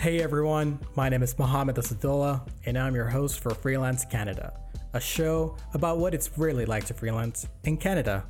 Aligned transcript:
Hey 0.00 0.22
everyone, 0.22 0.78
my 0.94 1.08
name 1.08 1.24
is 1.24 1.36
Mohammed 1.40 1.74
Asadullah, 1.74 2.48
and 2.66 2.78
I'm 2.78 2.94
your 2.94 3.08
host 3.08 3.40
for 3.40 3.50
Freelance 3.50 4.04
Canada, 4.04 4.52
a 4.92 5.00
show 5.00 5.56
about 5.74 5.98
what 5.98 6.14
it's 6.14 6.38
really 6.38 6.64
like 6.64 6.84
to 6.84 6.94
freelance 6.94 7.48
in 7.64 7.76
Canada. 7.76 8.24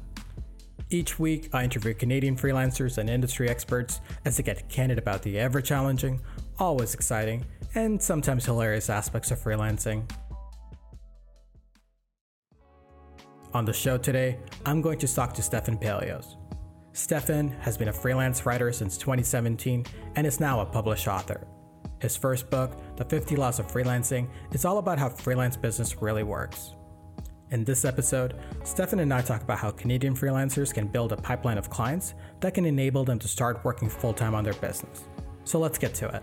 Each 0.88 1.18
week, 1.18 1.50
I 1.52 1.64
interview 1.64 1.92
Canadian 1.92 2.36
freelancers 2.36 2.96
and 2.96 3.10
industry 3.10 3.50
experts 3.50 4.00
as 4.24 4.38
they 4.38 4.44
get 4.44 4.70
candid 4.70 4.96
about 4.96 5.20
the 5.20 5.38
ever 5.38 5.60
challenging, 5.60 6.22
always 6.58 6.94
exciting, 6.94 7.44
and 7.74 8.00
sometimes 8.00 8.46
hilarious 8.46 8.88
aspects 8.88 9.30
of 9.30 9.38
freelancing. 9.38 10.10
On 13.52 13.66
the 13.66 13.74
show 13.74 13.98
today, 13.98 14.38
I'm 14.64 14.80
going 14.80 14.98
to 15.00 15.14
talk 15.14 15.34
to 15.34 15.42
Stefan 15.42 15.76
Palios. 15.76 16.36
Stefan 16.94 17.48
has 17.60 17.76
been 17.76 17.88
a 17.88 17.92
freelance 17.92 18.46
writer 18.46 18.72
since 18.72 18.96
2017 18.96 19.84
and 20.16 20.26
is 20.26 20.40
now 20.40 20.60
a 20.60 20.66
published 20.66 21.06
author. 21.06 21.46
His 22.00 22.16
first 22.16 22.48
book, 22.48 22.76
The 22.96 23.04
50 23.04 23.34
Laws 23.36 23.58
of 23.58 23.66
Freelancing, 23.66 24.28
is 24.52 24.64
all 24.64 24.78
about 24.78 24.98
how 24.98 25.08
freelance 25.08 25.56
business 25.56 26.00
really 26.00 26.22
works. 26.22 26.74
In 27.50 27.64
this 27.64 27.84
episode, 27.84 28.34
Stefan 28.62 29.00
and 29.00 29.12
I 29.12 29.20
talk 29.20 29.42
about 29.42 29.58
how 29.58 29.70
Canadian 29.70 30.14
freelancers 30.14 30.72
can 30.72 30.86
build 30.86 31.12
a 31.12 31.16
pipeline 31.16 31.58
of 31.58 31.70
clients 31.70 32.14
that 32.40 32.54
can 32.54 32.66
enable 32.66 33.04
them 33.04 33.18
to 33.18 33.26
start 33.26 33.64
working 33.64 33.88
full 33.88 34.12
time 34.12 34.34
on 34.34 34.44
their 34.44 34.54
business. 34.54 35.04
So 35.44 35.58
let's 35.58 35.78
get 35.78 35.94
to 35.94 36.14
it. 36.14 36.22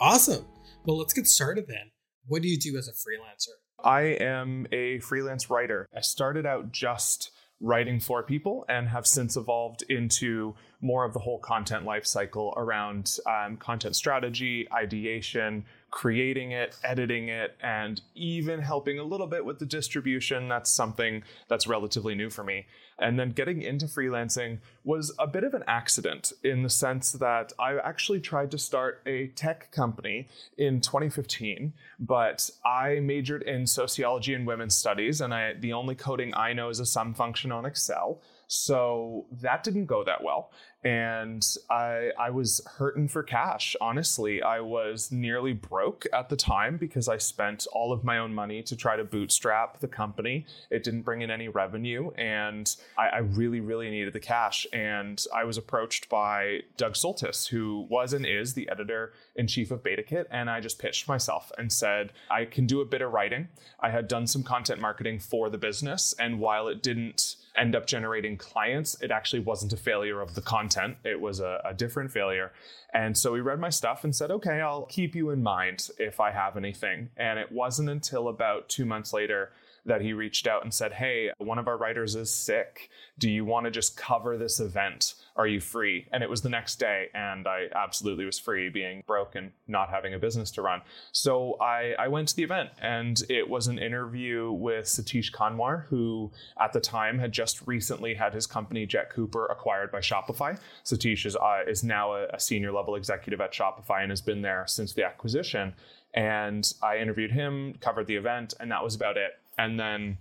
Awesome. 0.00 0.46
Well, 0.84 0.98
let's 0.98 1.12
get 1.12 1.26
started 1.26 1.66
then. 1.68 1.90
What 2.26 2.42
do 2.42 2.48
you 2.48 2.58
do 2.58 2.76
as 2.78 2.88
a 2.88 2.92
freelancer? 2.92 3.54
I 3.84 4.02
am 4.20 4.66
a 4.72 4.98
freelance 5.00 5.50
writer. 5.50 5.86
I 5.94 6.00
started 6.00 6.46
out 6.46 6.72
just 6.72 7.30
writing 7.60 8.00
for 8.00 8.22
people 8.22 8.64
and 8.68 8.88
have 8.88 9.06
since 9.06 9.36
evolved 9.36 9.82
into 9.88 10.54
more 10.80 11.04
of 11.04 11.12
the 11.12 11.18
whole 11.18 11.38
content 11.38 11.84
life 11.84 12.06
cycle 12.06 12.54
around 12.56 13.18
um, 13.26 13.56
content 13.56 13.96
strategy, 13.96 14.68
ideation, 14.72 15.64
creating 15.90 16.52
it, 16.52 16.76
editing 16.84 17.28
it, 17.28 17.56
and 17.62 18.00
even 18.14 18.60
helping 18.60 18.98
a 18.98 19.02
little 19.02 19.26
bit 19.26 19.44
with 19.44 19.58
the 19.58 19.66
distribution. 19.66 20.48
That's 20.48 20.70
something 20.70 21.22
that's 21.48 21.66
relatively 21.66 22.14
new 22.14 22.30
for 22.30 22.44
me. 22.44 22.66
And 22.98 23.18
then 23.18 23.30
getting 23.30 23.62
into 23.62 23.86
freelancing 23.86 24.58
was 24.84 25.14
a 25.18 25.26
bit 25.26 25.44
of 25.44 25.54
an 25.54 25.62
accident 25.66 26.32
in 26.42 26.62
the 26.62 26.70
sense 26.70 27.12
that 27.12 27.52
I 27.58 27.78
actually 27.78 28.20
tried 28.20 28.50
to 28.50 28.58
start 28.58 29.02
a 29.06 29.28
tech 29.28 29.70
company 29.70 30.28
in 30.56 30.80
2015, 30.80 31.72
but 32.00 32.50
I 32.66 33.00
majored 33.00 33.42
in 33.42 33.66
sociology 33.66 34.34
and 34.34 34.46
women's 34.46 34.74
studies, 34.74 35.20
and 35.20 35.32
I, 35.32 35.54
the 35.54 35.72
only 35.72 35.94
coding 35.94 36.34
I 36.34 36.52
know 36.52 36.68
is 36.70 36.80
a 36.80 36.86
sum 36.86 37.14
function 37.14 37.52
on 37.52 37.64
Excel. 37.64 38.20
So 38.48 39.26
that 39.42 39.62
didn't 39.62 39.86
go 39.86 40.02
that 40.04 40.24
well. 40.24 40.50
And 40.84 41.44
I, 41.68 42.10
I 42.18 42.30
was 42.30 42.60
hurting 42.76 43.08
for 43.08 43.22
cash. 43.22 43.74
Honestly, 43.80 44.42
I 44.42 44.60
was 44.60 45.10
nearly 45.10 45.52
broke 45.52 46.06
at 46.12 46.28
the 46.28 46.36
time 46.36 46.76
because 46.76 47.08
I 47.08 47.18
spent 47.18 47.66
all 47.72 47.92
of 47.92 48.04
my 48.04 48.18
own 48.18 48.32
money 48.32 48.62
to 48.62 48.76
try 48.76 48.96
to 48.96 49.04
bootstrap 49.04 49.80
the 49.80 49.88
company. 49.88 50.46
It 50.70 50.84
didn't 50.84 51.02
bring 51.02 51.22
in 51.22 51.30
any 51.30 51.48
revenue, 51.48 52.10
and 52.16 52.74
I, 52.96 53.08
I 53.08 53.18
really, 53.18 53.60
really 53.60 53.90
needed 53.90 54.12
the 54.12 54.20
cash. 54.20 54.66
And 54.72 55.22
I 55.34 55.44
was 55.44 55.58
approached 55.58 56.08
by 56.08 56.60
Doug 56.76 56.94
Soltys, 56.94 57.48
who 57.48 57.86
was 57.90 58.12
and 58.12 58.24
is 58.24 58.54
the 58.54 58.68
editor 58.70 59.12
in 59.38 59.46
chief 59.46 59.70
of 59.70 59.82
BetaKit. 59.82 60.26
And 60.30 60.50
I 60.50 60.60
just 60.60 60.78
pitched 60.78 61.08
myself 61.08 61.50
and 61.56 61.72
said, 61.72 62.12
I 62.28 62.44
can 62.44 62.66
do 62.66 62.80
a 62.80 62.84
bit 62.84 63.00
of 63.00 63.12
writing. 63.12 63.48
I 63.80 63.90
had 63.90 64.08
done 64.08 64.26
some 64.26 64.42
content 64.42 64.80
marketing 64.80 65.20
for 65.20 65.48
the 65.48 65.56
business. 65.56 66.12
And 66.18 66.40
while 66.40 66.66
it 66.66 66.82
didn't 66.82 67.36
end 67.56 67.76
up 67.76 67.86
generating 67.86 68.36
clients, 68.36 69.00
it 69.00 69.10
actually 69.10 69.40
wasn't 69.40 69.72
a 69.72 69.76
failure 69.76 70.20
of 70.20 70.34
the 70.34 70.42
content. 70.42 70.96
It 71.04 71.20
was 71.20 71.40
a, 71.40 71.60
a, 71.64 71.72
different 71.72 72.10
failure. 72.10 72.52
And 72.92 73.16
so 73.16 73.34
he 73.34 73.40
read 73.40 73.60
my 73.60 73.70
stuff 73.70 74.04
and 74.04 74.14
said, 74.14 74.30
okay, 74.30 74.60
I'll 74.60 74.86
keep 74.86 75.14
you 75.14 75.30
in 75.30 75.42
mind 75.42 75.88
if 75.98 76.20
I 76.20 76.32
have 76.32 76.56
anything. 76.56 77.10
And 77.16 77.38
it 77.38 77.50
wasn't 77.52 77.88
until 77.88 78.28
about 78.28 78.68
two 78.68 78.84
months 78.84 79.12
later 79.12 79.50
that 79.88 80.02
he 80.02 80.12
reached 80.12 80.46
out 80.46 80.62
and 80.62 80.72
said, 80.72 80.92
Hey, 80.92 81.30
one 81.38 81.58
of 81.58 81.66
our 81.66 81.76
writers 81.76 82.14
is 82.14 82.32
sick. 82.32 82.90
Do 83.18 83.28
you 83.28 83.44
want 83.44 83.64
to 83.64 83.70
just 83.70 83.96
cover 83.96 84.36
this 84.36 84.60
event? 84.60 85.14
Are 85.38 85.46
you 85.46 85.60
free? 85.60 86.08
And 86.12 86.24
it 86.24 86.28
was 86.28 86.42
the 86.42 86.48
next 86.48 86.80
day, 86.80 87.06
and 87.14 87.46
I 87.46 87.68
absolutely 87.72 88.24
was 88.24 88.40
free, 88.40 88.70
being 88.70 89.04
broke 89.06 89.36
and 89.36 89.52
not 89.68 89.88
having 89.88 90.12
a 90.12 90.18
business 90.18 90.50
to 90.52 90.62
run. 90.62 90.82
So 91.12 91.56
I, 91.60 91.94
I 91.96 92.08
went 92.08 92.26
to 92.28 92.36
the 92.36 92.42
event, 92.42 92.70
and 92.82 93.22
it 93.28 93.48
was 93.48 93.68
an 93.68 93.78
interview 93.78 94.50
with 94.50 94.86
Satish 94.86 95.32
Kanwar, 95.32 95.84
who 95.86 96.32
at 96.60 96.72
the 96.72 96.80
time 96.80 97.20
had 97.20 97.30
just 97.30 97.64
recently 97.68 98.14
had 98.14 98.34
his 98.34 98.48
company 98.48 98.84
Jet 98.84 99.10
Cooper 99.10 99.46
acquired 99.46 99.92
by 99.92 100.00
Shopify. 100.00 100.58
Satish 100.84 101.24
is, 101.24 101.36
uh, 101.36 101.60
is 101.68 101.84
now 101.84 102.14
a, 102.14 102.26
a 102.30 102.40
senior 102.40 102.72
level 102.72 102.96
executive 102.96 103.40
at 103.40 103.52
Shopify 103.52 104.02
and 104.02 104.10
has 104.10 104.20
been 104.20 104.42
there 104.42 104.64
since 104.66 104.92
the 104.92 105.04
acquisition. 105.04 105.72
And 106.14 106.68
I 106.82 106.98
interviewed 106.98 107.30
him, 107.30 107.74
covered 107.80 108.08
the 108.08 108.16
event, 108.16 108.54
and 108.58 108.72
that 108.72 108.82
was 108.82 108.96
about 108.96 109.16
it. 109.16 109.30
And 109.56 109.78
then 109.78 110.18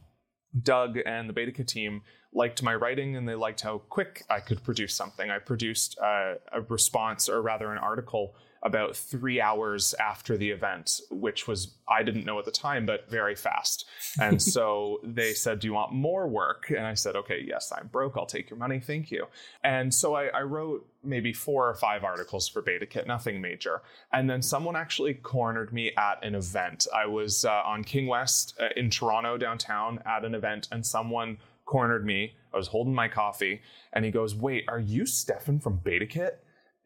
Doug 0.61 0.99
and 1.05 1.27
the 1.27 1.33
BetaKit 1.33 1.65
team 1.65 2.01
liked 2.37 2.61
my 2.61 2.75
writing 2.75 3.17
and 3.17 3.27
they 3.27 3.35
liked 3.35 3.61
how 3.61 3.79
quick 3.89 4.23
I 4.29 4.39
could 4.39 4.63
produce 4.63 4.93
something. 4.93 5.29
I 5.29 5.39
produced 5.39 5.97
uh, 5.99 6.35
a 6.53 6.61
response, 6.69 7.27
or 7.27 7.41
rather, 7.41 7.71
an 7.71 7.79
article 7.79 8.35
about 8.63 8.95
three 8.95 9.39
hours 9.39 9.93
after 9.99 10.37
the 10.37 10.49
event, 10.49 11.01
which 11.09 11.47
was, 11.47 11.75
I 11.87 12.03
didn't 12.03 12.25
know 12.25 12.37
at 12.39 12.45
the 12.45 12.51
time, 12.51 12.85
but 12.85 13.09
very 13.09 13.35
fast. 13.35 13.85
And 14.19 14.41
so 14.55 14.99
they 15.03 15.33
said, 15.33 15.59
Do 15.59 15.67
you 15.67 15.73
want 15.73 15.93
more 15.93 16.27
work? 16.27 16.69
And 16.69 16.85
I 16.85 16.93
said, 16.93 17.15
Okay, 17.15 17.43
yes, 17.45 17.71
I'm 17.75 17.87
broke. 17.87 18.17
I'll 18.17 18.25
take 18.25 18.49
your 18.49 18.59
money. 18.59 18.79
Thank 18.79 19.09
you. 19.09 19.27
And 19.63 19.93
so 19.93 20.15
I, 20.15 20.27
I 20.27 20.41
wrote 20.41 20.87
maybe 21.03 21.33
four 21.33 21.67
or 21.67 21.75
five 21.75 22.03
articles 22.03 22.47
for 22.47 22.61
BetaKit, 22.61 23.07
nothing 23.07 23.41
major. 23.41 23.81
And 24.11 24.29
then 24.29 24.41
someone 24.41 24.75
actually 24.75 25.15
cornered 25.15 25.71
me 25.73 25.91
at 25.97 26.23
an 26.23 26.35
event. 26.35 26.87
I 26.93 27.05
was 27.05 27.45
uh, 27.45 27.61
on 27.65 27.83
King 27.83 28.07
West 28.07 28.55
uh, 28.59 28.67
in 28.75 28.89
Toronto 28.89 29.37
downtown 29.37 29.99
at 30.05 30.25
an 30.25 30.35
event, 30.35 30.67
and 30.71 30.85
someone 30.85 31.37
cornered 31.67 32.03
me. 32.03 32.33
I 32.51 32.57
was 32.57 32.67
holding 32.67 32.95
my 32.95 33.07
coffee, 33.07 33.61
and 33.93 34.03
he 34.03 34.09
goes, 34.09 34.33
Wait, 34.33 34.65
are 34.67 34.79
you 34.79 35.05
Stefan 35.05 35.59
from 35.59 35.79
BetaKit? 35.79 36.37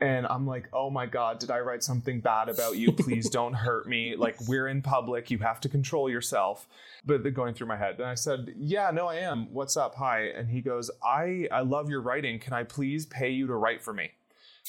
and 0.02 0.26
I'm 0.26 0.48
like, 0.48 0.68
oh 0.74 0.90
my 0.90 1.06
God, 1.06 1.40
did 1.40 1.52
I 1.52 1.60
write 1.60 1.84
something 1.84 2.22
bad 2.22 2.50
about 2.50 2.76
you? 2.76 2.92
Please 2.92 3.30
don't 3.30 3.54
hurt 3.54 3.88
me. 3.88 4.16
Like, 4.16 4.36
we're 4.48 4.68
in 4.68 4.82
public. 4.82 5.30
You 5.30 5.38
have 5.40 5.62
to 5.62 5.70
control 5.70 6.10
yourself. 6.10 6.68
But 7.06 7.20
going 7.34 7.54
through 7.54 7.68
my 7.68 7.78
head. 7.78 8.00
And 8.00 8.08
I 8.08 8.16
said, 8.16 8.54
yeah, 8.58 8.90
no, 8.90 9.08
I 9.08 9.18
am. 9.18 9.54
What's 9.54 9.78
up? 9.78 9.94
Hi. 9.96 10.24
And 10.36 10.50
he 10.50 10.62
goes, 10.62 10.90
I, 11.04 11.48
I 11.52 11.62
love 11.62 11.88
your 11.88 12.02
writing. 12.02 12.40
Can 12.40 12.54
I 12.54 12.64
please 12.64 13.06
pay 13.06 13.30
you 13.30 13.46
to 13.48 13.54
write 13.54 13.84
for 13.84 13.94
me? 13.94 14.10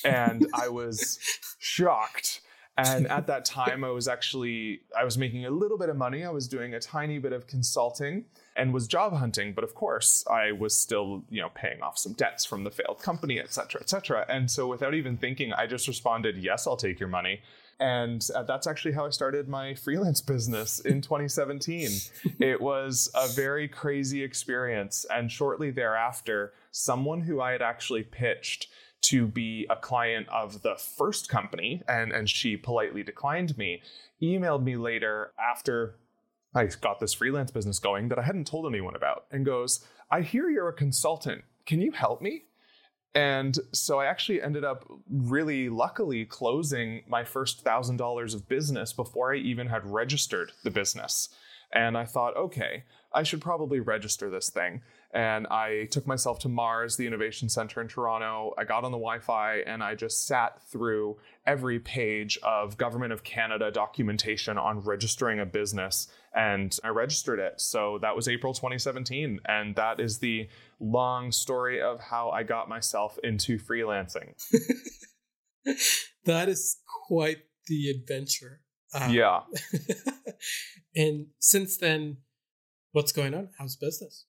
And 0.05 0.47
I 0.55 0.69
was 0.69 1.19
shocked. 1.59 2.42
And 2.77 3.07
at 3.19 3.27
that 3.27 3.45
time, 3.45 3.85
I 3.85 3.91
was 3.91 4.09
actually, 4.09 4.83
I 4.99 5.05
was 5.05 5.19
making 5.19 5.45
a 5.47 5.51
little 5.51 5.79
bit 5.79 5.89
of 5.89 5.97
money. 5.97 6.25
I 6.25 6.31
was 6.31 6.49
doing 6.49 6.75
a 6.75 6.81
tiny 6.81 7.19
bit 7.19 7.33
of 7.33 7.47
consulting 7.47 8.25
and 8.57 8.73
was 8.73 8.87
job 8.87 9.15
hunting. 9.15 9.53
But 9.53 9.65
of 9.65 9.75
course, 9.75 10.25
I 10.31 10.53
was 10.53 10.77
still, 10.77 11.25
you 11.31 11.41
know, 11.41 11.51
paying 11.55 11.83
off 11.83 11.99
some 11.99 12.13
debts 12.13 12.45
from 12.45 12.65
the 12.65 12.71
failed 12.71 13.01
company, 13.03 13.39
et 13.39 13.53
cetera, 13.53 13.81
et 13.81 13.89
cetera. 13.89 14.27
And 14.29 14.51
so 14.51 14.67
without 14.67 14.95
even 14.95 15.17
thinking, 15.17 15.53
I 15.53 15.67
just 15.67 15.89
responded, 15.89 16.37
yes, 16.37 16.67
I'll 16.67 16.77
take 16.77 17.01
your 17.01 17.09
money. 17.09 17.41
And 17.81 18.27
uh, 18.35 18.45
that's 18.45 18.67
actually 18.67 18.93
how 18.93 19.07
I 19.07 19.11
started 19.11 19.49
my 19.49 19.75
freelance 19.75 20.21
business 20.21 20.79
in 20.81 21.01
2017. 21.03 21.91
it 22.39 22.61
was 22.61 23.11
a 23.15 23.29
very 23.29 23.67
crazy 23.67 24.23
experience. 24.23 25.05
And 25.11 25.31
shortly 25.31 25.71
thereafter, 25.71 26.53
someone 26.71 27.23
who 27.23 27.41
I 27.41 27.53
had 27.53 27.63
actually 27.63 28.05
pitched 28.05 28.69
to 29.03 29.27
be 29.27 29.67
a 29.69 29.77
client 29.77 30.29
of 30.29 30.63
the 30.63 30.77
first 30.77 31.29
company, 31.29 31.83
and, 31.89 32.13
and 32.13 32.29
she 32.29 32.57
politely 32.57 33.03
declined 33.03 33.57
me, 33.59 33.83
emailed 34.23 34.63
me 34.63 34.77
later 34.77 35.33
after 35.39 35.97
I 36.55 36.67
got 36.81 37.01
this 37.01 37.15
freelance 37.15 37.51
business 37.51 37.79
going 37.79 38.09
that 38.09 38.19
I 38.19 38.23
hadn't 38.23 38.47
told 38.47 38.67
anyone 38.67 38.95
about 38.95 39.25
and 39.31 39.45
goes, 39.45 39.85
I 40.11 40.21
hear 40.21 40.51
you're 40.51 40.69
a 40.69 40.75
consultant. 40.75 41.43
Can 41.67 41.81
you 41.81 41.93
help 41.93 42.21
me? 42.21 42.45
And 43.15 43.59
so 43.73 44.01
I 44.01 44.07
actually 44.07 44.41
ended 44.41 44.65
up 44.65 44.87
really 45.11 45.69
luckily 45.69 46.25
closing 46.25 47.03
my 47.07 47.25
first 47.25 47.63
thousand 47.63 47.99
dollars 47.99 48.35
of 48.35 48.49
business 48.49 48.93
before 48.93 49.35
I 49.35 49.39
even 49.39 49.67
had 49.67 49.87
registered 49.87 50.53
the 50.65 50.71
business. 50.71 51.29
And 51.75 51.97
I 51.97 52.05
thought, 52.05 52.37
okay, 52.37 52.85
I 53.13 53.23
should 53.23 53.41
probably 53.41 53.81
register 53.81 54.31
this 54.31 54.51
thing. 54.51 54.83
And 55.13 55.47
I 55.49 55.89
took 55.91 56.07
myself 56.07 56.39
to 56.41 56.49
Mars, 56.49 56.97
the 56.97 57.07
Innovation 57.07 57.49
Center 57.49 57.83
in 57.83 57.89
Toronto. 57.89 58.55
I 58.57 58.65
got 58.65 58.85
on 58.85 58.93
the 58.93 58.99
Wi 58.99 59.19
Fi 59.19 59.59
and 59.67 59.83
I 59.83 59.95
just 59.95 60.27
sat 60.27 60.63
through 60.71 61.19
every 61.47 61.79
page 61.79 62.39
of 62.43 62.79
Government 62.79 63.13
of 63.13 63.23
Canada 63.23 63.71
documentation 63.71 64.57
on 64.57 64.81
registering 64.81 65.39
a 65.39 65.45
business 65.45 66.09
and 66.35 66.77
I 66.83 66.89
registered 66.89 67.39
it. 67.39 67.61
So 67.61 67.99
that 68.01 68.17
was 68.17 68.27
April 68.27 68.55
2017. 68.55 69.41
And 69.45 69.77
that 69.77 70.01
is 70.01 70.19
the 70.19 70.49
long 70.81 71.31
story 71.31 71.83
of 71.83 72.01
how 72.01 72.31
I 72.31 72.43
got 72.43 72.69
myself 72.71 73.19
into 73.23 73.59
freelancing. 73.59 74.33
that 76.25 76.49
is 76.49 76.79
quite 77.07 77.39
the 77.67 77.91
adventure. 77.91 78.61
Um, 78.95 79.13
yeah. 79.13 79.41
and 80.97 81.27
since 81.39 81.77
then, 81.77 82.19
what's 82.93 83.13
going 83.13 83.35
on? 83.35 83.51
How's 83.59 83.77
business? 83.77 84.27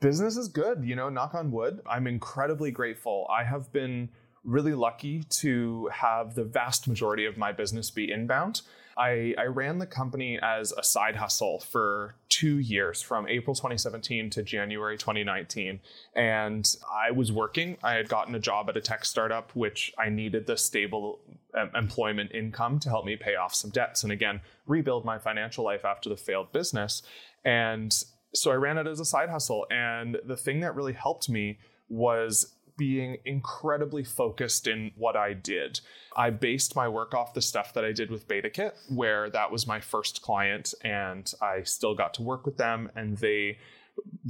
Business 0.00 0.38
is 0.38 0.48
good, 0.48 0.82
you 0.82 0.96
know, 0.96 1.10
knock 1.10 1.34
on 1.34 1.50
wood. 1.50 1.80
I'm 1.86 2.06
incredibly 2.06 2.70
grateful. 2.70 3.26
I 3.30 3.44
have 3.44 3.70
been 3.70 4.08
really 4.44 4.72
lucky 4.72 5.24
to 5.24 5.90
have 5.92 6.34
the 6.34 6.44
vast 6.44 6.88
majority 6.88 7.26
of 7.26 7.36
my 7.36 7.52
business 7.52 7.90
be 7.90 8.10
inbound. 8.10 8.62
I, 8.96 9.34
I, 9.38 9.44
ran 9.44 9.78
the 9.78 9.86
company 9.86 10.38
as 10.42 10.72
a 10.72 10.82
side 10.82 11.16
hustle 11.16 11.60
for 11.60 12.16
two 12.28 12.58
years 12.58 13.00
from 13.00 13.28
April 13.28 13.54
2017 13.54 14.30
to 14.30 14.42
January 14.42 14.98
2019. 14.98 15.80
And 16.14 16.76
I 16.92 17.10
was 17.10 17.30
working. 17.30 17.76
I 17.82 17.94
had 17.94 18.08
gotten 18.08 18.34
a 18.34 18.38
job 18.38 18.68
at 18.68 18.76
a 18.76 18.80
tech 18.80 19.04
startup, 19.04 19.54
which 19.54 19.92
I 19.98 20.08
needed 20.08 20.46
the 20.46 20.56
stable 20.56 21.20
um, 21.58 21.70
employment 21.74 22.32
income 22.32 22.78
to 22.80 22.88
help 22.88 23.04
me 23.04 23.16
pay 23.16 23.36
off 23.36 23.54
some 23.54 23.70
debts 23.70 24.02
and 24.02 24.12
again, 24.12 24.40
rebuild 24.66 25.04
my 25.04 25.18
financial 25.18 25.64
life 25.64 25.84
after 25.84 26.08
the 26.08 26.16
failed 26.16 26.52
business. 26.52 27.02
And 27.44 27.94
so 28.34 28.50
I 28.50 28.54
ran 28.54 28.78
it 28.78 28.86
as 28.86 29.00
a 29.00 29.04
side 29.04 29.28
hustle. 29.28 29.66
And 29.70 30.18
the 30.24 30.36
thing 30.36 30.60
that 30.60 30.74
really 30.74 30.92
helped 30.92 31.28
me 31.28 31.58
was 31.88 32.54
being 32.76 33.18
incredibly 33.26 34.02
focused 34.02 34.66
in 34.66 34.90
what 34.96 35.14
I 35.14 35.34
did. 35.34 35.80
I 36.16 36.30
based 36.30 36.74
my 36.74 36.88
work 36.88 37.12
off 37.12 37.34
the 37.34 37.42
stuff 37.42 37.74
that 37.74 37.84
I 37.84 37.92
did 37.92 38.10
with 38.10 38.26
BetaKit, 38.26 38.72
where 38.88 39.28
that 39.30 39.52
was 39.52 39.66
my 39.66 39.80
first 39.80 40.22
client, 40.22 40.72
and 40.82 41.30
I 41.42 41.62
still 41.64 41.94
got 41.94 42.14
to 42.14 42.22
work 42.22 42.46
with 42.46 42.56
them, 42.56 42.90
and 42.96 43.18
they 43.18 43.58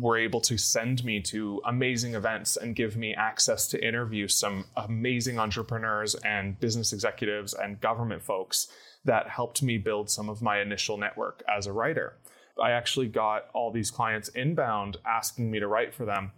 were 0.00 0.18
able 0.18 0.40
to 0.40 0.58
send 0.58 1.04
me 1.04 1.20
to 1.20 1.62
amazing 1.64 2.14
events 2.14 2.56
and 2.56 2.74
give 2.74 2.96
me 2.96 3.14
access 3.14 3.68
to 3.68 3.86
interview 3.86 4.26
some 4.26 4.64
amazing 4.76 5.38
entrepreneurs 5.38 6.16
and 6.16 6.58
business 6.58 6.92
executives 6.92 7.54
and 7.54 7.80
government 7.80 8.22
folks 8.22 8.66
that 9.04 9.28
helped 9.28 9.62
me 9.62 9.78
build 9.78 10.10
some 10.10 10.28
of 10.28 10.42
my 10.42 10.60
initial 10.60 10.96
network 10.96 11.42
as 11.48 11.66
a 11.66 11.72
writer. 11.72 12.16
I 12.60 12.72
actually 12.72 13.08
got 13.08 13.46
all 13.54 13.70
these 13.70 13.90
clients 13.90 14.28
inbound 14.28 14.98
asking 15.06 15.50
me 15.50 15.60
to 15.60 15.66
write 15.66 15.94
for 15.94 16.04
them 16.04 16.32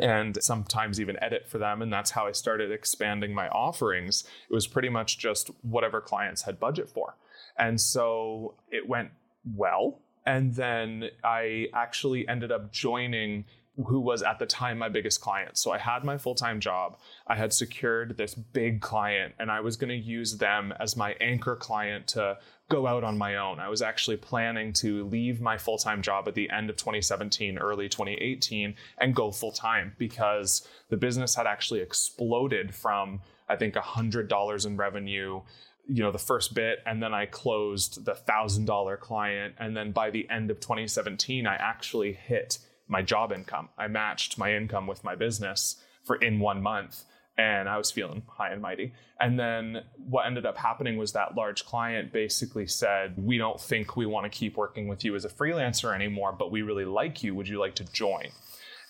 and 0.00 0.42
sometimes 0.42 1.00
even 1.00 1.22
edit 1.22 1.46
for 1.46 1.58
them. 1.58 1.80
And 1.80 1.92
that's 1.92 2.10
how 2.10 2.26
I 2.26 2.32
started 2.32 2.72
expanding 2.72 3.32
my 3.32 3.48
offerings. 3.48 4.24
It 4.50 4.54
was 4.54 4.66
pretty 4.66 4.88
much 4.88 5.18
just 5.18 5.50
whatever 5.62 6.00
clients 6.00 6.42
had 6.42 6.58
budget 6.58 6.88
for. 6.88 7.16
And 7.56 7.80
so 7.80 8.54
it 8.70 8.88
went 8.88 9.10
well. 9.54 10.00
And 10.26 10.54
then 10.54 11.10
I 11.22 11.68
actually 11.74 12.26
ended 12.26 12.50
up 12.50 12.72
joining 12.72 13.44
who 13.86 13.98
was 13.98 14.22
at 14.22 14.38
the 14.38 14.46
time 14.46 14.78
my 14.78 14.88
biggest 14.88 15.20
client. 15.20 15.58
So 15.58 15.72
I 15.72 15.78
had 15.78 16.04
my 16.04 16.16
full 16.16 16.34
time 16.34 16.60
job. 16.60 16.96
I 17.26 17.34
had 17.34 17.52
secured 17.52 18.16
this 18.16 18.34
big 18.34 18.80
client, 18.80 19.34
and 19.38 19.50
I 19.50 19.60
was 19.60 19.76
going 19.76 19.88
to 19.88 19.96
use 19.96 20.36
them 20.36 20.72
as 20.78 20.96
my 20.96 21.14
anchor 21.20 21.56
client 21.56 22.06
to 22.08 22.38
go 22.68 22.86
out 22.86 23.04
on 23.04 23.18
my 23.18 23.36
own. 23.36 23.58
I 23.58 23.68
was 23.68 23.82
actually 23.82 24.16
planning 24.16 24.72
to 24.74 25.04
leave 25.06 25.40
my 25.40 25.58
full 25.58 25.78
time 25.78 26.02
job 26.02 26.28
at 26.28 26.34
the 26.34 26.50
end 26.50 26.70
of 26.70 26.76
2017, 26.76 27.58
early 27.58 27.88
2018, 27.88 28.74
and 28.98 29.14
go 29.14 29.32
full 29.32 29.52
time 29.52 29.94
because 29.98 30.66
the 30.88 30.96
business 30.96 31.34
had 31.34 31.46
actually 31.46 31.80
exploded 31.80 32.74
from, 32.74 33.20
I 33.48 33.56
think, 33.56 33.74
$100 33.74 34.66
in 34.66 34.76
revenue 34.76 35.42
you 35.86 36.02
know 36.02 36.10
the 36.10 36.18
first 36.18 36.54
bit 36.54 36.78
and 36.86 37.02
then 37.02 37.12
i 37.12 37.26
closed 37.26 38.06
the 38.06 38.14
thousand 38.14 38.64
dollar 38.64 38.96
client 38.96 39.54
and 39.58 39.76
then 39.76 39.92
by 39.92 40.08
the 40.08 40.26
end 40.30 40.50
of 40.50 40.58
2017 40.58 41.46
i 41.46 41.54
actually 41.56 42.14
hit 42.14 42.56
my 42.88 43.02
job 43.02 43.32
income 43.32 43.68
i 43.78 43.86
matched 43.86 44.38
my 44.38 44.54
income 44.54 44.86
with 44.86 45.04
my 45.04 45.14
business 45.14 45.76
for 46.04 46.16
in 46.16 46.38
one 46.38 46.62
month 46.62 47.04
and 47.36 47.68
I 47.68 47.78
was 47.78 47.90
feeling 47.90 48.22
high 48.28 48.50
and 48.50 48.62
mighty. 48.62 48.92
And 49.20 49.38
then 49.38 49.82
what 49.96 50.26
ended 50.26 50.46
up 50.46 50.56
happening 50.56 50.96
was 50.96 51.12
that 51.12 51.34
large 51.34 51.64
client 51.64 52.12
basically 52.12 52.66
said, 52.66 53.14
We 53.16 53.38
don't 53.38 53.60
think 53.60 53.96
we 53.96 54.06
want 54.06 54.30
to 54.30 54.36
keep 54.38 54.56
working 54.56 54.86
with 54.86 55.04
you 55.04 55.14
as 55.16 55.24
a 55.24 55.28
freelancer 55.28 55.94
anymore, 55.94 56.32
but 56.32 56.52
we 56.52 56.62
really 56.62 56.84
like 56.84 57.22
you. 57.22 57.34
Would 57.34 57.48
you 57.48 57.58
like 57.58 57.74
to 57.76 57.84
join? 57.92 58.28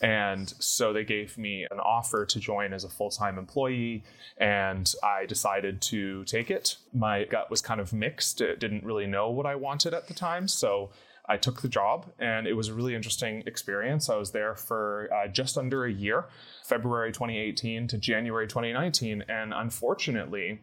And 0.02 0.52
so 0.58 0.92
they 0.92 1.04
gave 1.04 1.38
me 1.38 1.66
an 1.70 1.78
offer 1.78 2.26
to 2.26 2.40
join 2.40 2.72
as 2.74 2.84
a 2.84 2.88
full 2.88 3.10
time 3.10 3.38
employee, 3.38 4.04
and 4.36 4.92
I 5.02 5.24
decided 5.24 5.80
to 5.82 6.24
take 6.24 6.50
it. 6.50 6.76
My 6.92 7.24
gut 7.24 7.50
was 7.50 7.62
kind 7.62 7.80
of 7.80 7.92
mixed, 7.92 8.40
it 8.40 8.60
didn't 8.60 8.84
really 8.84 9.06
know 9.06 9.30
what 9.30 9.46
I 9.46 9.54
wanted 9.54 9.94
at 9.94 10.08
the 10.08 10.14
time. 10.14 10.48
So 10.48 10.90
I 11.26 11.38
took 11.38 11.62
the 11.62 11.68
job, 11.68 12.12
and 12.18 12.46
it 12.46 12.52
was 12.52 12.68
a 12.68 12.74
really 12.74 12.94
interesting 12.94 13.42
experience. 13.46 14.10
I 14.10 14.16
was 14.16 14.32
there 14.32 14.54
for 14.54 15.08
uh, 15.12 15.26
just 15.28 15.56
under 15.56 15.86
a 15.86 15.92
year, 15.92 16.26
February 16.64 17.12
2018 17.12 17.88
to 17.88 17.98
January 17.98 18.46
2019. 18.46 19.24
And 19.28 19.54
unfortunately, 19.54 20.60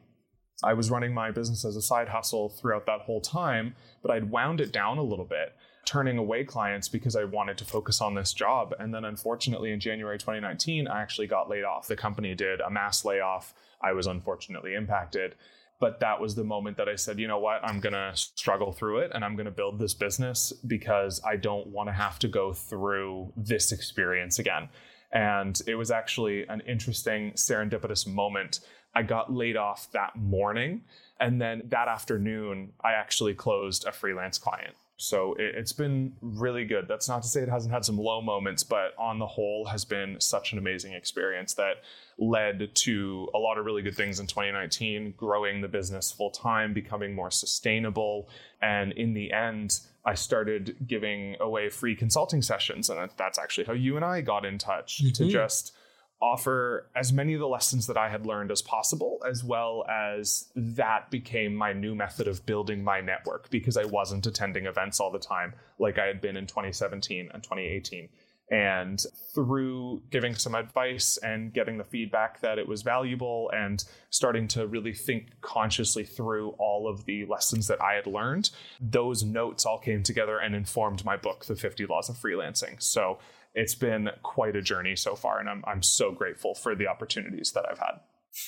I 0.64 0.74
was 0.74 0.92
running 0.92 1.14
my 1.14 1.32
business 1.32 1.66
as 1.66 1.76
a 1.76 1.82
side 1.82 2.10
hustle 2.10 2.50
throughout 2.50 2.86
that 2.86 3.02
whole 3.02 3.22
time, 3.22 3.76
but 4.04 4.12
I'd 4.12 4.30
wound 4.30 4.62
it 4.62 4.72
down 4.72 5.00
a 5.00 5.04
little 5.04 5.26
bit, 5.26 5.56
turning 5.86 6.20
away 6.20 6.44
clients 6.44 6.88
because 6.88 7.16
I 7.16 7.24
wanted 7.24 7.58
to 7.58 7.66
focus 7.66 8.00
on 8.00 8.14
this 8.14 8.32
job. 8.32 8.76
And 8.78 8.94
then 8.94 9.04
unfortunately, 9.04 9.72
in 9.72 9.80
January 9.80 10.20
2019, 10.20 10.88
I 10.88 11.02
actually 11.02 11.28
got 11.28 11.50
laid 11.50 11.64
off. 11.64 11.88
The 11.88 11.96
company 11.96 12.36
did 12.36 12.62
a 12.62 12.70
mass 12.70 13.04
layoff. 13.04 13.56
I 13.82 13.94
was 13.94 14.06
unfortunately 14.06 14.76
impacted 14.76 15.34
but 15.82 16.00
that 16.00 16.22
was 16.22 16.36
the 16.36 16.44
moment 16.44 16.78
that 16.78 16.88
I 16.88 16.96
said, 16.96 17.20
you 17.20 17.28
know 17.28 17.40
what, 17.40 17.60
I'm 17.64 17.80
going 17.80 17.94
to 17.94 18.12
struggle 18.14 18.72
through 18.72 19.00
it 19.00 19.12
and 19.16 19.26
I'm 19.26 19.36
going 19.36 19.48
to 19.48 19.52
build 19.52 19.80
this 19.80 19.96
business 19.96 20.54
because 20.68 21.20
I 21.26 21.38
don't 21.38 21.68
want 21.68 21.90
to 21.90 21.94
have 21.94 22.20
to 22.20 22.28
go 22.28 22.54
through 22.54 23.34
this 23.36 23.72
experience 23.72 24.38
again. 24.38 24.70
And 25.12 25.60
it 25.66 25.74
was 25.74 25.90
actually 25.90 26.48
an 26.48 26.62
interesting 26.68 27.32
serendipitous 27.32 28.08
moment. 28.08 28.60
I 28.94 29.02
got 29.02 29.34
laid 29.34 29.58
off 29.58 29.92
that 29.94 30.16
morning. 30.16 30.84
And 31.20 31.42
then 31.42 31.64
that 31.70 31.88
afternoon, 31.88 32.74
I 32.84 32.92
actually 32.94 33.34
closed 33.34 33.86
a 33.88 33.92
freelance 33.92 34.38
client. 34.38 34.76
So 35.02 35.34
it, 35.40 35.56
has 35.56 35.74
been 35.74 36.14
really 36.22 36.64
good. 36.64 36.88
That's 36.88 37.10
not 37.10 37.24
to 37.24 37.28
say 37.28 37.42
it 37.42 37.50
hasn't 37.50 37.74
had 37.74 37.84
some 37.84 37.98
low 37.98 38.22
moments, 38.22 38.62
but 38.62 38.94
on 39.00 39.18
the 39.18 39.26
whole, 39.26 39.66
has 39.66 39.84
been 39.84 40.22
such 40.22 40.52
an 40.54 40.60
amazing 40.60 40.94
experience 40.94 41.56
that 41.56 41.78
led 42.20 42.76
to 42.76 43.28
a 43.34 43.40
lot 43.40 43.58
of 43.58 43.66
really 43.66 43.82
good 43.82 43.96
things 43.96 44.20
in 44.20 44.28
2019, 44.28 45.16
growing 45.18 45.62
the 45.62 45.68
business 45.68 46.12
full 46.12 46.30
time, 46.30 46.72
becoming 46.72 47.16
more 47.16 47.32
sustainable. 47.32 48.30
And 48.62 48.92
in 48.92 49.16
the 49.16 49.34
end, 49.34 49.80
I 50.06 50.14
started 50.14 50.76
giving 50.86 51.36
away 51.40 51.70
free 51.70 51.96
consulting 51.96 52.44
sessions. 52.44 52.92
And 52.92 53.10
that's 53.18 53.40
actually 53.40 53.66
how 53.66 53.74
you 53.74 53.96
and 53.96 54.06
I 54.06 54.22
got 54.22 54.46
in 54.46 54.60
touch 54.60 55.02
mm-hmm. 55.04 55.14
to 55.14 55.32
just 55.32 55.74
offer 56.22 56.88
as 56.96 57.12
many 57.12 57.34
of 57.34 57.40
the 57.40 57.48
lessons 57.48 57.88
that 57.88 57.98
I 57.98 58.10
had 58.10 58.26
learned 58.26 58.52
as 58.52 58.62
possible, 58.62 59.20
as 59.28 59.44
well 59.44 59.84
as 59.90 60.50
that 60.56 61.10
became 61.10 61.56
my 61.56 61.74
new 61.74 61.96
method 61.96 62.28
of 62.28 62.46
building 62.46 62.84
my 62.84 63.02
network 63.02 63.50
because 63.50 63.76
I 63.76 63.86
wasn't 63.86 64.28
attending 64.28 64.66
events 64.66 65.00
all 65.00 65.12
the 65.12 65.20
time 65.20 65.54
like 65.80 65.98
I 65.98 66.06
had 66.06 66.22
been 66.22 66.38
in 66.38 66.46
2017 66.46 67.30
and 67.34 67.44
2018. 67.44 68.10
And 68.52 69.02
through 69.34 70.04
giving 70.12 70.36
some 70.36 70.56
advice 70.56 71.18
and 71.24 71.54
getting 71.54 71.78
the 71.78 71.86
feedback 71.86 72.42
that 72.42 72.60
it 72.60 72.68
was 72.68 72.82
valuable 72.82 73.50
and 73.54 73.82
starting 74.10 74.46
to 74.50 74.68
really 74.68 74.94
think 74.94 75.40
consciously 75.40 76.04
through 76.04 76.50
all 76.60 76.86
of 76.90 77.06
the 77.06 77.26
lessons 77.26 77.68
that 77.68 77.82
I 77.82 77.94
had 77.94 78.08
learned, 78.08 78.50
those 78.82 79.24
notes 79.24 79.66
all 79.66 79.80
came 79.80 80.04
together 80.04 80.38
and 80.38 80.54
informed 80.54 81.06
my 81.06 81.16
book, 81.16 81.46
The 81.46 81.56
50 81.56 81.86
Laws 81.86 82.10
of 82.10 82.18
Freelancing. 82.18 82.84
So 82.84 83.20
it's 83.54 83.76
been 83.76 84.10
quite 84.24 84.56
a 84.56 84.62
journey 84.62 84.96
so 84.96 85.16
far, 85.16 85.40
and 85.40 85.50
I'm 85.50 85.64
I'm 85.66 85.84
so 85.84 86.12
grateful 86.12 86.56
for 86.56 86.76
the 86.76 86.88
opportunities 86.88 87.52
that 87.54 87.66
I've 87.70 87.80
had. 87.80 88.00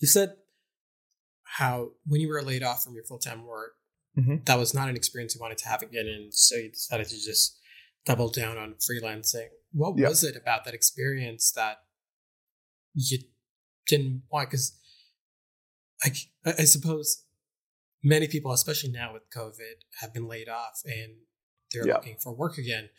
you 0.00 0.08
said 0.08 0.34
how 1.42 1.90
when 2.06 2.20
you 2.20 2.28
were 2.28 2.42
laid 2.42 2.62
off 2.62 2.84
from 2.84 2.94
your 2.94 3.04
full 3.04 3.18
time 3.18 3.46
work, 3.46 3.72
mm-hmm. 4.18 4.36
that 4.44 4.58
was 4.58 4.74
not 4.74 4.88
an 4.88 4.96
experience 4.96 5.34
you 5.34 5.40
wanted 5.40 5.58
to 5.58 5.68
have 5.68 5.82
again, 5.82 6.06
and 6.06 6.34
so 6.34 6.56
you 6.56 6.70
decided 6.70 7.08
to 7.08 7.16
just 7.16 7.58
double 8.04 8.28
down 8.28 8.58
on 8.58 8.74
freelancing. 8.74 9.48
What 9.72 9.98
yep. 9.98 10.10
was 10.10 10.22
it 10.22 10.36
about 10.36 10.64
that 10.64 10.74
experience 10.74 11.50
that 11.52 11.78
you 12.94 13.18
didn't 13.86 14.22
want? 14.30 14.50
Because 14.50 14.78
I, 16.04 16.10
I 16.46 16.64
suppose 16.64 17.24
many 18.02 18.28
people, 18.28 18.52
especially 18.52 18.90
now 18.90 19.12
with 19.12 19.22
COVID, 19.34 19.82
have 20.00 20.12
been 20.12 20.28
laid 20.28 20.48
off 20.48 20.82
and 20.84 21.14
they're 21.72 21.86
yep. 21.86 21.96
looking 21.96 22.16
for 22.22 22.34
work 22.34 22.58
again. 22.58 22.90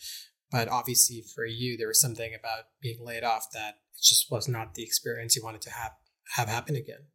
But 0.55 0.69
obviously, 0.69 1.21
for 1.21 1.45
you, 1.45 1.75
there 1.75 1.89
was 1.89 1.99
something 1.99 2.33
about 2.33 2.67
being 2.81 3.03
laid 3.03 3.25
off 3.25 3.47
that 3.51 3.79
just 4.01 4.31
was 4.31 4.47
not 4.47 4.73
the 4.73 4.83
experience 4.83 5.35
you 5.35 5.43
wanted 5.43 5.59
to 5.63 5.69
have 5.71 5.91
have 6.37 6.47
happen 6.47 6.77
again. 6.77 7.07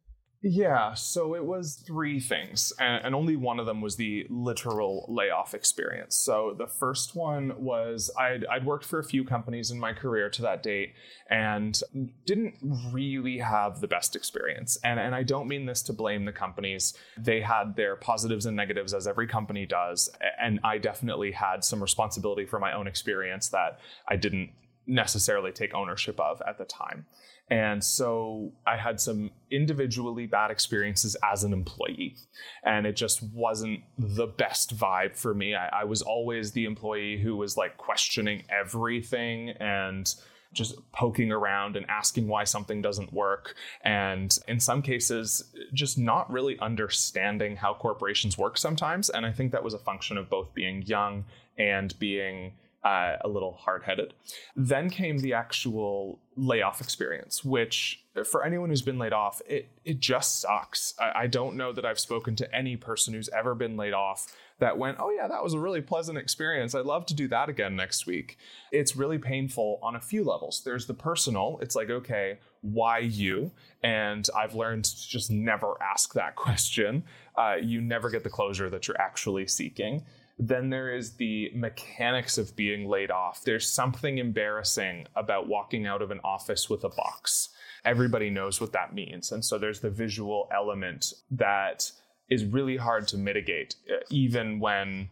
Yeah, 0.43 0.95
so 0.95 1.35
it 1.35 1.45
was 1.45 1.75
three 1.85 2.19
things, 2.19 2.73
and, 2.79 3.05
and, 3.05 3.13
only 3.13 3.35
one 3.35 3.59
of 3.59 3.67
them 3.67 3.79
was 3.79 3.95
the 3.95 4.25
literal 4.27 5.05
layoff 5.07 5.53
experience. 5.53 6.15
So 6.15 6.55
the 6.57 6.65
first 6.65 7.15
one 7.15 7.53
was 7.63 8.09
I'd, 8.17 8.45
I'd 8.45 8.65
worked 8.65 8.85
for 8.85 8.97
a 8.97 9.03
few 9.03 9.23
companies 9.23 9.69
in 9.69 9.79
my 9.79 9.93
career 9.93 10.31
to 10.31 10.41
that 10.41 10.63
date 10.63 10.93
and 11.29 11.79
didn't 12.25 12.55
really 12.91 13.37
have 13.37 13.81
the 13.81 13.87
best 13.87 14.15
experience. 14.15 14.79
And, 14.83 14.99
and 14.99 15.13
I 15.13 15.21
don't 15.21 15.47
mean 15.47 15.67
this 15.67 15.83
to 15.83 15.93
blame 15.93 16.25
the 16.25 16.31
companies, 16.31 16.95
they 17.19 17.41
had 17.41 17.75
their 17.75 17.95
positives 17.95 18.47
and 18.47 18.57
negatives, 18.57 18.95
as 18.95 19.05
every 19.05 19.27
company 19.27 19.67
does. 19.67 20.09
And 20.41 20.59
I 20.63 20.79
definitely 20.79 21.33
had 21.33 21.63
some 21.63 21.83
responsibility 21.83 22.47
for 22.47 22.59
my 22.59 22.73
own 22.73 22.87
experience 22.87 23.49
that 23.49 23.79
I 24.07 24.15
didn't 24.15 24.53
necessarily 24.87 25.51
take 25.51 25.75
ownership 25.75 26.19
of 26.19 26.41
at 26.47 26.57
the 26.57 26.65
time. 26.65 27.05
And 27.51 27.83
so 27.83 28.53
I 28.65 28.77
had 28.77 29.01
some 29.01 29.29
individually 29.51 30.25
bad 30.25 30.51
experiences 30.51 31.17
as 31.21 31.43
an 31.43 31.51
employee. 31.51 32.15
And 32.63 32.87
it 32.87 32.95
just 32.95 33.21
wasn't 33.21 33.81
the 33.99 34.27
best 34.27 34.75
vibe 34.75 35.17
for 35.17 35.33
me. 35.33 35.53
I, 35.53 35.81
I, 35.81 35.83
was 35.83 36.01
always 36.01 36.53
the 36.53 36.63
employee 36.63 37.19
who 37.21 37.35
was 37.35 37.57
like 37.57 37.75
questioning 37.75 38.43
everything 38.49 39.49
and 39.59 40.15
just 40.53 40.75
poking 40.93 41.29
around 41.29 41.75
and 41.75 41.85
asking 41.89 42.29
why 42.29 42.45
something 42.45 42.81
doesn't 42.81 43.11
work. 43.11 43.55
And 43.83 44.35
in 44.47 44.61
some 44.61 44.81
cases, 44.81 45.43
just 45.73 45.97
not 45.97 46.31
really 46.31 46.57
understanding 46.59 47.57
how 47.57 47.73
corporations 47.73 48.37
work 48.37 48.57
sometimes. 48.57 49.09
And 49.09 49.25
I 49.25 49.33
think 49.33 49.51
that 49.51 49.63
was 49.63 49.73
a 49.73 49.79
function 49.79 50.17
of 50.17 50.29
both 50.29 50.53
being 50.53 50.83
young 50.83 51.25
and 51.57 51.97
being 51.99 52.53
uh, 52.83 53.17
a 53.21 53.27
little 53.27 53.53
hard 53.53 53.83
headed. 53.83 54.13
Then 54.55 54.89
came 54.89 55.19
the 55.19 55.33
actual 55.33 56.19
layoff 56.35 56.81
experience, 56.81 57.43
which 57.43 58.03
for 58.25 58.43
anyone 58.43 58.69
who's 58.69 58.81
been 58.81 58.97
laid 58.97 59.13
off, 59.13 59.41
it, 59.47 59.69
it 59.85 59.99
just 59.99 60.41
sucks. 60.41 60.93
I, 60.99 61.23
I 61.23 61.27
don't 61.27 61.55
know 61.55 61.71
that 61.73 61.85
I've 61.85 61.99
spoken 61.99 62.35
to 62.37 62.55
any 62.55 62.75
person 62.75 63.13
who's 63.13 63.29
ever 63.29 63.53
been 63.53 63.77
laid 63.77 63.93
off 63.93 64.33
that 64.59 64.77
went, 64.77 64.97
oh, 64.99 65.09
yeah, 65.11 65.27
that 65.27 65.43
was 65.43 65.53
a 65.53 65.59
really 65.59 65.81
pleasant 65.81 66.17
experience. 66.17 66.75
I'd 66.75 66.85
love 66.85 67.05
to 67.07 67.13
do 67.13 67.27
that 67.29 67.49
again 67.49 67.75
next 67.75 68.05
week. 68.05 68.37
It's 68.71 68.95
really 68.95 69.17
painful 69.17 69.79
on 69.81 69.95
a 69.95 69.99
few 69.99 70.23
levels. 70.23 70.61
There's 70.63 70.85
the 70.85 70.93
personal, 70.93 71.59
it's 71.61 71.75
like, 71.75 71.89
okay, 71.89 72.37
why 72.61 72.99
you? 72.99 73.51
And 73.83 74.27
I've 74.35 74.53
learned 74.53 74.85
to 74.85 75.09
just 75.09 75.31
never 75.31 75.75
ask 75.81 76.13
that 76.13 76.35
question. 76.35 77.03
Uh, 77.35 77.55
you 77.61 77.81
never 77.81 78.09
get 78.09 78.23
the 78.23 78.29
closure 78.29 78.69
that 78.69 78.87
you're 78.87 79.01
actually 79.01 79.47
seeking. 79.47 80.03
Then 80.43 80.71
there 80.71 80.91
is 80.91 81.17
the 81.17 81.51
mechanics 81.53 82.39
of 82.39 82.55
being 82.55 82.89
laid 82.89 83.11
off. 83.11 83.43
There's 83.43 83.69
something 83.71 84.17
embarrassing 84.17 85.05
about 85.15 85.47
walking 85.47 85.85
out 85.85 86.01
of 86.01 86.09
an 86.09 86.19
office 86.23 86.67
with 86.67 86.83
a 86.83 86.89
box. 86.89 87.49
Everybody 87.85 88.31
knows 88.31 88.59
what 88.59 88.73
that 88.73 88.91
means. 88.91 89.31
And 89.31 89.45
so 89.45 89.59
there's 89.59 89.81
the 89.81 89.91
visual 89.91 90.49
element 90.51 91.13
that 91.29 91.91
is 92.27 92.43
really 92.43 92.77
hard 92.77 93.07
to 93.09 93.17
mitigate, 93.17 93.75
uh, 93.87 93.99
even 94.09 94.59
when 94.59 95.09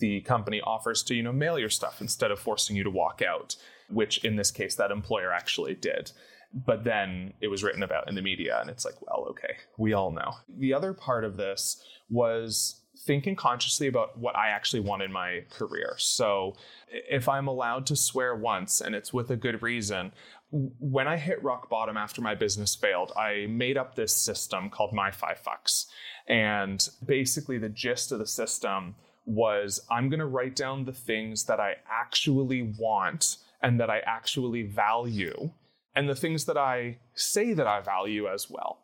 the 0.00 0.22
company 0.22 0.62
offers 0.62 1.02
to 1.04 1.14
you 1.14 1.22
know 1.22 1.32
mail 1.32 1.58
your 1.58 1.68
stuff 1.68 2.00
instead 2.00 2.30
of 2.30 2.38
forcing 2.38 2.74
you 2.74 2.82
to 2.82 2.90
walk 2.90 3.22
out 3.22 3.54
which 3.88 4.24
in 4.24 4.34
this 4.34 4.50
case 4.50 4.74
that 4.74 4.90
employer 4.90 5.32
actually 5.32 5.74
did 5.74 6.10
but 6.52 6.82
then 6.82 7.32
it 7.40 7.48
was 7.48 7.62
written 7.62 7.82
about 7.82 8.08
in 8.08 8.16
the 8.16 8.22
media 8.22 8.58
and 8.60 8.68
it's 8.68 8.84
like 8.84 9.00
well 9.02 9.26
okay 9.30 9.54
we 9.76 9.92
all 9.92 10.10
know 10.10 10.32
the 10.58 10.74
other 10.74 10.92
part 10.92 11.24
of 11.24 11.36
this 11.36 11.80
was 12.10 12.77
thinking 13.00 13.36
consciously 13.36 13.86
about 13.86 14.18
what 14.18 14.36
I 14.36 14.48
actually 14.48 14.80
want 14.80 15.02
in 15.02 15.12
my 15.12 15.44
career. 15.50 15.94
So 15.98 16.56
if 16.90 17.28
I'm 17.28 17.48
allowed 17.48 17.86
to 17.86 17.96
swear 17.96 18.34
once 18.34 18.80
and 18.80 18.94
it's 18.94 19.12
with 19.12 19.30
a 19.30 19.36
good 19.36 19.62
reason, 19.62 20.12
when 20.50 21.06
I 21.06 21.16
hit 21.16 21.42
rock 21.42 21.68
bottom 21.68 21.96
after 21.96 22.22
my 22.22 22.34
business 22.34 22.74
failed, 22.74 23.12
I 23.16 23.46
made 23.48 23.76
up 23.76 23.94
this 23.94 24.14
system 24.14 24.70
called 24.70 24.92
My 24.92 25.10
Five 25.10 25.42
Fucks. 25.42 25.86
And 26.26 26.86
basically, 27.04 27.58
the 27.58 27.68
gist 27.68 28.12
of 28.12 28.18
the 28.18 28.26
system 28.26 28.94
was 29.26 29.80
I'm 29.90 30.08
going 30.08 30.20
to 30.20 30.26
write 30.26 30.56
down 30.56 30.84
the 30.84 30.92
things 30.92 31.44
that 31.44 31.60
I 31.60 31.76
actually 31.90 32.74
want 32.78 33.36
and 33.62 33.78
that 33.80 33.90
I 33.90 33.98
actually 34.06 34.62
value, 34.62 35.50
and 35.94 36.08
the 36.08 36.14
things 36.14 36.44
that 36.44 36.56
I 36.56 36.98
say 37.14 37.52
that 37.52 37.66
I 37.66 37.80
value 37.80 38.28
as 38.28 38.48
well. 38.48 38.78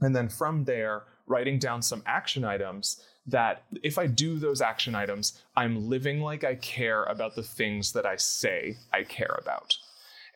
And 0.00 0.14
then 0.14 0.28
from 0.28 0.64
there, 0.64 1.04
writing 1.26 1.58
down 1.58 1.80
some 1.80 2.02
action 2.06 2.44
items 2.44 3.02
that 3.26 3.62
if 3.82 3.98
I 3.98 4.06
do 4.06 4.38
those 4.38 4.60
action 4.60 4.94
items, 4.94 5.42
I'm 5.56 5.88
living 5.88 6.20
like 6.20 6.44
I 6.44 6.54
care 6.56 7.04
about 7.04 7.34
the 7.34 7.42
things 7.42 7.92
that 7.92 8.06
I 8.06 8.16
say 8.16 8.76
I 8.92 9.04
care 9.04 9.36
about. 9.38 9.76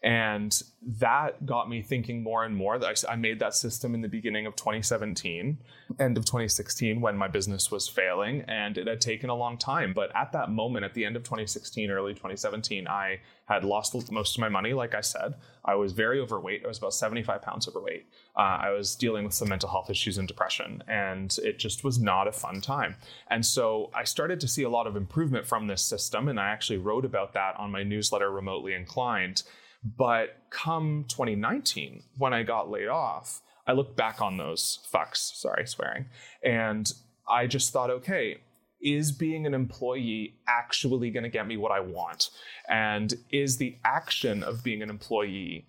And 0.04 0.62
that 0.82 1.46
got 1.46 1.70
me 1.70 1.80
thinking 1.80 2.22
more 2.22 2.44
and 2.44 2.54
more. 2.54 2.78
That 2.78 3.02
I 3.08 3.16
made 3.16 3.38
that 3.38 3.54
system 3.54 3.94
in 3.94 4.02
the 4.02 4.08
beginning 4.08 4.44
of 4.44 4.54
2017, 4.54 5.56
end 5.98 6.18
of 6.18 6.26
2016, 6.26 7.00
when 7.00 7.16
my 7.16 7.26
business 7.26 7.70
was 7.70 7.88
failing, 7.88 8.42
and 8.46 8.76
it 8.76 8.86
had 8.86 9.00
taken 9.00 9.30
a 9.30 9.34
long 9.34 9.56
time. 9.56 9.94
But 9.94 10.14
at 10.14 10.32
that 10.32 10.50
moment, 10.50 10.84
at 10.84 10.92
the 10.92 11.06
end 11.06 11.16
of 11.16 11.22
2016, 11.22 11.90
early 11.90 12.12
2017, 12.12 12.86
I 12.86 13.20
had 13.46 13.64
lost 13.64 13.94
most 14.12 14.36
of 14.36 14.40
my 14.42 14.50
money, 14.50 14.74
like 14.74 14.94
I 14.94 15.00
said. 15.00 15.36
I 15.64 15.74
was 15.74 15.92
very 15.92 16.20
overweight. 16.20 16.62
I 16.66 16.68
was 16.68 16.76
about 16.76 16.92
75 16.92 17.40
pounds 17.40 17.66
overweight. 17.66 18.04
Uh, 18.36 18.58
I 18.60 18.70
was 18.72 18.94
dealing 18.94 19.24
with 19.24 19.32
some 19.32 19.48
mental 19.48 19.70
health 19.70 19.88
issues 19.88 20.18
and 20.18 20.28
depression, 20.28 20.82
and 20.86 21.34
it 21.42 21.58
just 21.58 21.82
was 21.82 21.98
not 21.98 22.28
a 22.28 22.32
fun 22.32 22.60
time. 22.60 22.96
And 23.28 23.44
so 23.46 23.90
I 23.94 24.04
started 24.04 24.38
to 24.40 24.48
see 24.48 24.64
a 24.64 24.68
lot 24.68 24.86
of 24.86 24.96
improvement 24.96 25.46
from 25.46 25.66
this 25.66 25.80
system, 25.80 26.28
and 26.28 26.38
I 26.38 26.50
actually 26.50 26.78
wrote 26.78 27.06
about 27.06 27.32
that 27.32 27.56
on 27.58 27.70
my 27.70 27.82
newsletter, 27.82 28.30
Remotely 28.30 28.74
Inclined. 28.74 29.44
But 29.84 30.38
come 30.50 31.04
2019, 31.08 32.02
when 32.16 32.32
I 32.32 32.42
got 32.42 32.70
laid 32.70 32.88
off, 32.88 33.42
I 33.66 33.72
looked 33.72 33.96
back 33.96 34.22
on 34.22 34.36
those 34.36 34.78
fucks, 34.92 35.34
sorry, 35.36 35.66
swearing, 35.66 36.06
and 36.42 36.90
I 37.28 37.46
just 37.46 37.72
thought, 37.72 37.90
okay, 37.90 38.38
is 38.82 39.12
being 39.12 39.46
an 39.46 39.54
employee 39.54 40.34
actually 40.46 41.10
going 41.10 41.22
to 41.22 41.30
get 41.30 41.46
me 41.46 41.56
what 41.56 41.72
I 41.72 41.80
want? 41.80 42.30
And 42.68 43.14
is 43.30 43.56
the 43.56 43.76
action 43.84 44.42
of 44.42 44.62
being 44.62 44.82
an 44.82 44.90
employee 44.90 45.66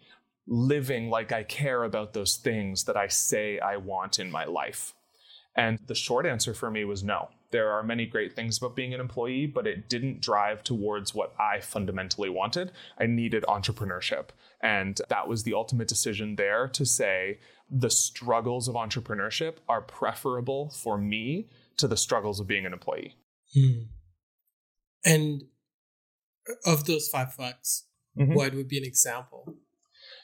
living 0.48 1.10
like 1.10 1.31
I 1.31 1.43
care 1.43 1.84
about 1.84 2.13
those 2.13 2.36
things 2.36 2.84
that 2.84 2.98
I 2.98 3.07
say 3.07 3.57
I 3.60 3.77
want 3.77 4.19
in 4.19 4.29
my 4.29 4.43
life? 4.43 4.93
And 5.55 5.79
the 5.88 5.95
short 5.95 6.25
answer 6.25 6.53
for 6.53 6.69
me 6.69 6.84
was 6.84 7.03
no. 7.03 7.29
There 7.56 7.72
are 7.72 7.84
many 7.84 8.06
great 8.06 8.36
things 8.36 8.58
about 8.58 8.76
being 8.76 8.94
an 8.94 9.00
employee, 9.00 9.46
but 9.46 9.66
it 9.66 9.88
didn't 9.88 10.20
drive 10.20 10.62
towards 10.62 11.16
what 11.16 11.34
I 11.40 11.62
fundamentally 11.62 12.30
wanted. 12.30 12.74
I 13.00 13.06
needed 13.06 13.46
entrepreneurship. 13.48 14.32
And 14.62 15.00
that 15.08 15.30
was 15.30 15.44
the 15.44 15.54
ultimate 15.54 15.88
decision 15.88 16.36
there 16.36 16.68
to 16.68 16.86
say 16.86 17.40
the 17.72 17.90
struggles 17.90 18.68
of 18.68 18.76
entrepreneurship 18.76 19.60
are 19.70 19.80
preferable 19.80 20.70
for 20.70 20.98
me 20.98 21.48
to 21.78 21.88
the 21.88 21.96
struggles 21.96 22.42
of 22.42 22.48
being 22.48 22.66
an 22.66 22.74
employee. 22.74 23.16
Hmm. 23.54 23.84
And 25.06 25.44
of 26.66 26.86
those 26.88 27.08
five 27.08 27.30
fucks, 27.40 27.84
mm-hmm. 28.20 28.34
what 28.34 28.54
would 28.54 28.68
be 28.68 28.80
an 28.80 28.84
example? 28.84 29.56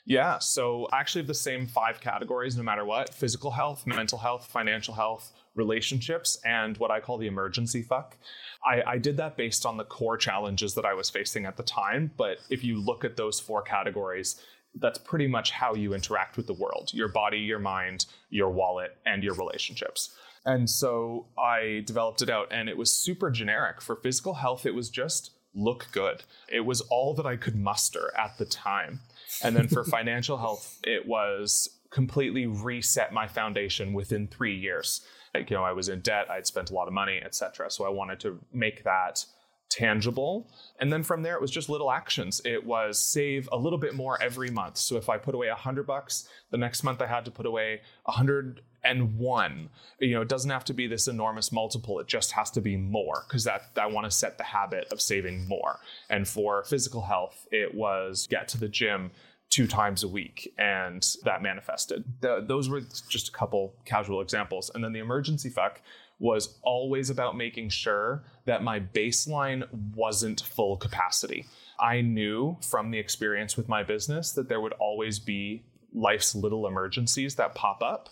Yeah. 0.05 0.39
So 0.39 0.87
I 0.91 0.99
actually 0.99 1.21
have 1.21 1.27
the 1.27 1.33
same 1.33 1.67
five 1.67 2.01
categories 2.01 2.57
no 2.57 2.63
matter 2.63 2.85
what 2.85 3.13
physical 3.13 3.51
health, 3.51 3.85
mental 3.85 4.17
health, 4.17 4.47
financial 4.47 4.93
health, 4.93 5.31
relationships, 5.55 6.39
and 6.45 6.77
what 6.77 6.91
I 6.91 6.99
call 6.99 7.17
the 7.17 7.27
emergency 7.27 7.81
fuck. 7.81 8.17
I, 8.65 8.81
I, 8.93 8.97
did 8.97 9.17
that 9.17 9.37
based 9.37 9.65
on 9.65 9.77
the 9.77 9.83
core 9.83 10.17
challenges 10.17 10.75
that 10.75 10.85
I 10.85 10.93
was 10.93 11.09
facing 11.09 11.45
at 11.45 11.57
the 11.57 11.63
time. 11.63 12.11
But 12.15 12.37
if 12.49 12.63
you 12.63 12.79
look 12.79 13.03
at 13.03 13.17
those 13.17 13.39
four 13.39 13.61
categories, 13.61 14.41
that's 14.75 14.97
pretty 14.97 15.27
much 15.27 15.51
how 15.51 15.75
you 15.75 15.93
interact 15.93 16.37
with 16.37 16.47
the 16.47 16.53
world 16.53 16.91
your 16.93 17.09
body, 17.09 17.39
your 17.39 17.59
mind, 17.59 18.05
your 18.29 18.49
wallet, 18.49 18.97
and 19.05 19.23
your 19.23 19.33
relationships. 19.33 20.15
And 20.45 20.69
so 20.69 21.27
I 21.37 21.83
developed 21.85 22.21
it 22.21 22.29
out, 22.29 22.47
and 22.51 22.67
it 22.67 22.77
was 22.77 22.91
super 22.91 23.29
generic. 23.29 23.81
For 23.81 23.95
physical 23.95 24.35
health, 24.35 24.65
it 24.65 24.73
was 24.73 24.89
just 24.89 25.31
look 25.53 25.87
good. 25.91 26.23
It 26.47 26.61
was 26.61 26.81
all 26.81 27.13
that 27.15 27.25
I 27.25 27.35
could 27.35 27.55
muster 27.55 28.11
at 28.17 28.37
the 28.37 28.45
time. 28.45 29.01
And 29.43 29.55
then 29.55 29.67
for 29.67 29.83
financial 29.97 30.37
health, 30.37 30.79
it 30.83 31.07
was 31.07 31.69
completely 31.91 32.47
reset 32.47 33.13
my 33.13 33.27
foundation 33.27 33.93
within 33.93 34.27
three 34.27 34.55
years. 34.55 35.01
Like, 35.33 35.49
you 35.49 35.57
know, 35.57 35.63
I 35.63 35.73
was 35.73 35.89
in 35.89 36.01
debt, 36.01 36.29
I'd 36.29 36.47
spent 36.47 36.71
a 36.71 36.73
lot 36.73 36.87
of 36.87 36.93
money, 36.93 37.21
etc. 37.23 37.69
So 37.69 37.85
I 37.85 37.89
wanted 37.89 38.19
to 38.21 38.39
make 38.53 38.83
that 38.83 39.25
tangible. 39.69 40.51
And 40.79 40.91
then 40.91 41.01
from 41.01 41.23
there, 41.23 41.35
it 41.35 41.41
was 41.41 41.51
just 41.51 41.69
little 41.69 41.91
actions. 41.91 42.41
It 42.43 42.65
was 42.65 42.99
save 42.99 43.47
a 43.51 43.57
little 43.57 43.79
bit 43.79 43.95
more 43.95 44.21
every 44.21 44.49
month. 44.49 44.77
So 44.77 44.97
if 44.97 45.09
I 45.09 45.17
put 45.17 45.33
away 45.33 45.47
a 45.47 45.55
hundred 45.55 45.87
bucks, 45.87 46.27
the 46.49 46.57
next 46.57 46.83
month 46.83 47.01
I 47.01 47.07
had 47.07 47.25
to 47.25 47.31
put 47.31 47.45
away 47.45 47.81
a 48.05 48.11
hundred 48.11 48.61
and 48.83 49.17
one. 49.17 49.69
You 49.99 50.15
know, 50.15 50.21
it 50.21 50.29
doesn't 50.29 50.49
have 50.49 50.65
to 50.65 50.73
be 50.73 50.87
this 50.87 51.07
enormous 51.07 51.51
multiple. 51.51 51.99
It 51.99 52.07
just 52.07 52.31
has 52.31 52.49
to 52.51 52.61
be 52.61 52.75
more 52.75 53.23
because 53.27 53.43
that 53.43 53.71
I 53.79 53.85
want 53.87 54.05
to 54.05 54.11
set 54.11 54.37
the 54.37 54.43
habit 54.43 54.87
of 54.91 55.01
saving 55.01 55.47
more. 55.47 55.79
And 56.09 56.27
for 56.27 56.63
physical 56.63 57.01
health, 57.01 57.47
it 57.51 57.73
was 57.73 58.27
get 58.27 58.47
to 58.49 58.57
the 58.57 58.67
gym 58.67 59.11
two 59.49 59.67
times 59.67 60.01
a 60.03 60.07
week, 60.07 60.53
and 60.57 61.05
that 61.25 61.43
manifested. 61.43 62.05
The, 62.21 62.43
those 62.47 62.69
were 62.69 62.81
just 63.09 63.29
a 63.29 63.31
couple 63.31 63.75
casual 63.85 64.21
examples. 64.21 64.71
And 64.73 64.83
then 64.83 64.93
the 64.93 64.99
emergency 64.99 65.49
fuck 65.49 65.81
was 66.19 66.59
always 66.61 67.09
about 67.09 67.35
making 67.35 67.67
sure 67.67 68.23
that 68.45 68.63
my 68.63 68.79
baseline 68.79 69.67
wasn't 69.95 70.41
full 70.41 70.77
capacity. 70.77 71.45
I 71.79 72.01
knew 72.01 72.57
from 72.61 72.91
the 72.91 72.99
experience 72.99 73.57
with 73.57 73.67
my 73.67 73.83
business 73.83 74.31
that 74.33 74.47
there 74.47 74.61
would 74.61 74.73
always 74.73 75.19
be 75.19 75.63
life's 75.93 76.35
little 76.35 76.67
emergencies 76.67 77.35
that 77.35 77.55
pop 77.55 77.81
up. 77.81 78.09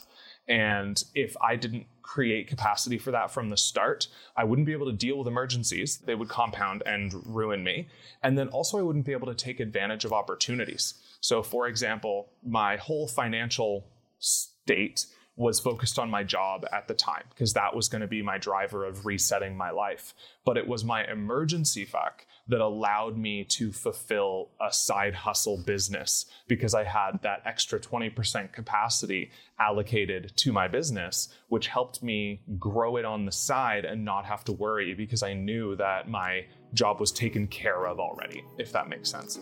And 0.50 1.02
if 1.14 1.38
I 1.42 1.56
didn't 1.56 1.86
create 2.02 2.48
capacity 2.48 2.98
for 2.98 3.12
that 3.12 3.30
from 3.30 3.50
the 3.50 3.56
start, 3.56 4.08
I 4.36 4.44
wouldn't 4.44 4.66
be 4.66 4.74
able 4.74 4.88
to 4.88 4.92
deal 4.94 5.20
with 5.20 5.28
emergencies. 5.28 6.00
They 6.00 6.16
would 6.16 6.28
compound 6.28 6.82
and 6.88 7.14
ruin 7.28 7.64
me. 7.64 7.88
And 8.24 8.36
then 8.36 8.48
also, 8.50 8.80
I 8.80 8.82
wouldn't 8.82 9.06
be 9.06 9.12
able 9.12 9.28
to 9.28 9.36
take 9.36 9.60
advantage 9.60 10.06
of 10.06 10.12
opportunities. 10.12 10.96
So, 11.22 11.44
for 11.44 11.68
example, 11.68 12.30
my 12.44 12.78
whole 12.78 13.08
financial 13.08 13.86
state 14.18 15.06
was 15.36 15.60
focused 15.60 15.98
on 16.00 16.10
my 16.10 16.24
job 16.24 16.66
at 16.74 16.88
the 16.88 16.94
time 16.94 17.24
because 17.30 17.54
that 17.54 17.74
was 17.74 17.88
going 17.88 18.02
to 18.02 18.08
be 18.08 18.22
my 18.22 18.38
driver 18.38 18.86
of 18.86 19.06
resetting 19.06 19.56
my 19.56 19.70
life. 19.70 20.14
But 20.44 20.58
it 20.58 20.68
was 20.68 20.84
my 20.84 21.06
emergency 21.06 21.86
fuck 21.86 22.26
that 22.50 22.62
allowed 22.62 23.18
me 23.18 23.44
to 23.46 23.72
fulfill 23.72 24.50
a 24.60 24.74
side 24.74 25.16
hustle 25.16 25.64
business 25.66 26.26
because 26.48 26.74
I 26.74 26.84
had 26.84 27.22
that 27.22 27.42
extra 27.46 27.80
20% 27.80 28.52
capacity 28.52 29.32
allocated 29.60 30.34
to 30.38 30.52
my 30.52 30.68
business, 30.68 31.30
which 31.48 31.68
helped 31.68 32.04
me 32.04 32.42
grow 32.58 32.98
it 32.98 33.06
on 33.06 33.26
the 33.26 33.32
side 33.32 33.86
and 33.86 34.04
not 34.04 34.26
have 34.26 34.44
to 34.46 34.52
worry 34.52 34.94
because 34.94 35.24
I 35.24 35.34
knew 35.34 35.76
that 35.78 36.10
my 36.10 36.46
job 36.74 37.00
was 37.00 37.12
taken 37.12 37.48
care 37.48 37.86
of 37.86 38.00
already, 38.00 38.44
if 38.58 38.72
that 38.74 38.90
makes 38.90 39.10
sense. 39.10 39.40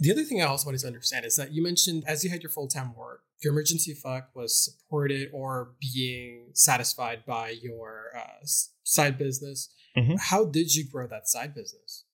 The 0.00 0.10
other 0.10 0.24
thing 0.24 0.40
I 0.40 0.46
also 0.46 0.66
wanted 0.66 0.80
to 0.80 0.86
understand 0.86 1.26
is 1.26 1.36
that 1.36 1.52
you 1.52 1.62
mentioned 1.62 2.04
as 2.06 2.24
you 2.24 2.30
had 2.30 2.42
your 2.42 2.50
full 2.50 2.68
time 2.68 2.94
work, 2.96 3.20
your 3.42 3.52
emergency 3.52 3.92
fuck 3.92 4.30
was 4.34 4.64
supported 4.64 5.28
or 5.32 5.72
being 5.78 6.48
satisfied 6.54 7.24
by 7.26 7.50
your 7.50 8.06
uh, 8.16 8.46
side 8.82 9.18
business. 9.18 9.68
Mm-hmm. 9.96 10.14
How 10.18 10.46
did 10.46 10.74
you 10.74 10.88
grow 10.90 11.06
that 11.06 11.28
side 11.28 11.54
business? 11.54 12.04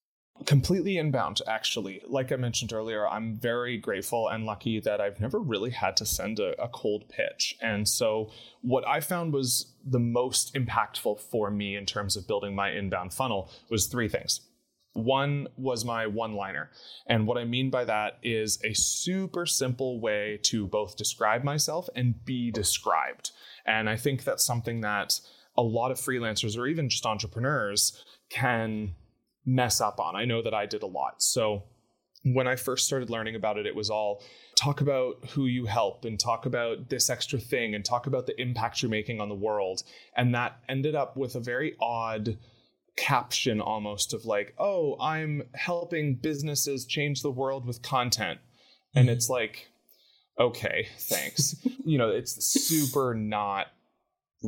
Completely 0.46 0.98
inbound, 0.98 1.40
actually. 1.46 2.02
Like 2.06 2.32
I 2.32 2.36
mentioned 2.36 2.72
earlier, 2.72 3.08
I'm 3.08 3.36
very 3.36 3.78
grateful 3.78 4.28
and 4.28 4.44
lucky 4.44 4.80
that 4.80 5.00
I've 5.00 5.20
never 5.20 5.38
really 5.38 5.70
had 5.70 5.96
to 5.98 6.04
send 6.04 6.40
a, 6.40 6.60
a 6.60 6.68
cold 6.68 7.08
pitch. 7.08 7.56
And 7.62 7.88
so, 7.88 8.30
what 8.62 8.86
I 8.86 9.00
found 9.00 9.32
was 9.32 9.72
the 9.84 10.00
most 10.00 10.54
impactful 10.54 11.20
for 11.20 11.50
me 11.50 11.76
in 11.76 11.86
terms 11.86 12.16
of 12.16 12.26
building 12.26 12.54
my 12.54 12.70
inbound 12.70 13.14
funnel 13.14 13.50
was 13.70 13.86
three 13.86 14.08
things. 14.08 14.40
One 14.96 15.48
was 15.56 15.84
my 15.84 16.06
one 16.06 16.34
liner. 16.34 16.70
And 17.06 17.26
what 17.26 17.38
I 17.38 17.44
mean 17.44 17.70
by 17.70 17.84
that 17.84 18.18
is 18.22 18.58
a 18.64 18.74
super 18.74 19.46
simple 19.46 20.00
way 20.00 20.40
to 20.44 20.66
both 20.66 20.96
describe 20.96 21.44
myself 21.44 21.88
and 21.94 22.24
be 22.24 22.50
described. 22.50 23.32
And 23.66 23.90
I 23.90 23.96
think 23.96 24.24
that's 24.24 24.44
something 24.44 24.80
that 24.80 25.20
a 25.56 25.62
lot 25.62 25.90
of 25.90 25.98
freelancers 25.98 26.56
or 26.56 26.66
even 26.66 26.88
just 26.88 27.06
entrepreneurs 27.06 28.02
can 28.30 28.94
mess 29.44 29.80
up 29.80 30.00
on. 30.00 30.16
I 30.16 30.24
know 30.24 30.42
that 30.42 30.54
I 30.54 30.66
did 30.66 30.82
a 30.82 30.86
lot. 30.86 31.22
So 31.22 31.64
when 32.24 32.48
I 32.48 32.56
first 32.56 32.86
started 32.86 33.08
learning 33.10 33.36
about 33.36 33.56
it, 33.56 33.66
it 33.66 33.74
was 33.74 33.90
all 33.90 34.22
talk 34.56 34.80
about 34.80 35.24
who 35.30 35.46
you 35.46 35.66
help 35.66 36.04
and 36.04 36.18
talk 36.18 36.46
about 36.46 36.88
this 36.88 37.08
extra 37.08 37.38
thing 37.38 37.74
and 37.74 37.84
talk 37.84 38.06
about 38.06 38.26
the 38.26 38.40
impact 38.40 38.82
you're 38.82 38.90
making 38.90 39.20
on 39.20 39.28
the 39.28 39.34
world. 39.34 39.82
And 40.16 40.34
that 40.34 40.58
ended 40.68 40.94
up 40.94 41.16
with 41.16 41.36
a 41.36 41.40
very 41.40 41.76
odd 41.80 42.38
caption 42.96 43.60
almost 43.60 44.14
of 44.14 44.24
like, 44.24 44.54
oh, 44.58 44.96
I'm 45.00 45.42
helping 45.54 46.14
businesses 46.14 46.86
change 46.86 47.22
the 47.22 47.30
world 47.30 47.66
with 47.66 47.82
content. 47.82 48.40
And 48.94 49.10
it's 49.10 49.28
like, 49.28 49.68
okay, 50.38 50.88
thanks. 50.98 51.56
you 51.84 51.98
know, 51.98 52.10
it's 52.10 52.44
super 52.44 53.14
not 53.14 53.68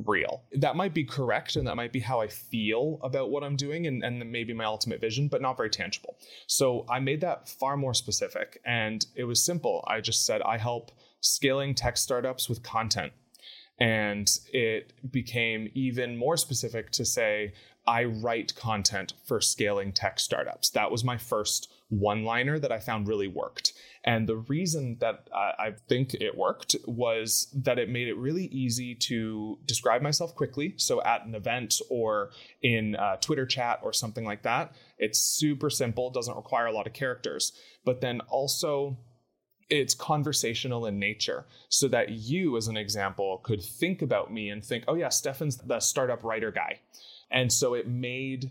real. 0.06 0.42
That 0.52 0.76
might 0.76 0.94
be 0.94 1.04
correct 1.04 1.56
and 1.56 1.66
that 1.66 1.76
might 1.76 1.92
be 1.92 2.00
how 2.00 2.20
I 2.20 2.28
feel 2.28 2.98
about 3.02 3.30
what 3.30 3.42
I'm 3.42 3.56
doing 3.56 3.86
and, 3.86 4.02
and 4.02 4.30
maybe 4.30 4.52
my 4.52 4.64
ultimate 4.64 5.00
vision, 5.00 5.28
but 5.28 5.42
not 5.42 5.56
very 5.56 5.70
tangible. 5.70 6.16
So 6.46 6.84
I 6.88 7.00
made 7.00 7.20
that 7.22 7.48
far 7.48 7.76
more 7.76 7.94
specific 7.94 8.60
and 8.64 9.04
it 9.14 9.24
was 9.24 9.44
simple. 9.44 9.84
I 9.86 10.00
just 10.00 10.24
said, 10.24 10.42
I 10.42 10.58
help 10.58 10.92
scaling 11.20 11.74
tech 11.74 11.96
startups 11.96 12.48
with 12.48 12.62
content. 12.62 13.12
And 13.80 14.28
it 14.52 14.92
became 15.10 15.70
even 15.74 16.16
more 16.16 16.36
specific 16.36 16.90
to 16.92 17.04
say, 17.04 17.52
I 17.88 18.04
write 18.04 18.54
content 18.54 19.14
for 19.24 19.40
scaling 19.40 19.92
tech 19.92 20.20
startups. 20.20 20.68
That 20.70 20.90
was 20.90 21.04
my 21.04 21.16
first 21.16 21.72
one 21.88 22.22
liner 22.22 22.58
that 22.58 22.70
I 22.70 22.80
found 22.80 23.08
really 23.08 23.28
worked. 23.28 23.72
And 24.04 24.28
the 24.28 24.36
reason 24.36 24.98
that 25.00 25.26
I 25.34 25.72
think 25.88 26.12
it 26.12 26.36
worked 26.36 26.76
was 26.86 27.48
that 27.64 27.78
it 27.78 27.88
made 27.88 28.08
it 28.08 28.18
really 28.18 28.44
easy 28.44 28.94
to 28.94 29.58
describe 29.64 30.02
myself 30.02 30.34
quickly. 30.34 30.74
So 30.76 31.02
at 31.02 31.24
an 31.24 31.34
event 31.34 31.80
or 31.88 32.30
in 32.62 32.94
Twitter 33.22 33.46
chat 33.46 33.80
or 33.82 33.94
something 33.94 34.24
like 34.26 34.42
that, 34.42 34.74
it's 34.98 35.18
super 35.18 35.70
simple, 35.70 36.10
doesn't 36.10 36.36
require 36.36 36.66
a 36.66 36.72
lot 36.72 36.86
of 36.86 36.92
characters. 36.92 37.52
But 37.86 38.02
then 38.02 38.20
also, 38.28 38.98
it's 39.70 39.94
conversational 39.94 40.84
in 40.84 40.98
nature 40.98 41.46
so 41.70 41.88
that 41.88 42.10
you, 42.10 42.58
as 42.58 42.68
an 42.68 42.76
example, 42.76 43.40
could 43.42 43.62
think 43.62 44.02
about 44.02 44.30
me 44.30 44.50
and 44.50 44.62
think, 44.62 44.84
oh, 44.88 44.94
yeah, 44.94 45.08
Stefan's 45.08 45.56
the 45.56 45.80
startup 45.80 46.22
writer 46.22 46.52
guy. 46.52 46.80
And 47.30 47.52
so 47.52 47.74
it 47.74 47.86
made 47.86 48.50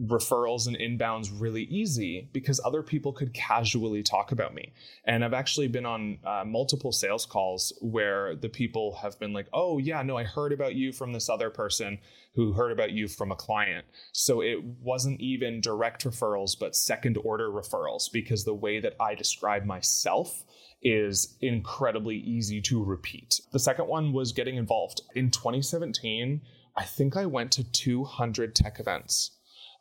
referrals 0.00 0.68
and 0.68 0.76
inbounds 0.76 1.28
really 1.40 1.64
easy 1.64 2.28
because 2.32 2.60
other 2.64 2.82
people 2.82 3.12
could 3.12 3.34
casually 3.34 4.02
talk 4.02 4.30
about 4.30 4.54
me. 4.54 4.72
And 5.04 5.24
I've 5.24 5.34
actually 5.34 5.68
been 5.68 5.86
on 5.86 6.18
uh, 6.24 6.44
multiple 6.46 6.92
sales 6.92 7.26
calls 7.26 7.72
where 7.80 8.36
the 8.36 8.48
people 8.48 8.94
have 9.02 9.18
been 9.18 9.32
like, 9.32 9.48
oh, 9.52 9.78
yeah, 9.78 10.02
no, 10.02 10.16
I 10.16 10.22
heard 10.22 10.52
about 10.52 10.74
you 10.74 10.92
from 10.92 11.12
this 11.12 11.28
other 11.28 11.50
person 11.50 11.98
who 12.34 12.52
heard 12.52 12.70
about 12.70 12.92
you 12.92 13.08
from 13.08 13.32
a 13.32 13.36
client. 13.36 13.84
So 14.12 14.40
it 14.40 14.62
wasn't 14.62 15.20
even 15.20 15.60
direct 15.60 16.04
referrals, 16.04 16.56
but 16.58 16.76
second 16.76 17.18
order 17.24 17.50
referrals 17.50 18.04
because 18.12 18.44
the 18.44 18.54
way 18.54 18.78
that 18.78 18.94
I 19.00 19.16
describe 19.16 19.64
myself 19.64 20.44
is 20.80 21.36
incredibly 21.40 22.16
easy 22.16 22.60
to 22.60 22.84
repeat. 22.84 23.40
The 23.50 23.58
second 23.58 23.88
one 23.88 24.12
was 24.12 24.30
getting 24.30 24.54
involved. 24.54 25.00
In 25.16 25.32
2017, 25.32 26.40
I 26.78 26.84
think 26.84 27.16
I 27.16 27.26
went 27.26 27.50
to 27.52 27.64
200 27.64 28.54
tech 28.54 28.78
events. 28.78 29.32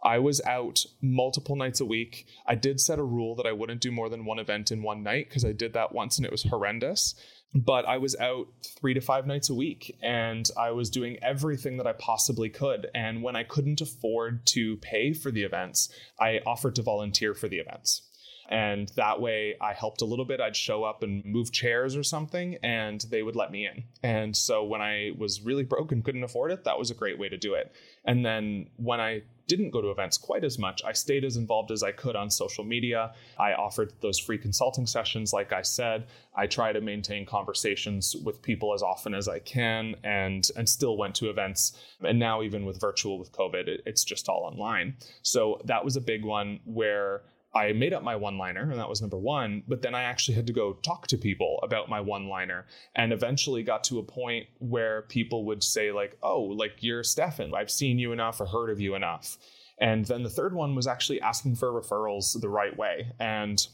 I 0.04 0.18
was 0.18 0.42
out 0.42 0.84
multiple 1.00 1.56
nights 1.56 1.80
a 1.80 1.86
week. 1.86 2.26
I 2.48 2.56
did 2.56 2.80
set 2.80 2.98
a 2.98 3.04
rule 3.04 3.36
that 3.36 3.46
I 3.46 3.52
wouldn't 3.52 3.82
do 3.82 3.92
more 3.92 4.10
than 4.10 4.26
one 4.26 4.40
event 4.40 4.72
in 4.72 4.82
one 4.82 5.04
night 5.04 5.30
because 5.30 5.46
I 5.46 5.52
did 5.52 5.74
that 5.74 5.94
once 5.94 6.18
and 6.18 6.26
it 6.26 6.32
was 6.32 6.44
horrendous. 6.44 7.14
But 7.54 7.88
I 7.88 7.98
was 7.98 8.16
out 8.16 8.48
three 8.64 8.96
to 8.96 9.02
five 9.02 9.28
nights 9.28 9.50
a 9.50 9.54
week 9.54 9.96
and 10.02 10.50
I 10.58 10.72
was 10.72 10.90
doing 10.90 11.18
everything 11.22 11.78
that 11.78 11.86
I 11.88 11.94
possibly 11.94 12.50
could. 12.50 12.88
And 12.96 13.22
when 13.22 13.36
I 13.36 13.44
couldn't 13.44 13.82
afford 13.82 14.48
to 14.48 14.78
pay 14.78 15.14
for 15.14 15.30
the 15.30 15.44
events, 15.44 15.90
I 16.20 16.42
offered 16.48 16.76
to 16.76 16.82
volunteer 16.82 17.36
for 17.36 17.48
the 17.48 17.60
events. 17.60 18.07
And 18.50 18.90
that 18.96 19.20
way 19.20 19.56
I 19.60 19.74
helped 19.74 20.02
a 20.02 20.06
little 20.06 20.26
bit. 20.26 20.40
I'd 20.40 20.56
show 20.56 20.84
up 20.84 21.04
and 21.04 21.24
move 21.26 21.52
chairs 21.52 21.96
or 21.96 22.04
something, 22.04 22.58
and 22.64 23.02
they 23.10 23.24
would 23.24 23.36
let 23.36 23.52
me 23.52 23.68
in. 23.68 23.84
And 24.04 24.36
so 24.36 24.64
when 24.64 24.82
I 24.82 25.12
was 25.18 25.42
really 25.42 25.64
broke 25.64 25.92
and 25.92 26.04
couldn't 26.04 26.24
afford 26.24 26.52
it, 26.52 26.64
that 26.64 26.80
was 26.80 26.92
a 26.92 26.96
great 26.96 27.20
way 27.20 27.30
to 27.30 27.38
do 27.38 27.54
it. 27.56 27.74
And 28.06 28.26
then 28.26 28.70
when 28.78 29.02
I 29.02 29.24
didn't 29.48 29.72
go 29.72 29.82
to 29.82 29.90
events 29.90 30.18
quite 30.18 30.44
as 30.44 30.60
much. 30.60 30.84
I 30.84 30.92
stayed 30.92 31.24
as 31.24 31.38
involved 31.38 31.72
as 31.72 31.82
I 31.82 31.92
could 31.92 32.16
on 32.16 32.30
social 32.30 32.64
media. 32.64 33.14
I 33.40 33.54
offered 33.54 33.94
those 34.02 34.20
free 34.20 34.38
consulting 34.38 34.86
sessions, 34.86 35.34
like 35.34 35.54
I 35.54 35.62
said. 35.62 36.08
I 36.36 36.48
try 36.48 36.74
to 36.74 36.82
maintain 36.82 37.26
conversations 37.26 38.16
with 38.24 38.42
people 38.42 38.74
as 38.74 38.84
often 38.84 39.14
as 39.14 39.28
I 39.28 39.40
can 39.40 39.96
and, 40.04 40.48
and 40.56 40.68
still 40.68 40.98
went 40.98 41.16
to 41.16 41.30
events. 41.30 41.78
And 42.04 42.20
now, 42.20 42.42
even 42.44 42.66
with 42.66 42.80
virtual 42.80 43.18
with 43.18 43.32
COVID, 43.32 43.68
it, 43.68 43.82
it's 43.86 44.04
just 44.04 44.30
all 44.30 44.44
online. 44.44 44.98
So 45.22 45.62
that 45.66 45.84
was 45.84 45.96
a 45.96 46.02
big 46.02 46.26
one 46.26 46.60
where 46.66 47.24
I 47.56 47.72
made 47.74 47.94
up 47.94 48.04
my 48.04 48.16
one 48.16 48.38
liner, 48.38 48.62
and 48.62 48.80
that 48.80 48.90
was 48.90 49.02
number 49.02 49.18
one. 49.18 49.64
But 49.68 49.82
then 49.82 49.96
I 49.96 50.04
actually 50.04 50.36
had 50.36 50.48
to 50.48 50.54
go 50.54 50.74
talk 50.74 51.08
to 51.08 51.18
people 51.18 51.60
about 51.64 51.90
my 51.90 52.00
one 52.02 52.28
liner 52.28 52.66
and 52.96 53.12
eventually 53.12 53.64
got 53.64 53.84
to 53.86 54.00
a 54.00 54.04
point 54.04 54.48
where 54.60 55.04
people 55.04 55.46
would 55.46 55.64
say, 55.64 55.92
like, 55.92 56.18
oh, 56.22 56.42
like 56.42 56.74
you're 56.82 57.04
Stefan. 57.04 57.54
I've 57.56 57.72
seen 57.72 58.00
you 58.00 58.12
enough 58.12 58.40
or 58.40 58.46
heard 58.46 58.70
of 58.70 58.80
you 58.80 58.96
enough. 58.96 59.38
And 59.80 60.06
then 60.06 60.24
the 60.24 60.30
third 60.30 60.54
one 60.54 60.76
was 60.76 60.88
actually 60.88 61.22
asking 61.22 61.56
for 61.56 61.72
referrals 61.72 62.40
the 62.40 62.50
right 62.50 62.76
way. 62.76 63.14
And 63.20 63.66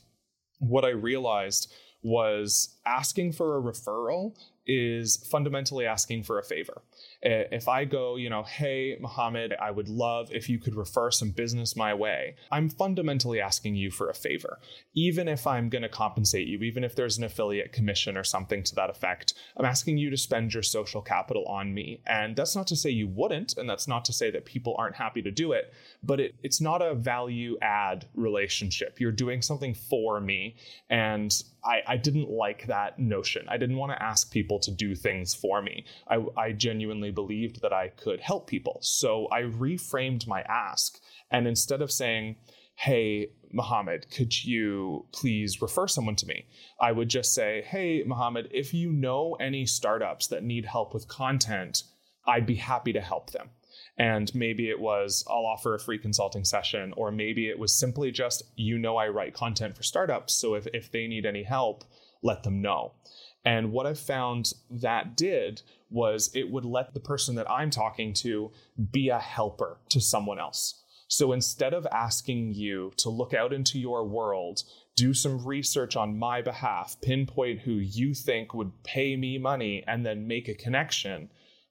what 0.59 0.85
I 0.85 0.89
realized 0.89 1.73
was 2.03 2.77
asking 2.85 3.31
for 3.31 3.57
a 3.57 3.61
referral 3.61 4.35
is 4.65 5.25
fundamentally 5.31 5.85
asking 5.85 6.23
for 6.23 6.39
a 6.39 6.43
favor. 6.43 6.81
If 7.25 7.69
I 7.69 7.85
go, 7.85 8.17
you 8.17 8.29
know, 8.29 8.43
hey, 8.43 8.97
Mohammed, 8.99 9.53
I 9.61 9.71
would 9.71 9.87
love 9.87 10.29
if 10.31 10.49
you 10.49 10.59
could 10.59 10.75
refer 10.75 11.09
some 11.09 11.31
business 11.31 11.75
my 11.75 11.93
way, 11.93 12.35
I'm 12.51 12.69
fundamentally 12.69 13.39
asking 13.39 13.75
you 13.75 13.91
for 13.91 14.09
a 14.09 14.13
favor. 14.13 14.59
Even 14.93 15.29
if 15.29 15.47
I'm 15.47 15.69
going 15.69 15.83
to 15.83 15.89
compensate 15.89 16.47
you, 16.47 16.59
even 16.59 16.83
if 16.83 16.95
there's 16.95 17.17
an 17.17 17.23
affiliate 17.23 17.71
commission 17.71 18.17
or 18.17 18.25
something 18.25 18.61
to 18.63 18.75
that 18.75 18.89
effect, 18.89 19.35
I'm 19.55 19.63
asking 19.63 19.97
you 19.97 20.09
to 20.09 20.17
spend 20.17 20.53
your 20.53 20.63
social 20.63 21.01
capital 21.01 21.45
on 21.45 21.73
me. 21.73 22.01
And 22.05 22.35
that's 22.35 22.57
not 22.57 22.67
to 22.67 22.75
say 22.75 22.89
you 22.89 23.07
wouldn't, 23.07 23.57
and 23.57 23.69
that's 23.69 23.87
not 23.87 24.03
to 24.05 24.13
say 24.13 24.29
that 24.31 24.43
people 24.43 24.75
aren't 24.77 24.95
happy 24.95 25.21
to 25.21 25.31
do 25.31 25.53
it, 25.53 25.73
but 26.03 26.19
it, 26.19 26.35
it's 26.43 26.59
not 26.59 26.81
a 26.81 26.93
value 26.93 27.57
add 27.61 28.05
relationship. 28.15 28.99
You're 28.99 29.13
doing 29.13 29.41
something 29.41 29.73
for 29.73 30.19
me. 30.19 30.57
And 30.89 31.33
I, 31.65 31.81
I 31.87 31.97
didn't 31.97 32.29
like 32.29 32.67
that 32.67 32.99
notion. 32.99 33.45
I 33.47 33.57
didn't 33.57 33.77
want 33.77 33.91
to 33.91 34.03
ask 34.03 34.31
people 34.31 34.59
to 34.59 34.71
do 34.71 34.95
things 34.95 35.33
for 35.33 35.61
me. 35.61 35.85
I, 36.07 36.23
I 36.37 36.51
genuinely 36.51 37.11
believed 37.11 37.61
that 37.61 37.73
I 37.73 37.89
could 37.89 38.19
help 38.19 38.47
people. 38.47 38.79
So 38.81 39.27
I 39.31 39.41
reframed 39.43 40.27
my 40.27 40.41
ask. 40.41 40.99
And 41.31 41.47
instead 41.47 41.81
of 41.81 41.91
saying, 41.91 42.35
hey, 42.75 43.29
Mohammed, 43.51 44.09
could 44.11 44.43
you 44.43 45.05
please 45.11 45.61
refer 45.61 45.87
someone 45.87 46.15
to 46.17 46.25
me? 46.25 46.45
I 46.81 46.91
would 46.91 47.09
just 47.09 47.33
say, 47.33 47.63
hey, 47.67 48.03
Mohammed, 48.05 48.49
if 48.51 48.73
you 48.73 48.91
know 48.91 49.35
any 49.39 49.65
startups 49.65 50.27
that 50.27 50.43
need 50.43 50.65
help 50.65 50.93
with 50.93 51.07
content, 51.07 51.83
I'd 52.25 52.45
be 52.45 52.55
happy 52.55 52.93
to 52.93 53.01
help 53.01 53.31
them. 53.31 53.49
And 53.97 54.33
maybe 54.33 54.69
it 54.69 54.79
was, 54.79 55.23
I'll 55.29 55.45
offer 55.45 55.75
a 55.75 55.79
free 55.79 55.99
consulting 55.99 56.45
session, 56.45 56.93
or 56.97 57.11
maybe 57.11 57.47
it 57.47 57.59
was 57.59 57.77
simply 57.77 58.11
just, 58.11 58.43
you 58.55 58.77
know, 58.77 58.97
I 58.97 59.07
write 59.07 59.33
content 59.35 59.77
for 59.77 59.83
startups. 59.83 60.33
So 60.33 60.55
if, 60.55 60.65
if 60.73 60.91
they 60.91 61.07
need 61.07 61.25
any 61.25 61.43
help, 61.43 61.83
let 62.23 62.43
them 62.43 62.61
know. 62.61 62.93
And 63.45 63.71
what 63.71 63.85
I 63.85 63.93
found 63.93 64.53
that 64.69 65.15
did 65.15 65.61
was 65.91 66.31
it 66.33 66.49
would 66.49 66.65
let 66.65 66.93
the 66.93 66.99
person 66.99 67.35
that 67.35 67.49
I'm 67.49 67.69
talking 67.69 68.13
to 68.15 68.51
be 68.91 69.09
a 69.09 69.19
helper 69.19 69.77
to 69.89 70.01
someone 70.01 70.39
else. 70.39 70.81
So 71.07 71.31
instead 71.31 71.75
of 71.75 71.85
asking 71.91 72.53
you 72.53 72.93
to 72.97 73.09
look 73.09 73.35
out 73.35 73.53
into 73.53 73.77
your 73.77 74.03
world, 74.07 74.63
do 74.95 75.13
some 75.13 75.45
research 75.45 75.95
on 75.95 76.17
my 76.17 76.41
behalf, 76.41 76.95
pinpoint 77.01 77.59
who 77.59 77.73
you 77.73 78.15
think 78.15 78.53
would 78.55 78.83
pay 78.83 79.15
me 79.15 79.37
money, 79.37 79.83
and 79.85 80.03
then 80.03 80.27
make 80.27 80.47
a 80.47 80.55
connection, 80.55 81.29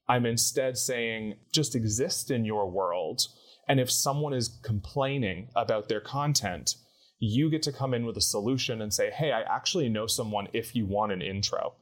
I'm 0.08 0.26
instead 0.26 0.76
saying, 0.76 1.36
just 1.52 1.74
exist 1.74 2.30
in 2.30 2.44
your 2.44 2.70
world. 2.70 3.26
And 3.68 3.78
if 3.80 3.90
someone 3.90 4.34
is 4.34 4.58
complaining 4.62 5.48
about 5.54 5.88
their 5.88 6.00
content, 6.00 6.76
you 7.18 7.48
get 7.48 7.62
to 7.62 7.72
come 7.72 7.94
in 7.94 8.04
with 8.04 8.16
a 8.16 8.20
solution 8.20 8.82
and 8.82 8.92
say, 8.92 9.10
hey, 9.10 9.32
I 9.32 9.42
actually 9.42 9.88
know 9.88 10.06
someone 10.06 10.48
if 10.52 10.74
you 10.74 10.86
want 10.86 11.12
an 11.12 11.22
intro. 11.22 11.74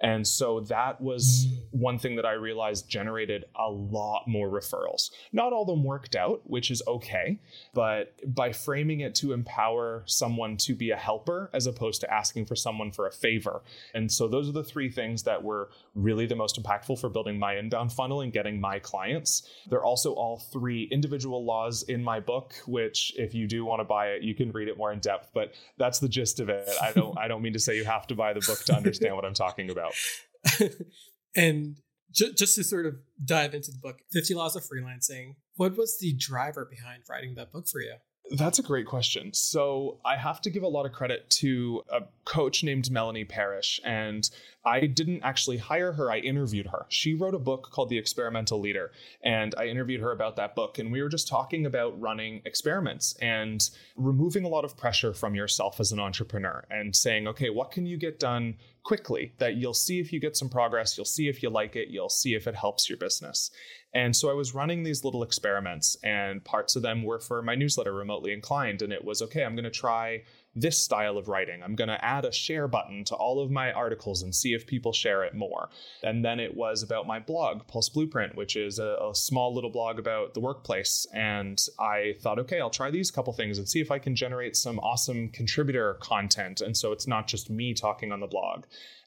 And 0.00 0.26
so 0.26 0.60
that 0.60 1.00
was 1.00 1.48
one 1.70 1.98
thing 1.98 2.16
that 2.16 2.26
I 2.26 2.32
realized 2.32 2.88
generated 2.88 3.44
a 3.56 3.68
lot 3.68 4.24
more 4.26 4.48
referrals. 4.48 5.10
Not 5.32 5.52
all 5.52 5.62
of 5.62 5.68
them 5.68 5.82
worked 5.82 6.14
out, 6.14 6.42
which 6.44 6.70
is 6.70 6.82
okay, 6.86 7.40
but 7.74 8.14
by 8.34 8.52
framing 8.52 9.00
it 9.00 9.14
to 9.16 9.32
empower 9.32 10.04
someone 10.06 10.56
to 10.58 10.74
be 10.74 10.90
a 10.90 10.96
helper 10.96 11.50
as 11.52 11.66
opposed 11.66 12.00
to 12.02 12.12
asking 12.12 12.46
for 12.46 12.54
someone 12.54 12.92
for 12.92 13.06
a 13.06 13.12
favor. 13.12 13.62
And 13.94 14.10
so 14.10 14.28
those 14.28 14.48
are 14.48 14.52
the 14.52 14.62
three 14.62 14.88
things 14.88 15.24
that 15.24 15.42
were 15.42 15.70
really 15.94 16.26
the 16.26 16.36
most 16.36 16.62
impactful 16.62 17.00
for 17.00 17.08
building 17.08 17.38
my 17.38 17.56
inbound 17.56 17.92
funnel 17.92 18.20
and 18.20 18.32
getting 18.32 18.60
my 18.60 18.78
clients. 18.78 19.48
They're 19.68 19.84
also 19.84 20.12
all 20.12 20.38
three 20.38 20.84
individual 20.92 21.44
laws 21.44 21.82
in 21.84 22.04
my 22.04 22.20
book, 22.20 22.54
which 22.66 23.14
if 23.16 23.34
you 23.34 23.48
do 23.48 23.64
want 23.64 23.80
to 23.80 23.84
buy 23.84 24.08
it, 24.08 24.22
you 24.22 24.34
can 24.34 24.52
read 24.52 24.68
it 24.68 24.78
more 24.78 24.92
in 24.92 25.00
depth, 25.00 25.30
but 25.34 25.54
that's 25.76 25.98
the 25.98 26.08
gist 26.08 26.38
of 26.38 26.48
it. 26.48 26.68
I 26.80 26.92
don't 26.92 27.18
I 27.18 27.26
don't 27.26 27.42
mean 27.42 27.52
to 27.54 27.58
say 27.58 27.76
you 27.76 27.84
have 27.84 28.06
to 28.08 28.14
buy 28.14 28.32
the 28.32 28.40
book 28.40 28.62
to 28.66 28.76
understand 28.76 29.16
what 29.16 29.24
I'm 29.24 29.34
talking 29.34 29.70
about 29.70 29.87
out. 29.88 30.70
and 31.36 31.76
ju- 32.12 32.32
just 32.32 32.54
to 32.56 32.64
sort 32.64 32.86
of 32.86 32.96
dive 33.24 33.54
into 33.54 33.70
the 33.70 33.78
book, 33.78 34.00
50 34.12 34.34
Laws 34.34 34.56
of 34.56 34.62
Freelancing, 34.62 35.36
what 35.56 35.76
was 35.76 35.98
the 35.98 36.12
driver 36.14 36.64
behind 36.70 37.02
writing 37.08 37.34
that 37.34 37.52
book 37.52 37.66
for 37.68 37.80
you? 37.80 37.94
That's 38.30 38.58
a 38.58 38.62
great 38.62 38.86
question. 38.86 39.32
So, 39.32 40.00
I 40.04 40.16
have 40.16 40.42
to 40.42 40.50
give 40.50 40.62
a 40.62 40.68
lot 40.68 40.84
of 40.84 40.92
credit 40.92 41.30
to 41.30 41.82
a 41.90 42.02
coach 42.26 42.62
named 42.62 42.90
Melanie 42.90 43.24
Parish, 43.24 43.80
and 43.84 44.28
I 44.68 44.86
didn't 44.86 45.22
actually 45.22 45.56
hire 45.56 45.92
her, 45.92 46.10
I 46.10 46.18
interviewed 46.18 46.66
her. 46.66 46.86
She 46.88 47.14
wrote 47.14 47.34
a 47.34 47.38
book 47.38 47.70
called 47.72 47.88
The 47.88 47.98
Experimental 47.98 48.60
Leader, 48.60 48.92
and 49.22 49.54
I 49.56 49.66
interviewed 49.66 50.00
her 50.00 50.12
about 50.12 50.36
that 50.36 50.54
book. 50.54 50.78
And 50.78 50.92
we 50.92 51.02
were 51.02 51.08
just 51.08 51.28
talking 51.28 51.66
about 51.66 51.98
running 52.00 52.42
experiments 52.44 53.14
and 53.20 53.68
removing 53.96 54.44
a 54.44 54.48
lot 54.48 54.64
of 54.64 54.76
pressure 54.76 55.14
from 55.14 55.34
yourself 55.34 55.80
as 55.80 55.92
an 55.92 56.00
entrepreneur 56.00 56.64
and 56.70 56.94
saying, 56.94 57.26
okay, 57.28 57.50
what 57.50 57.70
can 57.70 57.86
you 57.86 57.96
get 57.96 58.18
done 58.18 58.56
quickly 58.88 59.32
that 59.38 59.56
you'll 59.56 59.74
see 59.74 60.00
if 60.00 60.12
you 60.12 60.20
get 60.20 60.36
some 60.36 60.48
progress, 60.48 60.96
you'll 60.96 61.04
see 61.04 61.28
if 61.28 61.42
you 61.42 61.50
like 61.50 61.76
it, 61.76 61.88
you'll 61.88 62.08
see 62.08 62.34
if 62.34 62.46
it 62.46 62.54
helps 62.54 62.88
your 62.88 62.96
business. 62.96 63.50
And 63.92 64.14
so 64.14 64.30
I 64.30 64.34
was 64.34 64.54
running 64.54 64.82
these 64.82 65.04
little 65.04 65.22
experiments, 65.22 65.96
and 66.02 66.44
parts 66.44 66.76
of 66.76 66.82
them 66.82 67.02
were 67.02 67.18
for 67.18 67.42
my 67.42 67.54
newsletter, 67.54 67.92
Remotely 67.92 68.32
Inclined. 68.32 68.82
And 68.82 68.92
it 68.92 69.04
was 69.04 69.22
okay, 69.22 69.44
I'm 69.44 69.54
going 69.54 69.64
to 69.64 69.70
try 69.70 70.22
this 70.60 70.78
style 70.78 71.16
of 71.16 71.28
writing. 71.28 71.62
I'm 71.62 71.74
going 71.74 71.88
to 71.88 72.04
add 72.04 72.24
a 72.24 72.32
share 72.32 72.68
button 72.68 73.04
to 73.04 73.14
all 73.14 73.40
of 73.42 73.50
my 73.50 73.72
articles 73.72 74.22
and 74.22 74.34
see 74.34 74.54
if 74.54 74.66
people 74.66 74.92
share 74.92 75.24
it 75.24 75.34
more. 75.34 75.68
And 76.02 76.24
then 76.24 76.40
it 76.40 76.56
was 76.56 76.82
about 76.82 77.06
my 77.06 77.18
blog, 77.18 77.66
Pulse 77.66 77.88
Blueprint, 77.88 78.36
which 78.36 78.56
is 78.56 78.78
a, 78.78 78.96
a 79.02 79.14
small 79.14 79.54
little 79.54 79.70
blog 79.70 79.98
about 79.98 80.34
the 80.34 80.40
workplace. 80.40 81.06
And 81.12 81.60
I 81.78 82.14
thought, 82.20 82.38
okay, 82.40 82.60
I'll 82.60 82.70
try 82.70 82.90
these 82.90 83.10
couple 83.10 83.32
things 83.32 83.58
and 83.58 83.68
see 83.68 83.80
if 83.80 83.90
I 83.90 83.98
can 83.98 84.14
generate 84.14 84.56
some 84.56 84.78
awesome 84.80 85.28
contributor 85.28 85.94
content. 85.94 86.60
And 86.60 86.76
so 86.76 86.92
it's 86.92 87.06
not 87.06 87.26
just 87.26 87.50
me 87.50 87.74
talking 87.74 88.12
on 88.12 88.20
the 88.20 88.26
blog. 88.26 88.64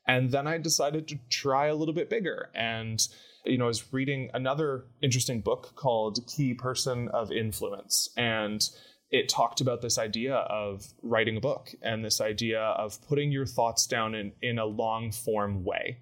And 0.07 0.31
then 0.31 0.47
I 0.47 0.57
decided 0.57 1.07
to 1.09 1.19
try 1.29 1.67
a 1.67 1.75
little 1.75 1.93
bit 1.93 2.09
bigger. 2.09 2.49
And 2.55 3.05
you 3.45 3.57
know, 3.57 3.65
I 3.65 3.67
was 3.67 3.91
reading 3.91 4.29
another 4.33 4.85
interesting 5.01 5.41
book 5.41 5.73
called 5.75 6.19
Key 6.27 6.53
Person 6.53 7.07
of 7.09 7.31
Influence. 7.31 8.09
And 8.15 8.67
it 9.12 9.28
talked 9.28 9.60
about 9.60 9.82
this 9.82 9.97
idea 9.97 10.36
of 10.36 10.88
writing 11.04 11.36
a 11.36 11.41
book 11.41 11.74
and 11.82 12.04
this 12.04 12.21
idea 12.21 12.62
of 12.62 12.97
putting 13.08 13.32
your 13.32 13.45
thoughts 13.45 13.86
down 13.86 14.15
in, 14.15 14.32
in 14.41 14.58
a 14.58 14.65
long 14.65 15.12
form 15.12 15.65
way. 15.65 15.97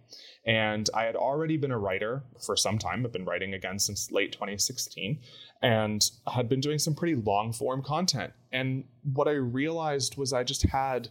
And 0.46 0.88
I 0.94 1.04
had 1.04 1.16
already 1.16 1.58
been 1.58 1.72
a 1.72 1.78
writer 1.78 2.24
for 2.40 2.56
some 2.56 2.78
time. 2.78 3.06
I've 3.06 3.12
been 3.12 3.26
writing 3.26 3.54
again 3.54 3.80
since 3.80 4.12
late 4.12 4.32
2016 4.32 5.20
and 5.62 6.10
had 6.32 6.48
been 6.48 6.60
doing 6.60 6.78
some 6.78 6.94
pretty 6.94 7.16
long 7.16 7.52
form 7.52 7.82
content. 7.82 8.32
And 8.52 8.84
what 9.14 9.28
I 9.28 9.32
realized 9.32 10.16
was 10.16 10.32
I 10.32 10.44
just 10.44 10.64
had 10.64 11.10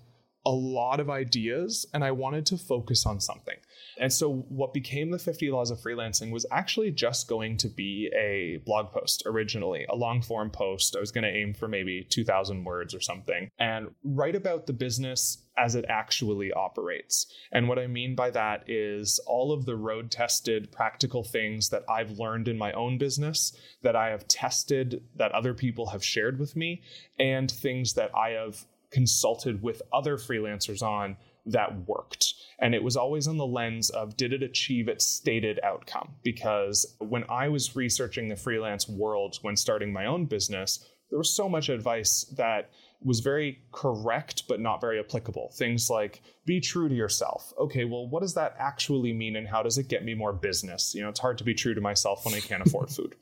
a 0.48 0.50
lot 0.50 0.98
of 0.98 1.10
ideas 1.10 1.84
and 1.92 2.02
I 2.02 2.10
wanted 2.10 2.46
to 2.46 2.56
focus 2.56 3.04
on 3.04 3.20
something. 3.20 3.56
And 3.98 4.10
so, 4.10 4.46
what 4.48 4.72
became 4.72 5.10
the 5.10 5.18
50 5.18 5.50
Laws 5.50 5.70
of 5.70 5.78
Freelancing 5.78 6.30
was 6.30 6.46
actually 6.50 6.90
just 6.90 7.28
going 7.28 7.58
to 7.58 7.68
be 7.68 8.10
a 8.16 8.58
blog 8.64 8.90
post 8.90 9.24
originally, 9.26 9.84
a 9.90 9.94
long 9.94 10.22
form 10.22 10.50
post. 10.50 10.96
I 10.96 11.00
was 11.00 11.12
going 11.12 11.24
to 11.24 11.30
aim 11.30 11.52
for 11.52 11.68
maybe 11.68 12.06
2,000 12.08 12.64
words 12.64 12.94
or 12.94 13.00
something 13.00 13.50
and 13.58 13.88
write 14.02 14.36
about 14.36 14.66
the 14.66 14.72
business 14.72 15.44
as 15.58 15.74
it 15.74 15.84
actually 15.88 16.50
operates. 16.52 17.26
And 17.52 17.68
what 17.68 17.78
I 17.78 17.86
mean 17.86 18.14
by 18.14 18.30
that 18.30 18.70
is 18.70 19.20
all 19.26 19.52
of 19.52 19.66
the 19.66 19.76
road 19.76 20.10
tested 20.10 20.72
practical 20.72 21.24
things 21.24 21.68
that 21.70 21.82
I've 21.90 22.18
learned 22.18 22.48
in 22.48 22.56
my 22.56 22.72
own 22.72 22.96
business, 22.96 23.54
that 23.82 23.96
I 23.96 24.10
have 24.10 24.28
tested, 24.28 25.02
that 25.16 25.32
other 25.32 25.52
people 25.52 25.88
have 25.88 26.04
shared 26.04 26.38
with 26.38 26.56
me, 26.56 26.82
and 27.18 27.50
things 27.50 27.94
that 27.94 28.12
I 28.16 28.30
have 28.30 28.64
consulted 28.90 29.62
with 29.62 29.82
other 29.92 30.16
freelancers 30.16 30.82
on 30.82 31.16
that 31.46 31.86
worked. 31.86 32.34
And 32.58 32.74
it 32.74 32.82
was 32.82 32.96
always 32.96 33.26
on 33.26 33.36
the 33.36 33.46
lens 33.46 33.90
of 33.90 34.16
did 34.16 34.32
it 34.32 34.42
achieve 34.42 34.88
its 34.88 35.06
stated 35.06 35.58
outcome? 35.62 36.14
Because 36.22 36.96
when 36.98 37.24
I 37.28 37.48
was 37.48 37.74
researching 37.74 38.28
the 38.28 38.36
freelance 38.36 38.88
world 38.88 39.38
when 39.42 39.56
starting 39.56 39.92
my 39.92 40.06
own 40.06 40.26
business, 40.26 40.84
there 41.10 41.18
was 41.18 41.34
so 41.34 41.48
much 41.48 41.68
advice 41.68 42.24
that 42.36 42.70
was 43.00 43.20
very 43.20 43.62
correct 43.72 44.42
but 44.48 44.60
not 44.60 44.80
very 44.80 44.98
applicable. 44.98 45.52
Things 45.56 45.88
like 45.88 46.20
be 46.44 46.60
true 46.60 46.88
to 46.88 46.94
yourself. 46.94 47.52
Okay, 47.58 47.84
well, 47.84 48.08
what 48.08 48.20
does 48.20 48.34
that 48.34 48.54
actually 48.58 49.12
mean 49.12 49.36
and 49.36 49.48
how 49.48 49.62
does 49.62 49.78
it 49.78 49.88
get 49.88 50.04
me 50.04 50.14
more 50.14 50.32
business? 50.32 50.94
You 50.94 51.02
know, 51.02 51.08
it's 51.08 51.20
hard 51.20 51.38
to 51.38 51.44
be 51.44 51.54
true 51.54 51.74
to 51.74 51.80
myself 51.80 52.26
when 52.26 52.34
I 52.34 52.40
can't 52.40 52.66
afford 52.66 52.90
food. 52.90 53.14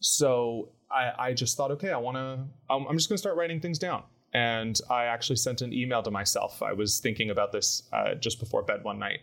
So 0.00 0.68
I, 0.90 1.30
I 1.30 1.32
just 1.32 1.56
thought, 1.56 1.70
okay, 1.72 1.90
I 1.90 1.96
want 1.96 2.16
to, 2.16 2.44
I'm 2.68 2.96
just 2.96 3.08
going 3.08 3.16
to 3.16 3.20
start 3.20 3.36
writing 3.36 3.60
things 3.60 3.78
down. 3.78 4.04
And 4.34 4.78
I 4.90 5.04
actually 5.04 5.36
sent 5.36 5.62
an 5.62 5.72
email 5.72 6.02
to 6.02 6.10
myself. 6.10 6.60
I 6.62 6.72
was 6.72 6.98
thinking 6.98 7.30
about 7.30 7.52
this 7.52 7.84
uh, 7.92 8.14
just 8.16 8.40
before 8.40 8.62
bed 8.62 8.82
one 8.82 8.98
night. 8.98 9.20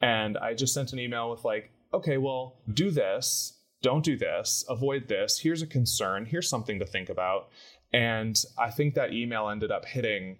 And 0.00 0.38
I 0.38 0.54
just 0.54 0.74
sent 0.74 0.92
an 0.92 0.98
email 0.98 1.30
with, 1.30 1.44
like, 1.44 1.70
okay, 1.92 2.16
well, 2.16 2.56
do 2.72 2.90
this, 2.90 3.58
don't 3.82 4.04
do 4.04 4.16
this, 4.16 4.64
avoid 4.68 5.08
this. 5.08 5.38
Here's 5.38 5.62
a 5.62 5.66
concern. 5.66 6.26
Here's 6.26 6.48
something 6.48 6.78
to 6.78 6.86
think 6.86 7.10
about. 7.10 7.50
And 7.92 8.36
I 8.58 8.70
think 8.70 8.94
that 8.94 9.12
email 9.12 9.48
ended 9.48 9.70
up 9.70 9.84
hitting 9.84 10.38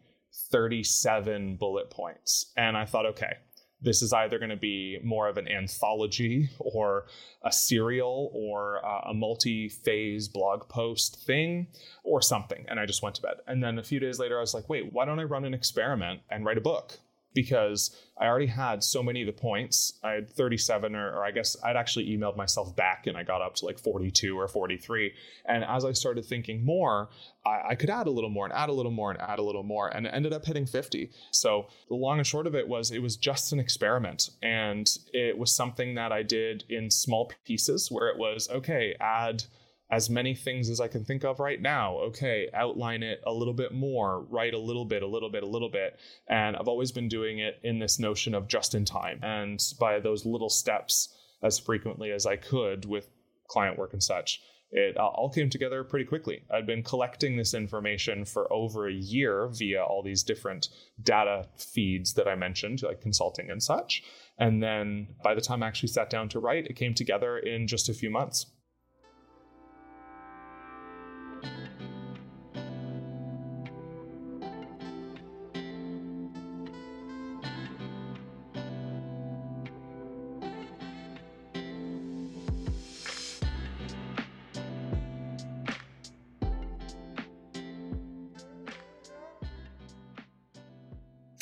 37 0.50 1.56
bullet 1.56 1.90
points. 1.90 2.52
And 2.56 2.76
I 2.76 2.84
thought, 2.87 3.06
okay, 3.06 3.34
this 3.80 4.02
is 4.02 4.12
either 4.12 4.38
going 4.38 4.50
to 4.50 4.56
be 4.56 4.98
more 5.02 5.28
of 5.28 5.37
an 5.37 5.48
anthology 5.48 6.48
or 6.58 7.06
a 7.42 7.52
serial 7.52 8.30
or 8.32 8.84
uh, 8.84 9.10
a 9.10 9.14
multi 9.14 9.68
phase 9.68 10.28
blog 10.28 10.68
post 10.68 11.24
thing 11.26 11.66
or 12.02 12.22
something. 12.22 12.64
And 12.68 12.80
I 12.80 12.87
just 12.87 13.02
went 13.02 13.16
to 13.16 13.22
bed. 13.22 13.34
And 13.46 13.62
then 13.62 13.78
a 13.78 13.82
few 13.82 14.00
days 14.00 14.18
later, 14.18 14.38
I 14.38 14.40
was 14.40 14.54
like, 14.54 14.68
wait, 14.68 14.92
why 14.92 15.04
don't 15.04 15.20
I 15.20 15.24
run 15.24 15.44
an 15.44 15.54
experiment 15.54 16.20
and 16.30 16.44
write 16.44 16.58
a 16.58 16.62
book? 16.62 16.98
Because 17.35 17.94
I 18.16 18.27
already 18.27 18.47
had 18.47 18.85
so 18.85 19.03
many 19.03 19.23
of 19.23 19.27
the 19.27 19.33
points. 19.33 19.99
I 20.05 20.12
had 20.12 20.31
37, 20.31 20.94
or, 20.94 21.16
or, 21.16 21.25
I 21.25 21.33
guess 21.33 21.57
I'd 21.64 21.77
actually 21.77 22.16
emailed 22.16 22.37
myself 22.37 22.75
back 22.77 23.07
and 23.09 23.16
I 23.16 23.25
got 23.25 23.42
up 23.42 23.57
to 23.57 23.64
like 23.64 23.79
42 23.79 24.38
or 24.38 24.47
43. 24.47 25.12
And 25.44 25.64
as 25.64 25.85
I 25.85 25.92
started 25.92 26.25
thinking 26.25 26.64
more, 26.64 27.09
I, 27.44 27.70
I 27.70 27.75
could 27.75 27.90
add 27.90 28.07
a 28.07 28.11
little 28.11 28.31
more 28.31 28.47
and 28.47 28.55
add 28.55 28.68
a 28.68 28.73
little 28.73 28.92
more 28.92 29.11
and 29.11 29.20
add 29.20 29.40
a 29.40 29.42
little 29.42 29.64
more. 29.64 29.88
And 29.88 30.07
ended 30.07 30.33
up 30.33 30.44
hitting 30.44 30.64
50. 30.64 31.11
So 31.33 31.66
the 31.88 31.97
long 31.97 32.18
and 32.18 32.27
short 32.27 32.47
of 32.47 32.55
it 32.55 32.68
was 32.68 32.92
it 32.92 33.03
was 33.03 33.16
just 33.16 33.53
an 33.53 33.59
experiment. 33.59 34.31
And 34.40 34.88
it 35.12 35.37
was 35.37 35.53
something 35.53 35.97
that 35.97 36.12
I 36.12 36.23
did 36.23 36.64
in 36.68 36.90
small 36.90 37.33
pieces 37.44 37.90
where 37.90 38.09
it 38.09 38.16
was 38.16 38.49
okay, 38.49 38.94
add 39.01 39.44
as 39.90 40.09
many 40.11 40.35
things 40.35 40.70
as 40.70 40.81
I 40.81 40.88
can 40.88 41.05
think 41.05 41.25
of 41.25 41.38
right 41.38 41.61
now. 41.61 41.99
Okay, 41.99 42.49
outline 42.55 43.03
it 43.03 43.20
a 43.27 43.33
little 43.33 43.55
bit 43.55 43.73
more, 43.73 44.23
write 44.31 44.55
a 44.55 44.59
little 44.59 44.85
bit, 44.85 45.03
a 45.03 45.07
little 45.07 45.31
bit, 45.31 45.42
a 45.42 45.49
little 45.49 45.70
bit. 45.70 45.99
And 46.29 46.57
I've 46.57 46.68
always 46.68 46.90
been 46.90 47.09
doing 47.09 47.38
it 47.38 47.61
in 47.62 47.79
this 47.79 47.99
notion 47.99 48.35
of 48.35 48.49
just 48.49 48.75
in 48.75 48.85
time 48.85 49.20
and 49.23 49.61
by 49.79 50.01
those 50.01 50.25
little 50.25 50.49
steps 50.49 51.14
as 51.42 51.59
frequently 51.59 52.11
as 52.11 52.25
I 52.27 52.37
could 52.37 52.87
with 52.87 53.09
client 53.49 53.79
work 53.79 53.92
and 53.92 54.03
such. 54.03 54.40
it 54.75 54.97
all 54.97 55.31
came 55.31 55.49
together 55.49 55.85
pretty 55.85 56.05
quickly. 56.05 56.42
I'd 56.53 56.66
been 56.66 56.83
collecting 56.83 57.37
this 57.37 57.55
information 57.55 58.25
for 58.25 58.53
over 58.53 58.88
a 58.88 58.92
year 58.92 59.49
via 59.49 59.85
all 59.85 60.03
these 60.03 60.25
different 60.25 60.68
data 61.01 61.49
feeds 61.57 62.14
that 62.14 62.27
I 62.27 62.35
mentioned, 62.35 62.83
like 62.83 63.01
consulting 63.01 63.51
and 63.51 63.62
such. 63.62 64.03
And 64.37 64.61
then 64.61 65.14
by 65.23 65.35
the 65.35 65.40
time 65.40 65.62
I 65.62 65.68
actually 65.68 65.90
sat 65.90 66.11
down 66.11 66.29
to 66.31 66.40
write, 66.40 66.66
it 66.66 66.75
came 66.75 66.92
together 66.92 67.38
in 67.38 67.68
just 67.68 67.88
a 67.88 67.94
few 67.94 68.11
months. 68.11 68.47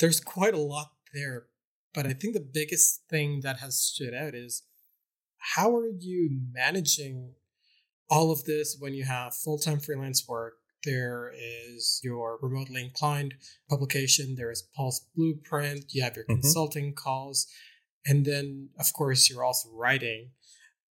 There's 0.03 0.19
quite 0.19 0.53
a 0.53 0.59
lot 0.59 0.91
there, 1.13 1.45
but 1.93 2.05
I 2.05 2.11
think 2.11 2.33
the 2.33 2.45
biggest 2.53 3.03
thing 3.09 3.39
that 3.43 3.59
has 3.59 3.79
stood 3.79 4.13
out 4.13 4.35
is 4.35 4.63
how 5.55 5.73
are 5.77 5.87
you 5.97 6.41
managing 6.51 7.35
all 8.09 8.29
of 8.29 8.43
this 8.43 8.75
when 8.77 8.93
you 8.93 9.05
have 9.05 9.33
full 9.33 9.57
time 9.57 9.79
freelance 9.79 10.27
work? 10.27 10.55
There 10.83 11.31
is 11.33 12.01
your 12.03 12.37
remotely 12.41 12.83
inclined 12.83 13.35
publication, 13.69 14.35
there 14.35 14.51
is 14.51 14.67
Pulse 14.75 15.07
Blueprint, 15.15 15.85
you 15.93 16.03
have 16.03 16.17
your 16.17 16.25
mm-hmm. 16.25 16.41
consulting 16.41 16.93
calls, 16.93 17.47
and 18.05 18.25
then, 18.25 18.71
of 18.77 18.91
course, 18.91 19.29
you're 19.29 19.45
also 19.45 19.69
writing 19.71 20.31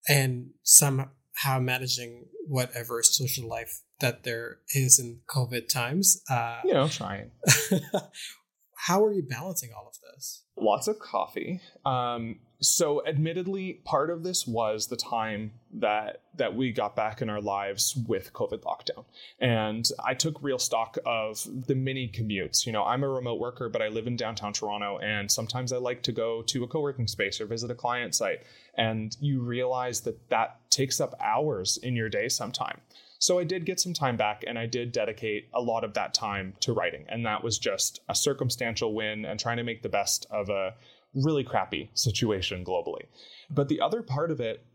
and 0.08 0.52
somehow 0.62 1.58
managing 1.60 2.26
whatever 2.46 3.02
social 3.02 3.50
life 3.50 3.82
that 4.02 4.24
there 4.24 4.60
is 4.76 5.00
in 5.00 5.22
COVID 5.28 5.68
times. 5.68 6.22
Uh, 6.30 6.60
you 6.64 6.76
know, 6.76 6.88
trying. 6.88 7.32
how 8.82 9.04
are 9.04 9.12
you 9.12 9.22
balancing 9.22 9.72
all 9.76 9.90
of 9.90 9.98
this? 10.00 10.44
Lots 10.56 10.88
of 10.88 11.00
coffee. 11.00 11.60
Um, 11.86 12.38
so, 12.62 13.06
admittedly, 13.06 13.82
part 13.84 14.10
of 14.10 14.24
this 14.24 14.48
was 14.48 14.88
the 14.88 14.96
time 14.96 15.52
that 15.74 16.22
that 16.38 16.56
we 16.56 16.72
got 16.72 16.96
back 16.96 17.22
in 17.22 17.30
our 17.30 17.42
lives 17.42 17.98
with 18.08 18.32
COVID 18.32 18.62
lockdown, 18.62 19.04
and 19.42 19.86
I 20.02 20.14
took 20.14 20.42
real 20.42 20.60
stock 20.60 20.98
of 21.06 21.46
the 21.68 21.76
mini 21.76 22.08
commutes. 22.08 22.66
You 22.66 22.72
know, 22.72 22.86
I'm 22.86 23.04
a 23.04 23.10
remote 23.10 23.42
worker, 23.42 23.68
but 23.68 23.82
I 23.82 23.90
live 23.90 24.08
in 24.08 24.16
downtown 24.16 24.54
Toronto, 24.54 24.98
and 25.00 25.30
sometimes 25.30 25.74
I 25.74 25.78
like 25.78 26.02
to 26.04 26.14
go 26.14 26.42
to 26.44 26.64
a 26.64 26.68
co-working 26.68 27.08
space 27.08 27.42
or 27.42 27.48
visit 27.48 27.70
a 27.70 27.76
client 27.76 28.16
site, 28.16 28.44
and 28.76 29.16
you 29.20 29.42
realize 29.42 30.02
that 30.02 30.30
that 30.30 30.58
takes 30.70 31.02
up 31.02 31.16
hours 31.20 31.76
in 31.84 31.98
your 31.98 32.08
day 32.08 32.30
sometime. 32.30 32.80
So 33.20 33.38
I 33.38 33.44
did 33.44 33.66
get 33.66 33.80
some 33.80 33.94
time 33.94 34.16
back 34.16 34.44
and 34.48 34.58
I 34.58 34.66
did 34.66 34.94
dedicate 34.94 35.50
a 35.54 35.62
lot 35.62 35.84
of 35.84 35.94
that 35.94 36.14
time 36.14 36.54
to 36.62 36.74
writing. 36.74 37.06
And 37.10 37.26
that 37.26 37.44
was 37.44 37.60
just 37.60 38.00
a 38.08 38.16
circumstantial 38.16 38.94
win 38.94 39.26
and 39.26 39.40
trying 39.40 39.58
to 39.58 39.64
make 39.64 39.84
the 39.84 39.90
best 39.90 40.26
of 40.32 40.50
a 40.50 40.74
really 41.14 41.44
crappy 41.44 41.92
situation 41.94 42.64
globally. 42.64 43.06
But 43.50 43.68
the 43.68 43.82
other 43.82 44.02
part 44.02 44.32
of 44.32 44.40
it 44.40 44.66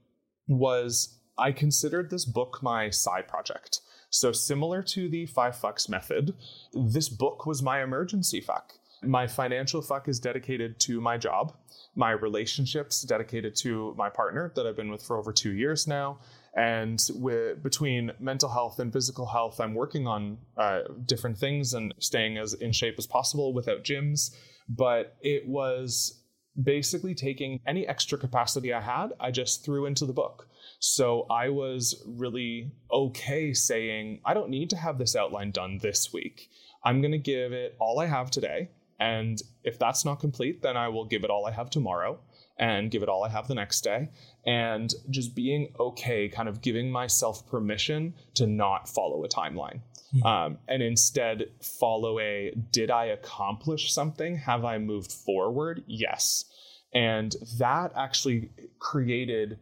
was 0.46 1.18
I 1.38 1.52
considered 1.52 2.11
this 2.11 2.26
book 2.26 2.62
my 2.62 2.90
side 2.90 3.28
project. 3.28 3.80
So, 4.11 4.30
similar 4.30 4.83
to 4.83 5.09
the 5.09 5.26
five 5.26 5.57
fucks 5.57 5.88
method, 5.88 6.35
this 6.72 7.09
book 7.09 7.46
was 7.46 7.62
my 7.62 7.83
emergency 7.83 8.40
fuck. 8.40 8.74
My 9.02 9.26
financial 9.26 9.83
fuck 9.83 10.07
is 10.07 10.20
dedicated 10.20 10.78
to 10.80 11.00
my 11.00 11.18
job, 11.18 11.57
my 11.96 12.12
relationships 12.12 13.02
dedicated 13.02 13.57
to 13.57 13.92
my 13.98 14.09
partner 14.09 14.52
that 14.54 14.66
I've 14.66 14.76
been 14.76 14.90
with 14.90 15.02
for 15.02 15.18
over 15.18 15.33
two 15.33 15.52
years 15.52 15.88
now, 15.88 16.20
and 16.57 17.01
with, 17.14 17.62
between 17.62 18.12
mental 18.21 18.49
health 18.49 18.79
and 18.79 18.93
physical 18.93 19.27
health, 19.27 19.61
I'm 19.61 19.75
working 19.75 20.07
on 20.07 20.38
uh, 20.57 20.81
different 21.05 21.37
things 21.37 21.75
and 21.75 21.93
staying 21.99 22.38
as 22.38 22.55
in 22.55 22.73
shape 22.73 22.95
as 22.99 23.07
possible 23.07 23.53
without 23.53 23.83
gyms. 23.83 24.35
But 24.69 25.17
it 25.21 25.47
was 25.49 26.21
basically 26.62 27.14
taking 27.14 27.61
any 27.67 27.87
extra 27.87 28.17
capacity 28.17 28.73
I 28.73 28.81
had, 28.81 29.09
I 29.19 29.33
just 29.33 29.64
threw 29.64 29.87
into 29.87 30.07
the 30.07 30.12
book. 30.12 30.49
So 30.79 31.27
I 31.31 31.49
was 31.49 32.03
really 32.07 32.71
okay 32.93 33.53
saying, 33.53 34.21
I 34.25 34.35
don't 34.35 34.51
need 34.51 34.71
to 34.71 34.77
have 34.77 34.99
this 34.99 35.17
outline 35.17 35.51
done 35.51 35.79
this 35.83 36.12
week. 36.12 36.51
I'm 36.85 37.01
going 37.01 37.12
to 37.12 37.19
give 37.19 37.53
it 37.53 37.75
all 37.81 37.99
I 37.99 38.07
have 38.07 38.31
today. 38.31 38.71
And 39.01 39.43
if 39.64 39.79
that's 39.79 40.05
not 40.05 40.21
complete, 40.21 40.62
then 40.62 40.77
I 40.77 40.88
will 40.88 41.05
give 41.05 41.25
it 41.25 41.31
all 41.31 41.47
I 41.47 41.51
have 41.51 41.69
tomorrow 41.69 42.21
and 42.57 42.90
give 42.90 43.03
it 43.03 43.09
all 43.09 43.25
I 43.25 43.29
have 43.29 43.49
the 43.49 43.55
next 43.55 43.83
day. 43.83 44.11
And 44.47 44.93
just 45.11 45.35
being 45.35 45.73
okay, 45.79 46.29
kind 46.29 46.49
of 46.49 46.61
giving 46.61 46.90
myself 46.90 47.47
permission 47.47 48.14
to 48.35 48.47
not 48.47 48.88
follow 48.88 49.25
a 49.25 49.29
timeline. 49.29 49.81
Mm-hmm. 50.14 50.27
Um, 50.27 50.59
and 50.69 50.83
instead 50.83 51.51
follow 51.61 52.21
a 52.21 52.55
did 52.71 52.90
I 52.90 53.07
accomplish 53.07 53.93
something? 53.93 54.37
Have 54.37 54.64
I 54.64 54.79
moved 54.79 55.11
forward? 55.11 55.83
Yes. 55.87 56.45
And 56.93 57.35
that 57.59 57.93
actually 57.97 58.51
created 58.79 59.59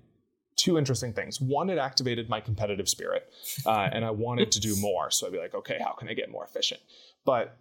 two 0.56 0.76
interesting 0.76 1.14
things. 1.14 1.40
One, 1.40 1.70
it 1.70 1.78
activated 1.78 2.28
my 2.28 2.40
competitive 2.40 2.88
spirit, 2.88 3.32
uh, 3.64 3.88
and 3.90 4.04
I 4.04 4.10
wanted 4.10 4.52
to 4.52 4.60
do 4.60 4.76
more. 4.80 5.10
So 5.10 5.26
I'd 5.26 5.32
be 5.32 5.38
like, 5.38 5.54
okay, 5.54 5.78
how 5.80 5.92
can 5.92 6.08
I 6.08 6.14
get 6.14 6.30
more 6.30 6.44
efficient? 6.44 6.80
But 7.24 7.56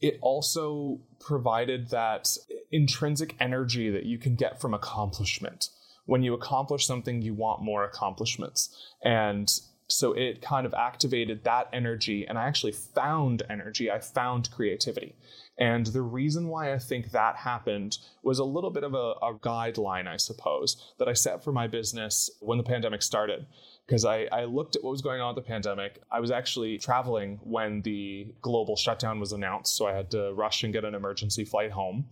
it 0.00 0.18
also 0.20 1.00
provided 1.20 1.90
that 1.90 2.36
intrinsic 2.70 3.34
energy 3.40 3.90
that 3.90 4.04
you 4.04 4.18
can 4.18 4.34
get 4.34 4.60
from 4.60 4.74
accomplishment. 4.74 5.70
When 6.04 6.22
you 6.22 6.34
accomplish 6.34 6.86
something, 6.86 7.22
you 7.22 7.34
want 7.34 7.62
more 7.62 7.84
accomplishments. 7.84 8.74
And 9.02 9.50
so 9.88 10.12
it 10.12 10.42
kind 10.42 10.66
of 10.66 10.74
activated 10.74 11.44
that 11.44 11.68
energy, 11.72 12.26
and 12.26 12.36
I 12.36 12.46
actually 12.46 12.72
found 12.72 13.42
energy. 13.48 13.90
I 13.90 14.00
found 14.00 14.50
creativity. 14.50 15.14
And 15.58 15.86
the 15.86 16.02
reason 16.02 16.48
why 16.48 16.72
I 16.72 16.78
think 16.78 17.12
that 17.12 17.36
happened 17.36 17.96
was 18.22 18.38
a 18.38 18.44
little 18.44 18.70
bit 18.70 18.84
of 18.84 18.94
a, 18.94 19.14
a 19.22 19.34
guideline, 19.34 20.06
I 20.06 20.16
suppose, 20.16 20.92
that 20.98 21.08
I 21.08 21.12
set 21.14 21.42
for 21.42 21.52
my 21.52 21.66
business 21.66 22.30
when 22.40 22.58
the 22.58 22.64
pandemic 22.64 23.02
started 23.02 23.46
because 23.86 24.04
I, 24.04 24.26
I 24.32 24.44
looked 24.44 24.76
at 24.76 24.82
what 24.82 24.90
was 24.90 25.02
going 25.02 25.20
on 25.20 25.34
with 25.34 25.44
the 25.44 25.48
pandemic. 25.48 26.02
I 26.10 26.20
was 26.20 26.30
actually 26.30 26.78
traveling 26.78 27.38
when 27.42 27.82
the 27.82 28.34
global 28.42 28.76
shutdown 28.76 29.20
was 29.20 29.32
announced, 29.32 29.76
so 29.76 29.86
I 29.86 29.92
had 29.92 30.10
to 30.10 30.32
rush 30.34 30.64
and 30.64 30.72
get 30.72 30.84
an 30.84 30.94
emergency 30.94 31.44
flight 31.44 31.70
home. 31.70 32.06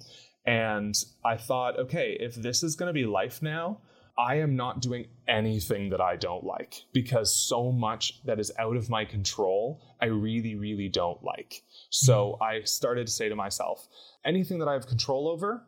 And 0.46 0.94
I 1.24 1.36
thought, 1.36 1.78
okay, 1.78 2.16
if 2.20 2.34
this 2.34 2.62
is 2.62 2.76
going 2.76 2.88
to 2.88 2.92
be 2.92 3.06
life 3.06 3.42
now, 3.42 3.80
I 4.16 4.36
am 4.36 4.54
not 4.54 4.80
doing 4.80 5.06
anything 5.26 5.90
that 5.90 6.00
I 6.00 6.14
don't 6.14 6.44
like 6.44 6.84
because 6.92 7.34
so 7.34 7.72
much 7.72 8.22
that 8.24 8.38
is 8.38 8.52
out 8.58 8.76
of 8.76 8.88
my 8.88 9.04
control, 9.04 9.80
I 10.00 10.06
really, 10.06 10.54
really 10.54 10.88
don't 10.88 11.22
like. 11.24 11.64
So 11.90 12.32
mm-hmm. 12.34 12.42
I 12.42 12.62
started 12.62 13.08
to 13.08 13.12
say 13.12 13.28
to 13.28 13.34
myself, 13.34 13.88
anything 14.24 14.60
that 14.60 14.68
I 14.68 14.74
have 14.74 14.86
control 14.86 15.26
over, 15.26 15.66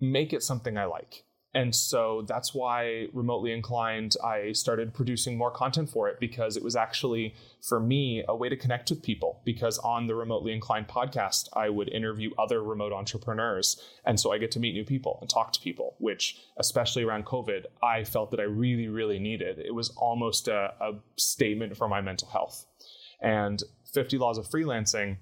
make 0.00 0.32
it 0.32 0.42
something 0.42 0.78
I 0.78 0.86
like. 0.86 1.24
And 1.54 1.72
so 1.72 2.24
that's 2.26 2.52
why 2.52 3.06
remotely 3.12 3.52
inclined, 3.52 4.16
I 4.24 4.52
started 4.52 4.92
producing 4.92 5.38
more 5.38 5.52
content 5.52 5.88
for 5.88 6.08
it 6.08 6.18
because 6.18 6.56
it 6.56 6.64
was 6.64 6.74
actually, 6.74 7.36
for 7.62 7.78
me, 7.78 8.24
a 8.26 8.34
way 8.34 8.48
to 8.48 8.56
connect 8.56 8.90
with 8.90 9.02
people. 9.02 9.40
Because 9.44 9.78
on 9.78 10.08
the 10.08 10.16
remotely 10.16 10.52
inclined 10.52 10.88
podcast, 10.88 11.48
I 11.52 11.68
would 11.68 11.88
interview 11.88 12.30
other 12.38 12.62
remote 12.62 12.92
entrepreneurs. 12.92 13.80
And 14.04 14.18
so 14.18 14.32
I 14.32 14.38
get 14.38 14.50
to 14.52 14.60
meet 14.60 14.74
new 14.74 14.84
people 14.84 15.18
and 15.20 15.30
talk 15.30 15.52
to 15.52 15.60
people, 15.60 15.94
which, 15.98 16.40
especially 16.56 17.04
around 17.04 17.24
COVID, 17.24 17.66
I 17.82 18.02
felt 18.02 18.32
that 18.32 18.40
I 18.40 18.44
really, 18.44 18.88
really 18.88 19.20
needed. 19.20 19.60
It 19.60 19.74
was 19.74 19.90
almost 19.90 20.48
a, 20.48 20.74
a 20.80 20.94
statement 21.16 21.76
for 21.76 21.86
my 21.86 22.00
mental 22.00 22.28
health. 22.28 22.66
And 23.20 23.62
50 23.92 24.18
Laws 24.18 24.38
of 24.38 24.48
Freelancing, 24.48 25.18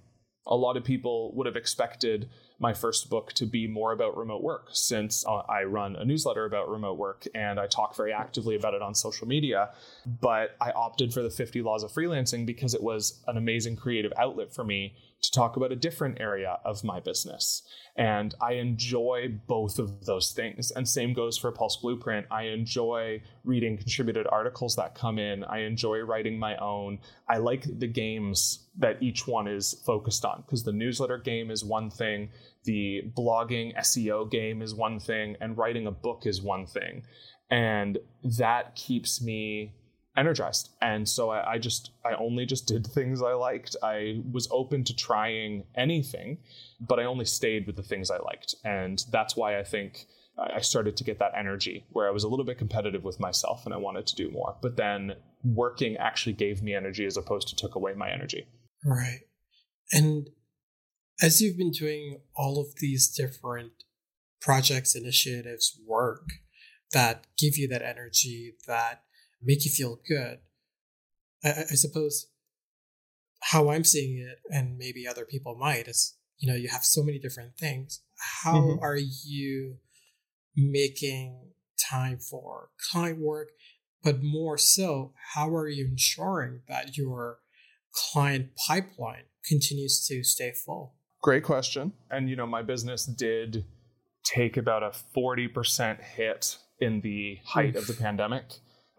a 0.47 0.57
lot 0.57 0.79
of 0.79 0.85
people 0.85 1.33
would 1.35 1.47
have 1.47 1.57
expected 1.57 2.31
my 2.63 2.73
first 2.73 3.11
book 3.11 3.33
to 3.33 3.45
be 3.45 3.67
more 3.67 3.91
about 3.91 4.17
remote 4.17 4.41
work 4.41 4.69
since 4.73 5.27
uh, 5.27 5.39
I 5.49 5.65
run 5.65 5.97
a 5.97 6.05
newsletter 6.05 6.45
about 6.45 6.71
remote 6.71 6.97
work 6.97 7.27
and 7.35 7.59
I 7.59 7.67
talk 7.67 7.97
very 7.97 8.13
actively 8.13 8.55
about 8.55 8.73
it 8.73 8.81
on 8.81 8.95
social 8.95 9.27
media. 9.27 9.71
But 10.21 10.57
I 10.61 10.71
opted 10.71 11.13
for 11.13 11.23
the 11.23 11.31
50 11.31 11.61
Laws 11.61 11.83
of 11.83 11.91
Freelancing 11.91 12.47
because 12.47 12.73
it 12.73 12.83
was 12.83 13.21
an 13.27 13.37
amazing 13.37 13.75
creative 13.75 14.13
outlet 14.17 14.55
for 14.55 14.63
me 14.63 14.95
to 15.23 15.31
talk 15.31 15.57
about 15.57 15.73
a 15.73 15.77
different 15.77 16.21
area 16.21 16.59
of 16.65 16.83
my 16.83 17.01
business. 17.01 17.63
And 17.97 18.35
I 18.41 18.55
enjoy 18.55 19.39
both 19.47 19.79
of 19.79 20.05
those 20.05 20.33
things. 20.33 20.71
And 20.73 20.89
same 20.89 21.13
goes 21.13 21.39
for 21.39 21.53
Pulse 21.53 21.77
Blueprint. 21.77 22.27
I 22.31 22.45
enjoy 22.45 23.23
reading 23.45 23.77
contributed 23.77 24.27
articles 24.31 24.77
that 24.77 24.95
come 24.95 25.19
in. 25.19 25.45
I 25.45 25.59
enjoy 25.61 26.01
writing 26.01 26.39
my 26.39 26.57
own. 26.57 26.99
I 27.29 27.39
like 27.39 27.67
the 27.79 27.87
games 27.87 28.67
that 28.79 29.03
each 29.03 29.27
one 29.27 29.47
is 29.47 29.81
focused 29.87 30.25
on 30.25 30.43
because 30.43 30.65
the 30.65 30.73
newsletter 30.73 31.19
game 31.19 31.51
is 31.51 31.65
one 31.65 31.91
thing, 31.91 32.31
the 32.65 33.03
blogging 33.17 33.77
SEO 33.77 34.29
game 34.31 34.61
is 34.63 34.75
one 34.75 34.99
thing, 34.99 35.37
and 35.41 35.57
writing 35.57 35.87
a 35.87 35.93
book 35.93 36.23
is 36.27 36.43
one 36.43 36.67
thing. 36.67 37.05
And 37.51 37.99
that 38.25 38.75
keeps 38.75 39.23
me 39.23 39.75
energized. 40.17 40.71
And 40.81 41.09
so 41.09 41.31
I, 41.31 41.53
I, 41.53 41.59
just, 41.59 41.91
I 42.05 42.15
only 42.15 42.47
just 42.47 42.67
did 42.67 42.87
things 42.87 43.23
I 43.23 43.33
liked. 43.33 43.77
I 43.83 44.23
was 44.31 44.49
open 44.51 44.85
to 44.85 44.97
trying 44.97 45.65
anything, 45.75 46.39
but 46.81 46.99
I 46.99 47.05
only 47.05 47.25
stayed 47.25 47.67
with 47.67 47.77
the 47.77 47.83
things 47.83 48.11
I 48.11 48.19
liked. 48.19 48.55
And 48.65 49.03
that's 49.11 49.37
why 49.37 49.59
I 49.59 49.65
think 49.65 50.07
I 50.39 50.61
started 50.61 50.97
to 50.97 51.05
get 51.05 51.19
that 51.19 51.33
energy 51.37 51.85
where 51.91 52.09
I 52.09 52.11
was 52.11 52.25
a 52.25 52.29
little 52.29 52.45
bit 52.45 52.59
competitive 52.59 53.05
with 53.05 53.21
myself 53.21 53.65
and 53.65 53.75
I 53.75 53.79
wanted 53.79 54.07
to 54.07 54.17
do 54.17 54.31
more. 54.31 54.57
But 54.63 54.77
then 54.77 55.15
working 55.45 55.97
actually 55.97 56.33
gave 56.33 56.63
me 56.63 56.75
energy 56.75 57.05
as 57.05 57.17
opposed 57.17 57.49
to 57.49 57.57
took 57.57 57.75
away 57.75 57.95
my 57.95 58.11
energy. 58.11 58.47
Right. 58.85 59.21
And 59.93 60.31
as 61.21 61.41
you've 61.41 61.59
been 61.59 61.71
doing 61.71 62.21
all 62.35 62.59
of 62.59 62.77
these 62.81 63.09
different 63.09 63.73
projects, 64.41 64.95
initiatives, 64.95 65.79
work 65.87 66.29
that 66.93 67.27
give 67.39 67.57
you 67.57 67.69
that 67.69 67.83
energy, 67.83 68.55
that 68.67 69.03
make 69.43 69.65
you 69.65 69.71
feel 69.71 69.99
good, 70.07 70.39
I, 71.45 71.51
I 71.71 71.75
suppose 71.75 72.29
how 73.41 73.71
I'm 73.71 73.85
seeing 73.85 74.19
it, 74.19 74.39
and 74.51 74.79
maybe 74.79 75.07
other 75.07 75.25
people 75.25 75.57
might, 75.57 75.89
is 75.89 76.17
you 76.39 76.51
know, 76.51 76.57
you 76.57 76.69
have 76.69 76.85
so 76.85 77.03
many 77.03 77.19
different 77.19 77.57
things. 77.57 78.01
How 78.43 78.55
mm-hmm. 78.55 78.83
are 78.83 78.99
you 78.99 79.77
making 80.57 81.53
time 81.79 82.19
for 82.19 82.71
client 82.91 83.21
work? 83.21 83.51
But 84.03 84.23
more 84.23 84.59
so, 84.59 85.13
how 85.35 85.55
are 85.55 85.69
you 85.69 85.87
ensuring 85.87 86.63
that 86.69 86.97
your 86.97 87.39
client 87.93 88.51
pipeline 88.67 89.25
continues 89.47 90.05
to 90.09 90.25
stay 90.25 90.53
full? 90.53 90.95
Great 91.23 91.45
question. 91.45 91.93
And, 92.11 92.29
you 92.29 92.35
know, 92.35 92.47
my 92.47 92.63
business 92.63 93.07
did 93.07 93.65
take 94.25 94.57
about 94.57 94.83
a 94.83 94.93
40% 95.17 96.03
hit 96.03 96.59
in 96.81 97.01
the 97.01 97.39
height 97.45 97.77
of 97.77 97.87
the 97.87 97.95
pandemic. 97.95 98.45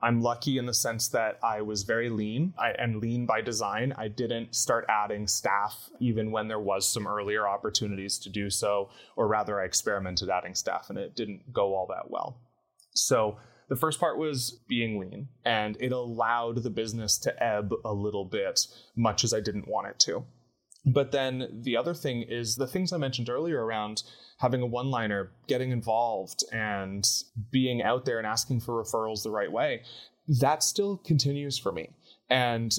I'm 0.04 0.22
lucky 0.22 0.58
in 0.58 0.66
the 0.66 0.74
sense 0.74 1.08
that 1.10 1.40
I 1.42 1.62
was 1.62 1.84
very 1.84 2.10
lean 2.10 2.54
I, 2.60 2.72
and 2.72 2.98
lean 2.98 3.26
by 3.26 3.42
design. 3.42 3.94
I 3.98 4.10
didn't 4.10 4.54
start 4.54 4.86
adding 4.90 5.28
staff 5.28 5.90
even 6.00 6.32
when 6.32 6.50
there 6.50 6.60
was 6.60 6.86
some 6.88 7.08
earlier 7.08 7.48
opportunities 7.48 8.20
to 8.20 8.30
do 8.30 8.50
so, 8.50 8.90
or 9.16 9.28
rather, 9.28 9.62
I 9.62 9.66
experimented 9.66 10.30
adding 10.30 10.56
staff 10.56 10.90
and 10.90 11.00
it 11.00 11.16
didn't 11.16 11.54
go 11.54 11.74
all 11.74 11.88
that 11.88 12.12
well. 12.12 12.42
So 12.94 13.38
the 13.70 13.78
first 13.78 14.00
part 14.00 14.18
was 14.18 14.60
being 14.68 15.00
lean, 15.00 15.30
and 15.46 15.78
it 15.80 15.94
allowed 15.94 16.64
the 16.64 16.70
business 16.70 17.18
to 17.20 17.44
ebb 17.44 17.74
a 17.86 17.94
little 17.94 18.26
bit, 18.26 18.68
much 18.96 19.24
as 19.24 19.34
I 19.34 19.40
didn't 19.40 19.70
want 19.70 19.88
it 19.88 20.00
to. 20.00 20.26
But 20.86 21.12
then 21.12 21.62
the 21.64 21.78
other 21.78 21.94
thing 21.94 22.24
is 22.24 22.56
the 22.56 22.68
things 22.68 22.92
I 22.92 22.98
mentioned 22.98 23.30
earlier 23.30 23.64
around 23.64 24.04
having 24.40 24.62
a 24.62 24.66
one 24.66 24.90
liner, 24.90 25.32
getting 25.48 25.72
involved, 25.72 26.44
and 26.52 27.08
being 27.52 27.82
out 27.82 28.06
there 28.06 28.18
and 28.18 28.28
asking 28.28 28.60
for 28.60 28.84
referrals 28.84 29.24
the 29.24 29.32
right 29.32 29.52
way. 29.52 29.84
That 30.28 30.62
still 30.62 30.98
continues 30.98 31.58
for 31.58 31.72
me. 31.72 31.90
And 32.30 32.78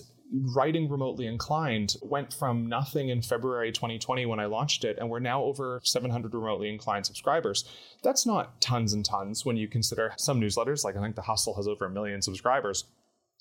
writing 0.55 0.89
remotely 0.89 1.27
inclined 1.27 1.97
went 2.03 2.33
from 2.33 2.67
nothing 2.67 3.09
in 3.09 3.23
February 3.23 3.71
2020 3.73 4.27
when 4.27 4.41
I 4.41 4.47
launched 4.47 4.85
it, 4.85 4.99
and 4.99 5.09
we're 5.09 5.21
now 5.21 5.43
over 5.43 5.81
700 5.85 6.35
remotely 6.35 6.69
inclined 6.69 7.07
subscribers. 7.07 7.65
That's 8.03 8.27
not 8.27 8.61
tons 8.61 8.93
and 8.93 9.05
tons 9.05 9.47
when 9.47 9.57
you 9.57 9.69
consider 9.69 10.13
some 10.17 10.41
newsletters, 10.41 10.85
like 10.85 10.97
I 10.97 11.01
think 11.01 11.17
The 11.17 11.23
Hustle 11.23 11.55
has 11.57 11.69
over 11.69 11.87
a 11.87 11.91
million 11.91 12.21
subscribers. 12.21 12.85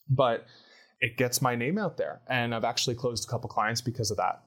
But 0.10 0.46
it 1.02 1.18
gets 1.18 1.42
my 1.42 1.56
name 1.56 1.78
out 1.78 1.98
there. 1.98 2.22
And 2.28 2.56
I've 2.56 2.64
actually 2.64 2.96
closed 2.96 3.28
a 3.28 3.32
couple 3.32 3.50
clients 3.50 3.82
because 3.82 4.12
of 4.12 4.18
that. 4.18 4.42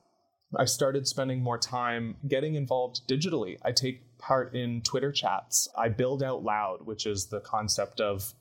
I 0.57 0.65
started 0.65 1.09
spending 1.09 1.43
more 1.43 1.59
time 1.59 2.17
getting 2.29 2.55
involved 2.55 3.09
digitally. 3.09 3.59
I 3.63 3.73
take 3.73 4.19
part 4.19 4.55
in 4.55 4.83
Twitter 4.83 5.11
chats. 5.11 5.69
I 5.77 5.89
build 5.89 6.23
out 6.23 6.43
loud, 6.43 6.87
which 6.87 7.07
is 7.07 7.27
the 7.27 7.41
concept 7.41 8.01
of 8.01 8.33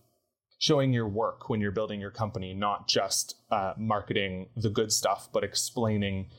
showing 0.60 0.94
your 0.94 1.08
work 1.08 1.50
when 1.50 1.62
you're 1.62 1.72
building 1.72 2.00
your 2.00 2.12
company, 2.12 2.54
not 2.54 2.88
just 2.88 3.36
uh, 3.52 3.74
marketing 3.78 4.50
the 4.56 4.70
good 4.70 4.92
stuff, 4.92 5.30
but 5.34 5.44
explaining 5.44 6.30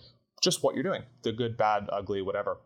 just 0.42 0.62
what 0.62 0.74
you're 0.74 0.84
doing 0.84 1.02
the 1.22 1.32
good, 1.32 1.56
bad, 1.56 1.88
ugly, 1.92 2.22
whatever. 2.22 2.58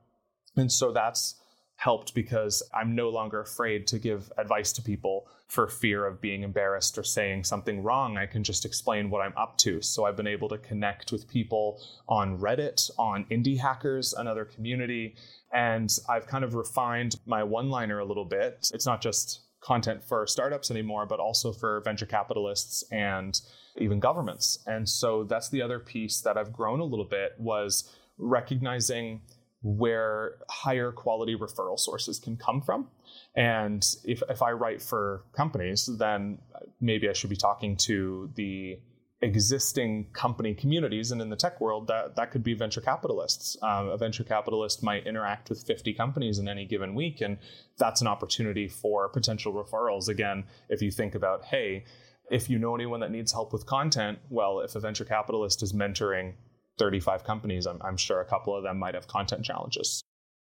And 0.57 0.71
so 0.71 0.93
that's 0.93 1.40
helped 1.81 2.15
because 2.15 2.63
I'm 2.75 2.95
no 2.95 3.09
longer 3.09 3.41
afraid 3.41 3.87
to 3.87 3.99
give 3.99 4.31
advice 4.37 4.71
to 4.73 4.83
people 4.83 5.27
for 5.47 5.67
fear 5.67 6.07
of 6.07 6.21
being 6.21 6.43
embarrassed 6.43 6.99
or 6.99 7.03
saying 7.03 7.45
something 7.45 7.83
wrong. 7.83 8.19
I 8.19 8.27
can 8.27 8.45
just 8.45 8.67
explain 8.67 9.09
what 9.09 9.23
I'm 9.23 9.33
up 9.35 9.57
to. 9.59 9.81
So 9.81 10.05
I've 10.05 10.17
been 10.17 10.27
able 10.27 10.51
to 10.51 10.59
connect 10.59 11.11
with 11.11 11.27
people 11.27 11.81
on 12.07 12.39
Reddit, 12.39 12.91
on 12.99 13.25
Indie 13.31 13.59
Hackers, 13.59 14.13
another 14.13 14.45
community, 14.45 15.15
and 15.55 15.91
I've 16.07 16.27
kind 16.27 16.45
of 16.45 16.55
refined 16.55 17.19
my 17.25 17.43
one 17.43 17.71
liner 17.71 18.01
a 18.01 18.05
little 18.05 18.27
bit. 18.27 18.71
It's 18.75 18.85
not 18.85 19.01
just 19.01 19.41
content 19.63 20.05
for 20.05 20.27
startups 20.27 20.71
anymore, 20.71 21.07
but 21.07 21.19
also 21.19 21.51
for 21.51 21.81
venture 21.81 22.05
capitalists 22.05 22.85
and 22.93 23.41
even 23.79 24.01
governments. 24.01 24.59
And 24.67 24.87
so 24.87 25.25
that's 25.25 25.49
the 25.49 25.63
other 25.63 25.79
piece 25.79 26.21
that 26.21 26.37
I've 26.37 26.53
grown 26.53 26.81
a 26.81 26.85
little 26.85 27.07
bit 27.07 27.37
was 27.39 27.91
recognizing 28.19 29.23
where 29.63 30.37
higher 30.49 30.91
quality 30.91 31.37
referral 31.37 31.79
sources 31.79 32.19
can 32.19 32.37
come 32.37 32.63
from. 32.63 32.89
And 33.37 33.85
if, 34.05 34.23
if 34.29 34.43
I 34.43 34.53
write 34.53 34.81
for 34.81 35.25
companies, 35.33 35.89
then 35.99 36.39
maybe 36.81 37.09
I 37.09 37.13
should 37.13 37.31
be 37.31 37.37
talking 37.37 37.77
to 37.85 38.31
the 38.35 38.79
existing 39.23 40.07
company 40.13 40.55
communities. 40.55 41.11
And 41.11 41.21
in 41.21 41.29
the 41.29 41.37
tech 41.37 41.61
world, 41.61 41.89
that, 41.89 42.17
that 42.17 42.31
could 42.31 42.43
be 42.43 42.55
venture 42.55 42.81
capitalists. 42.81 43.57
Um, 43.63 43.89
a 43.89 43.99
venture 43.99 44.25
capitalist 44.25 44.83
might 44.83 45.07
interact 45.07 45.51
with 45.51 45.63
50 45.63 45.93
companies 45.93 46.39
in 46.39 46.49
any 46.49 46.65
given 46.65 46.95
week. 46.95 47.21
And 47.21 47.39
that's 47.77 48.01
an 48.01 48.07
opportunity 48.07 48.67
for 48.67 49.09
potential 49.11 49.53
referrals. 49.53 50.09
Again, 50.09 50.45
if 50.71 50.81
you 50.81 50.91
think 50.91 51.15
about, 51.15 51.45
hey, 51.45 51.85
if 52.31 52.49
you 52.49 52.59
know 52.59 52.75
anyone 52.75 53.01
that 53.01 53.11
needs 53.11 53.33
help 53.33 53.53
with 53.53 53.67
content, 53.67 54.19
well, 54.31 54.61
if 54.61 54.75
a 54.75 54.81
venture 54.81 55.05
capitalist 55.05 55.63
is 55.63 55.73
mentoring 55.73 56.35
35 56.81 57.25
companies, 57.25 57.67
I'm, 57.67 57.79
I'm 57.83 57.99
sure 57.99 58.21
a 58.21 58.25
couple 58.25 58.57
of 58.57 58.65
them 58.65 58.79
might 58.79 58.95
have 58.95 59.07
content 59.07 59.45
challenges. 59.45 60.03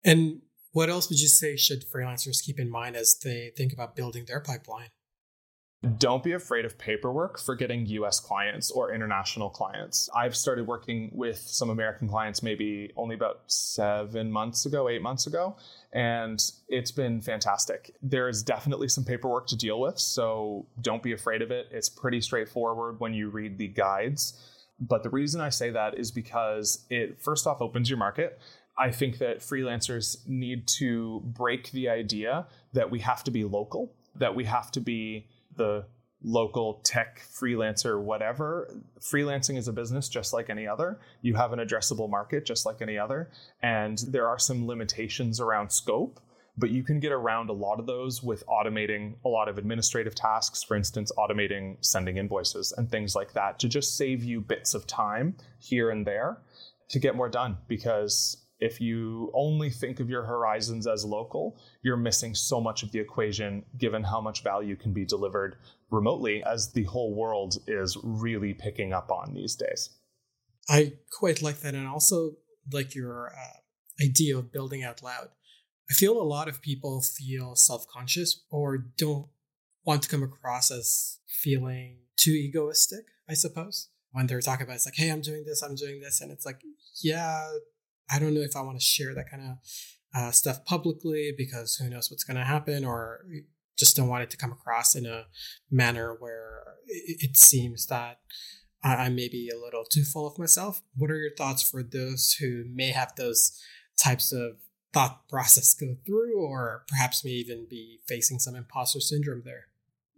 And 0.03 0.41
what 0.73 0.89
else 0.89 1.09
would 1.09 1.19
you 1.19 1.29
say 1.29 1.55
should 1.55 1.89
freelancers 1.89 2.43
keep 2.43 2.59
in 2.59 2.69
mind 2.69 2.95
as 2.95 3.17
they 3.23 3.51
think 3.55 3.73
about 3.73 3.95
building 3.95 4.25
their 4.27 4.41
pipeline? 4.41 4.89
Don't 5.99 6.23
be 6.23 6.33
afraid 6.33 6.65
of 6.65 6.77
paperwork 6.77 7.39
for 7.39 7.55
getting 7.55 7.85
US 7.85 8.19
clients 8.19 8.71
or 8.71 8.91
international 8.91 9.49
clients. 9.49 10.09
I've 10.13 10.35
started 10.35 10.67
working 10.67 11.11
with 11.13 11.37
some 11.37 11.69
American 11.69 12.09
clients 12.09 12.43
maybe 12.43 12.91
only 12.97 13.15
about 13.15 13.43
seven 13.45 14.31
months 14.31 14.65
ago, 14.65 14.89
eight 14.89 15.03
months 15.03 15.27
ago, 15.27 15.55
and 15.93 16.43
it's 16.67 16.91
been 16.91 17.21
fantastic. 17.21 17.95
There 18.01 18.27
is 18.27 18.43
definitely 18.43 18.89
some 18.89 19.05
paperwork 19.05 19.47
to 19.47 19.55
deal 19.55 19.79
with, 19.79 19.97
so 19.99 20.65
don't 20.81 21.03
be 21.03 21.13
afraid 21.13 21.41
of 21.41 21.51
it. 21.51 21.67
It's 21.71 21.89
pretty 21.89 22.21
straightforward 22.21 22.99
when 22.99 23.13
you 23.13 23.29
read 23.29 23.57
the 23.57 23.67
guides. 23.67 24.33
But 24.79 25.03
the 25.03 25.09
reason 25.09 25.41
I 25.41 25.49
say 25.49 25.71
that 25.71 25.97
is 25.97 26.11
because 26.11 26.85
it 26.89 27.19
first 27.21 27.47
off 27.47 27.61
opens 27.61 27.89
your 27.89 27.97
market. 27.97 28.39
I 28.77 28.91
think 28.91 29.17
that 29.17 29.39
freelancers 29.39 30.27
need 30.27 30.67
to 30.79 31.21
break 31.25 31.71
the 31.71 31.89
idea 31.89 32.45
that 32.73 32.91
we 32.91 32.99
have 32.99 33.23
to 33.23 33.31
be 33.31 33.43
local, 33.43 33.91
that 34.15 34.35
we 34.35 34.43
have 34.45 34.71
to 34.71 34.79
be 34.79 35.27
the 35.55 35.85
local 36.23 36.81
tech 36.83 37.21
freelancer, 37.21 37.99
whatever. 37.99 38.71
Freelancing 38.99 39.57
is 39.57 39.67
a 39.67 39.73
business 39.73 40.09
just 40.09 40.33
like 40.33 40.49
any 40.49 40.67
other. 40.67 40.99
You 41.21 41.35
have 41.35 41.53
an 41.53 41.59
addressable 41.59 42.09
market 42.09 42.45
just 42.45 42.65
like 42.65 42.81
any 42.81 42.97
other. 42.97 43.29
And 43.61 43.97
there 44.07 44.27
are 44.27 44.39
some 44.39 44.67
limitations 44.67 45.39
around 45.39 45.71
scope 45.71 46.19
but 46.57 46.71
you 46.71 46.83
can 46.83 46.99
get 46.99 47.11
around 47.11 47.49
a 47.49 47.53
lot 47.53 47.79
of 47.79 47.85
those 47.85 48.23
with 48.23 48.43
automating 48.47 49.15
a 49.23 49.29
lot 49.29 49.47
of 49.47 49.57
administrative 49.57 50.15
tasks, 50.15 50.63
for 50.63 50.75
instance, 50.75 51.11
automating 51.17 51.77
sending 51.81 52.17
invoices 52.17 52.73
and 52.77 52.89
things 52.89 53.15
like 53.15 53.33
that 53.33 53.59
to 53.59 53.69
just 53.69 53.95
save 53.95 54.23
you 54.23 54.41
bits 54.41 54.73
of 54.73 54.87
time 54.87 55.35
here 55.59 55.91
and 55.91 56.05
there 56.05 56.41
to 56.89 56.99
get 56.99 57.15
more 57.15 57.29
done. 57.29 57.57
Because 57.67 58.43
if 58.59 58.81
you 58.81 59.31
only 59.35 59.69
think 59.69 59.99
of 59.99 60.09
your 60.09 60.23
horizons 60.23 60.87
as 60.87 61.05
local, 61.05 61.59
you're 61.83 61.97
missing 61.97 62.33
so 62.33 62.59
much 62.59 62.81
of 62.81 62.91
the 62.91 62.99
equation 62.99 63.63
given 63.77 64.03
how 64.03 64.19
much 64.19 64.41
value 64.41 64.75
can 64.75 64.93
be 64.93 65.05
delivered 65.05 65.57
remotely 65.91 66.43
as 66.43 66.71
the 66.73 66.83
whole 66.85 67.15
world 67.15 67.57
is 67.67 67.97
really 68.03 68.53
picking 68.53 68.93
up 68.93 69.11
on 69.11 69.33
these 69.35 69.55
days. 69.55 69.91
I 70.67 70.93
quite 71.19 71.43
like 71.43 71.59
that. 71.59 71.75
And 71.75 71.87
also 71.87 72.31
like 72.71 72.95
your 72.95 73.29
uh, 73.29 74.03
idea 74.03 74.37
of 74.37 74.51
building 74.51 74.83
out 74.83 75.03
loud. 75.03 75.29
I 75.89 75.93
feel 75.93 76.21
a 76.21 76.23
lot 76.23 76.47
of 76.47 76.61
people 76.61 77.01
feel 77.01 77.55
self 77.55 77.87
conscious 77.87 78.43
or 78.49 78.77
don't 78.77 79.27
want 79.85 80.03
to 80.03 80.09
come 80.09 80.23
across 80.23 80.69
as 80.69 81.19
feeling 81.27 81.99
too 82.17 82.31
egoistic, 82.31 83.05
I 83.29 83.33
suppose. 83.33 83.89
When 84.11 84.27
they're 84.27 84.41
talking 84.41 84.65
about 84.65 84.77
it's 84.77 84.85
like, 84.85 84.95
hey, 84.95 85.09
I'm 85.09 85.21
doing 85.21 85.43
this, 85.45 85.61
I'm 85.61 85.75
doing 85.75 86.01
this. 86.01 86.21
And 86.21 86.31
it's 86.31 86.45
like, 86.45 86.61
yeah, 87.01 87.47
I 88.09 88.19
don't 88.19 88.33
know 88.33 88.41
if 88.41 88.55
I 88.55 88.61
want 88.61 88.79
to 88.79 88.83
share 88.83 89.13
that 89.13 89.29
kind 89.29 89.43
of 89.43 89.57
uh, 90.15 90.31
stuff 90.31 90.65
publicly 90.65 91.33
because 91.37 91.75
who 91.75 91.89
knows 91.89 92.09
what's 92.09 92.23
going 92.23 92.37
to 92.37 92.43
happen 92.43 92.83
or 92.83 93.25
just 93.77 93.95
don't 93.95 94.07
want 94.07 94.23
it 94.23 94.29
to 94.31 94.37
come 94.37 94.51
across 94.51 94.95
in 94.95 95.05
a 95.05 95.25
manner 95.69 96.15
where 96.19 96.63
it, 96.87 97.29
it 97.29 97.37
seems 97.37 97.85
that 97.87 98.19
I, 98.83 98.95
I 98.95 99.09
may 99.09 99.27
be 99.27 99.49
a 99.49 99.59
little 99.59 99.83
too 99.83 100.03
full 100.03 100.25
of 100.25 100.39
myself. 100.39 100.81
What 100.95 101.11
are 101.11 101.17
your 101.17 101.35
thoughts 101.35 101.69
for 101.69 101.83
those 101.83 102.37
who 102.39 102.65
may 102.73 102.91
have 102.91 103.13
those 103.15 103.61
types 103.97 104.31
of 104.31 104.57
thought 104.93 105.27
process 105.29 105.73
go 105.73 105.95
through, 106.05 106.39
or 106.39 106.83
perhaps 106.87 107.23
may 107.23 107.31
even 107.31 107.65
be 107.69 107.99
facing 108.07 108.39
some 108.39 108.55
imposter 108.55 108.99
syndrome 108.99 109.43
there? 109.45 109.67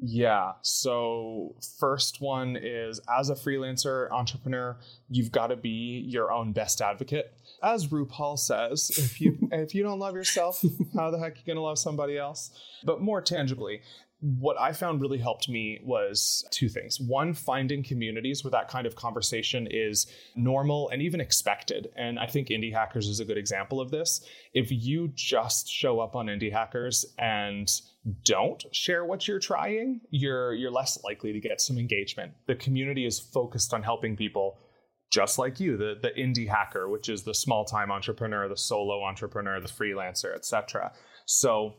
Yeah. 0.02 0.54
So, 0.62 1.56
first 1.78 2.22
one 2.22 2.56
is 2.56 3.02
as 3.20 3.30
a 3.30 3.36
freelancer 3.36 4.10
entrepreneur, 4.12 4.78
you've 5.10 5.32
got 5.32 5.48
to 5.48 5.58
be 5.58 6.06
your 6.08 6.32
own 6.32 6.54
best 6.54 6.82
advocate. 6.82 7.34
As 7.62 7.88
RuPaul 7.88 8.40
says, 8.40 8.92
if 8.98 9.20
you 9.20 9.38
if 9.52 9.76
you 9.76 9.84
don't 9.84 10.00
love 10.00 10.16
yourself, 10.16 10.64
how 10.96 11.12
the 11.12 11.20
heck 11.20 11.34
are 11.34 11.38
you 11.38 11.46
going 11.46 11.58
to 11.58 11.62
love 11.62 11.80
somebody 11.80 12.18
else? 12.18 12.52
But 12.86 13.02
more 13.02 13.22
tangibly, 13.22 13.82
what 14.22 14.60
I 14.60 14.74
found 14.74 15.00
really 15.00 15.18
helped 15.18 15.48
me 15.48 15.80
was 15.84 16.44
two 16.52 16.68
things. 16.68 17.00
One, 17.00 17.34
finding 17.34 17.84
communities 17.84 18.44
where 18.44 18.52
that 18.52 18.68
kind 18.68 18.86
of 18.86 18.96
conversation 18.96 19.68
is 19.72 20.08
normal 20.36 20.90
and 20.90 21.02
even 21.02 21.22
expected. 21.22 21.90
And 21.96 22.20
I 22.20 22.28
think 22.28 22.50
Indie 22.50 22.74
Hackers 22.74 23.08
is 23.08 23.22
a 23.22 23.26
good 23.26 23.38
example 23.38 23.80
of 23.80 23.92
this. 23.92 24.22
If 24.54 24.72
you 24.72 25.12
just 25.16 25.70
show 25.70 26.02
up 26.02 26.16
on 26.16 26.26
Indie 26.26 26.52
Hackers 26.52 27.06
and 27.18 27.70
don't 28.26 28.64
share 28.74 29.06
what 29.06 29.26
you're 29.28 29.40
trying, 29.40 30.02
you're 30.10 30.54
you're 30.54 30.72
less 30.72 31.02
likely 31.04 31.32
to 31.32 31.40
get 31.40 31.62
some 31.62 31.78
engagement. 31.78 32.34
The 32.48 32.56
community 32.56 33.06
is 33.06 33.20
focused 33.20 33.74
on 33.74 33.84
helping 33.84 34.18
people 34.18 34.58
just 35.12 35.40
like 35.40 35.60
you, 35.60 35.78
the 35.78 35.96
the 36.02 36.10
indie 36.10 36.48
hacker, 36.48 36.90
which 36.90 37.10
is 37.10 37.24
the 37.24 37.34
small-time 37.34 37.90
entrepreneur, 37.90 38.48
the 38.48 38.58
solo 38.58 39.04
entrepreneur, 39.04 39.60
the 39.60 39.68
freelancer, 39.68 40.36
etc. 40.36 40.92
So 41.26 41.76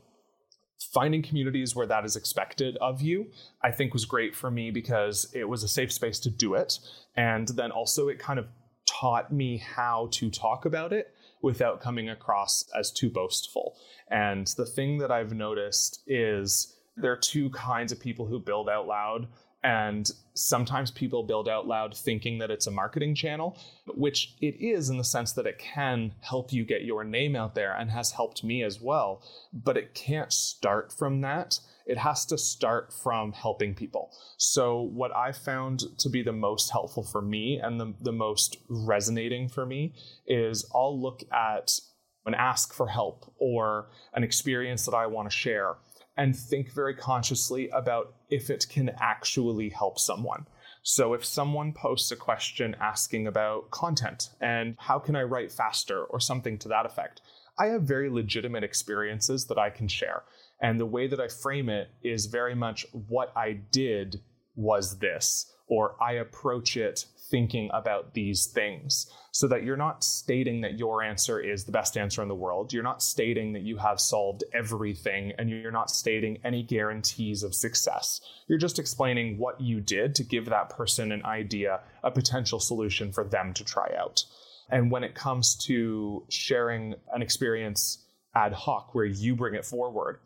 finding 0.81 1.22
communities 1.22 1.76
where 1.76 1.87
that 1.87 2.05
is 2.05 2.16
expected 2.16 2.76
of 2.78 3.01
you, 3.01 3.26
I 3.62 3.70
think 3.70 3.93
was 3.93 4.05
great 4.05 4.35
for 4.35 4.51
me 4.51 4.70
because 4.70 5.31
it 5.35 5.49
was 5.49 5.62
a 5.62 5.68
safe 5.68 5.93
space 5.93 6.18
to 6.20 6.31
do 6.31 6.55
it. 6.55 6.78
And 7.16 7.49
then 7.49 7.70
also 7.70 8.09
it 8.09 8.18
kind 8.18 8.39
of 8.39 8.47
taught 8.87 9.33
me 9.33 9.59
how 9.59 10.09
to 10.12 10.31
talk 10.31 10.64
about 10.64 10.93
it 10.93 11.14
without 11.43 11.81
coming 11.81 12.09
across 12.09 12.64
as 12.78 12.91
too 12.91 13.09
boastful. 13.09 13.76
And 14.09 14.47
the 14.57 14.66
thing 14.66 14.99
that 14.99 15.11
I've 15.11 15.33
noticed 15.33 16.03
is 16.07 16.76
there 16.97 17.12
are 17.12 17.16
two 17.16 17.51
kinds 17.51 17.93
of 17.93 18.01
people 18.01 18.26
who 18.26 18.39
build 18.39 18.68
out 18.68 18.87
loud. 18.87 19.28
And 19.63 20.11
sometimes 20.35 20.91
people 20.91 21.23
build 21.23 21.49
out 21.49 21.67
loud 21.67 21.95
thinking 21.95 22.39
that 22.39 22.51
it's 22.51 22.67
a 22.67 22.71
marketing 22.71 23.15
channel, 23.15 23.59
which 23.87 24.35
it 24.41 24.57
is 24.59 24.89
in 24.89 24.97
the 24.97 25.05
sense 25.05 25.33
that 25.33 25.47
it 25.47 25.59
can 25.59 26.15
help 26.21 26.53
you 26.53 26.65
get 26.65 26.85
your 26.85 27.05
name 27.05 27.37
out 27.37 27.55
there 27.55 27.75
and 27.75 27.91
has 27.91 28.13
helped 28.13 28.43
me 28.43 28.63
as 28.63 28.81
well. 28.81 29.23
But 29.53 29.77
it 29.77 29.95
can't 29.95 30.33
start 30.33 30.93
from 30.93 31.21
that. 31.21 31.61
It 31.87 31.99
has 31.99 32.25
to 32.27 32.39
start 32.39 32.93
from 32.93 33.33
helping 33.33 33.75
people. 33.75 34.13
So, 34.37 34.81
what 34.81 35.15
I 35.15 35.33
found 35.33 35.83
to 35.99 36.09
be 36.09 36.23
the 36.23 36.33
most 36.33 36.71
helpful 36.71 37.03
for 37.03 37.21
me 37.21 37.59
and 37.59 37.81
the, 37.81 37.95
the 38.01 38.13
most 38.13 38.59
resonating 38.69 39.49
for 39.49 39.67
me 39.67 39.95
is 40.27 40.65
I'll 40.75 40.99
look 40.99 41.23
at 41.33 41.81
and 42.27 42.35
ask 42.35 42.73
for 42.73 42.87
help 42.87 43.33
or 43.39 43.89
an 44.15 44.23
experience 44.23 44.85
that 44.85 44.95
I 44.95 45.07
want 45.07 45.31
to 45.31 45.37
share 45.37 45.77
and 46.21 46.37
think 46.37 46.71
very 46.75 46.95
consciously 46.95 47.71
about 47.71 48.12
if 48.29 48.51
it 48.51 48.66
can 48.68 48.91
actually 49.01 49.71
help 49.71 49.99
someone. 49.99 50.47
So, 50.83 51.14
if 51.14 51.25
someone 51.25 51.73
posts 51.73 52.12
a 52.12 52.16
question 52.16 52.77
asking 52.79 53.27
about 53.27 53.71
content 53.71 54.29
and 54.39 54.77
how 54.79 54.99
can 54.99 55.16
I 55.16 55.23
write 55.23 55.51
faster 55.51 56.05
or 56.05 56.21
something 56.21 56.59
to 56.59 56.68
that 56.68 56.85
effect, 56.85 57.23
I 57.59 57.68
have 57.68 57.85
very 57.85 58.11
legitimate 58.11 58.64
experiences 58.64 59.47
that 59.47 59.57
I 59.57 59.71
can 59.71 59.89
share. 59.89 60.25
And 60.61 60.79
the 60.79 60.85
way 60.85 61.07
that 61.07 61.21
I 61.21 61.29
frame 61.29 61.71
it 61.71 61.89
is 62.03 62.27
very 62.27 62.55
much 62.55 62.85
what 62.93 63.33
I 63.35 63.53
did 63.73 64.21
was 64.55 64.99
this, 64.99 65.51
or 65.71 65.95
I 66.03 66.14
approach 66.14 66.77
it 66.77 67.07
thinking 67.31 67.71
about 67.73 68.12
these 68.12 68.47
things 68.47 69.09
so 69.31 69.47
that 69.47 69.62
you're 69.62 69.77
not 69.77 70.03
stating 70.03 70.62
that 70.62 70.77
your 70.77 71.01
answer 71.01 71.39
is 71.39 71.64
the 71.64 71.71
best 71.71 71.97
answer 71.97 72.21
in 72.23 72.29
the 72.29 72.35
world. 72.35 72.73
You're 72.73 72.83
not 72.83 73.05
stating 73.05 73.53
that 73.53 73.62
you 73.62 73.77
have 73.77 74.01
solved 74.01 74.43
everything 74.53 75.33
and 75.39 75.49
you're 75.49 75.71
not 75.71 75.91
stating 75.91 76.39
any 76.45 76.64
guarantees 76.64 77.45
of 77.45 77.55
success. 77.55 78.21
You're 78.49 78.59
just 78.59 78.81
explaining 78.81 79.39
what 79.39 79.61
you 79.61 79.81
did 79.81 80.16
to 80.16 80.25
give 80.25 80.47
that 80.47 80.71
person 80.71 81.12
an 81.12 81.25
idea, 81.25 81.81
a 82.03 82.11
potential 82.11 82.59
solution 82.59 83.12
for 83.12 83.23
them 83.23 83.55
to 83.55 83.64
try 83.64 83.95
out. 83.97 84.25
And 84.68 84.91
when 84.91 85.05
it 85.05 85.14
comes 85.14 85.55
to 85.66 86.25
sharing 86.29 86.97
an 87.12 87.23
experience 87.23 88.05
ad 88.35 88.53
hoc 88.53 88.93
where 88.93 89.05
you 89.05 89.37
bring 89.37 89.55
it 89.55 89.64
forward, 89.64 90.18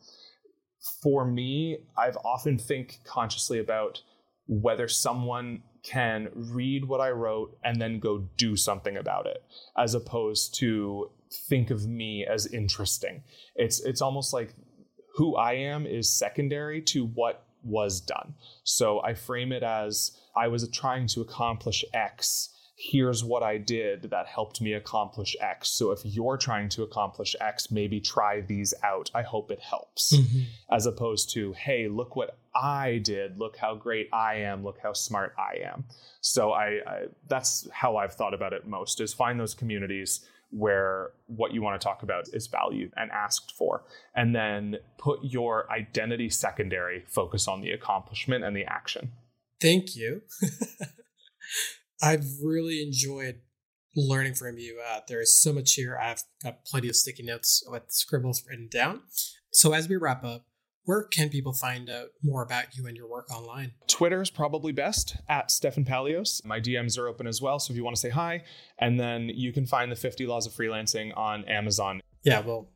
for 1.03 1.27
me, 1.27 1.79
I've 1.99 2.17
often 2.25 2.59
think 2.59 3.01
consciously 3.05 3.59
about 3.59 4.03
whether 4.47 4.89
someone 4.89 5.63
can 5.83 6.29
read 6.35 6.85
what 6.87 7.01
I 7.01 7.11
wrote 7.11 7.57
and 7.63 7.81
then 7.81 7.99
go 7.99 8.27
do 8.37 8.57
something 8.57 8.97
about 8.97 9.27
it, 9.27 9.45
as 9.77 9.95
opposed 9.95 10.55
to 10.57 11.11
think 11.31 11.71
of 11.71 11.87
me 11.87 12.25
as 12.27 12.47
interesting. 12.47 13.23
It's 13.55 13.81
it's 13.81 14.01
almost 14.01 14.33
like 14.33 14.55
who 15.17 15.37
I 15.37 15.53
am 15.55 15.87
is 15.87 16.11
secondary 16.11 16.81
to 16.83 17.07
what 17.07 17.45
was 17.63 18.01
done. 18.01 18.35
So 18.65 19.03
I 19.03 19.15
frame 19.15 19.53
it 19.53 19.63
as 19.63 20.19
I 20.37 20.49
was 20.49 20.69
trying 20.69 21.07
to 21.09 21.21
accomplish 21.21 21.85
X 21.93 22.51
here's 22.77 23.23
what 23.23 23.43
I 23.43 23.59
did 23.59 24.11
that 24.11 24.27
helped 24.27 24.61
me 24.61 24.73
accomplish 24.73 25.37
X. 25.41 25.71
So 25.71 25.93
if 25.93 26.01
you're 26.05 26.37
trying 26.37 26.69
to 26.71 26.83
accomplish 26.83 27.37
X, 27.41 27.71
maybe 27.71 28.01
try 28.01 28.41
these 28.41 28.75
out. 28.83 29.11
I 29.15 29.23
hope 29.23 29.51
it 29.51 29.61
helps. 29.61 30.15
Mm-hmm. 30.15 30.43
As 30.71 30.87
opposed 30.87 31.33
to, 31.35 31.53
hey, 31.53 31.89
look 31.89 32.17
what 32.17 32.37
I 32.55 32.99
did. 32.99 33.39
Look 33.39 33.57
how 33.57 33.75
great 33.75 34.09
I 34.13 34.37
am. 34.37 34.63
Look 34.63 34.79
how 34.83 34.93
smart 34.93 35.35
I 35.39 35.59
am. 35.65 35.85
So 36.21 36.53
I, 36.53 36.81
I 36.87 37.03
that's 37.29 37.69
how 37.73 37.97
I've 37.97 38.15
thought 38.15 38.35
about 38.35 38.53
it 38.53 38.67
most 38.67 39.01
is 39.01 39.13
find 39.13 39.39
those 39.39 39.55
communities 39.55 40.27
where 40.51 41.11
what 41.27 41.53
you 41.53 41.61
want 41.61 41.81
to 41.81 41.85
talk 41.85 42.05
about 42.05 42.29
is 42.33 42.47
valued 42.47 42.93
and 42.97 43.11
asked 43.11 43.53
for. 43.57 43.85
And 44.15 44.35
then 44.35 44.77
put 44.99 45.19
your 45.23 45.71
identity 45.71 46.31
secondary, 46.31 47.05
focus 47.09 47.49
on 47.49 47.61
the 47.61 47.73
accomplishment 47.73 48.45
and 48.45 48.57
the 48.57 48.65
action. 48.65 49.13
Thank 49.61 49.97
you. 49.97 50.23
I've 52.03 52.25
really 52.43 52.83
enjoyed 52.83 53.41
learning 53.97 54.35
from 54.35 54.59
you. 54.59 54.81
Uh, 54.87 55.01
there 55.09 55.21
is 55.21 55.41
so 55.41 55.53
much 55.53 55.75
here. 55.75 55.99
I've 56.01 56.23
got 56.43 56.65
plenty 56.65 56.89
of 56.89 56.97
sticky 56.97 57.25
notes 57.25 57.65
with 57.67 57.85
scribbles 57.89 58.45
written 58.49 58.69
down. 58.71 59.03
So 59.53 59.73
as 59.73 59.89
we 59.89 59.97
wrap 59.97 60.25
up, 60.25 60.47
where 60.85 61.03
can 61.03 61.31
people 61.31 61.53
find 61.53 61.89
out 61.89 62.09
more 62.23 62.43
about 62.43 62.77
you 62.77 62.87
and 62.87 62.97
your 62.97 63.09
work 63.09 63.31
online? 63.31 63.73
Twitter 63.87 64.21
is 64.21 64.31
probably 64.31 64.73
best 64.73 65.17
at 65.29 65.51
Stefan 65.51 65.85
Palios. 65.85 66.45
My 66.45 66.61
DMs 66.61 66.99
are 66.99 67.09
open 67.09 67.27
as 67.27 67.41
well. 67.41 67.59
So 67.59 67.73
if 67.73 67.77
you 67.77 67.85
want 67.85 67.97
to 67.97 68.01
say 68.01 68.11
hi, 68.11 68.45
and 68.79 69.01
then 69.01 69.31
you 69.31 69.53
can 69.53 69.67
find 69.67 69.91
the 69.91 69.97
50 69.97 70.27
Laws 70.27 70.47
of 70.47 70.53
Freelancing 70.53 71.17
on 71.17 71.45
Amazon. 71.45 72.03
Yeah, 72.23 72.41
we'll 72.41 72.69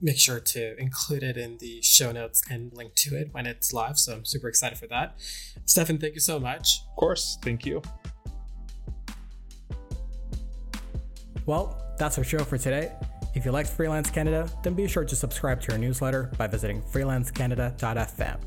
make 0.00 0.18
sure 0.18 0.38
to 0.38 0.80
include 0.80 1.22
it 1.22 1.36
in 1.36 1.58
the 1.58 1.82
show 1.82 2.12
notes 2.12 2.42
and 2.50 2.72
link 2.72 2.94
to 2.96 3.16
it 3.16 3.28
when 3.32 3.46
it's 3.46 3.72
live. 3.72 3.98
So 3.98 4.14
I'm 4.14 4.24
super 4.24 4.48
excited 4.48 4.78
for 4.78 4.86
that. 4.88 5.16
Stefan, 5.64 5.98
thank 5.98 6.14
you 6.14 6.20
so 6.20 6.38
much. 6.38 6.82
Of 6.90 6.96
course. 6.96 7.38
Thank 7.42 7.66
you. 7.66 7.82
Well, 11.46 11.80
that's 11.98 12.18
our 12.18 12.24
show 12.24 12.40
for 12.40 12.58
today. 12.58 12.92
If 13.36 13.44
you 13.44 13.52
liked 13.52 13.68
Freelance 13.68 14.08
Canada, 14.08 14.48
then 14.62 14.72
be 14.72 14.88
sure 14.88 15.04
to 15.04 15.14
subscribe 15.14 15.60
to 15.60 15.72
our 15.72 15.78
newsletter 15.78 16.30
by 16.38 16.46
visiting 16.46 16.80
freelancecanada.fm. 16.80 18.38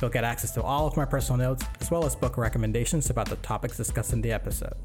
You'll 0.00 0.10
get 0.10 0.22
access 0.22 0.52
to 0.52 0.62
all 0.62 0.86
of 0.86 0.96
my 0.96 1.04
personal 1.04 1.36
notes 1.36 1.64
as 1.80 1.90
well 1.90 2.06
as 2.06 2.14
book 2.14 2.38
recommendations 2.38 3.10
about 3.10 3.28
the 3.28 3.34
topics 3.36 3.76
discussed 3.76 4.12
in 4.12 4.20
the 4.20 4.30
episode. 4.30 4.76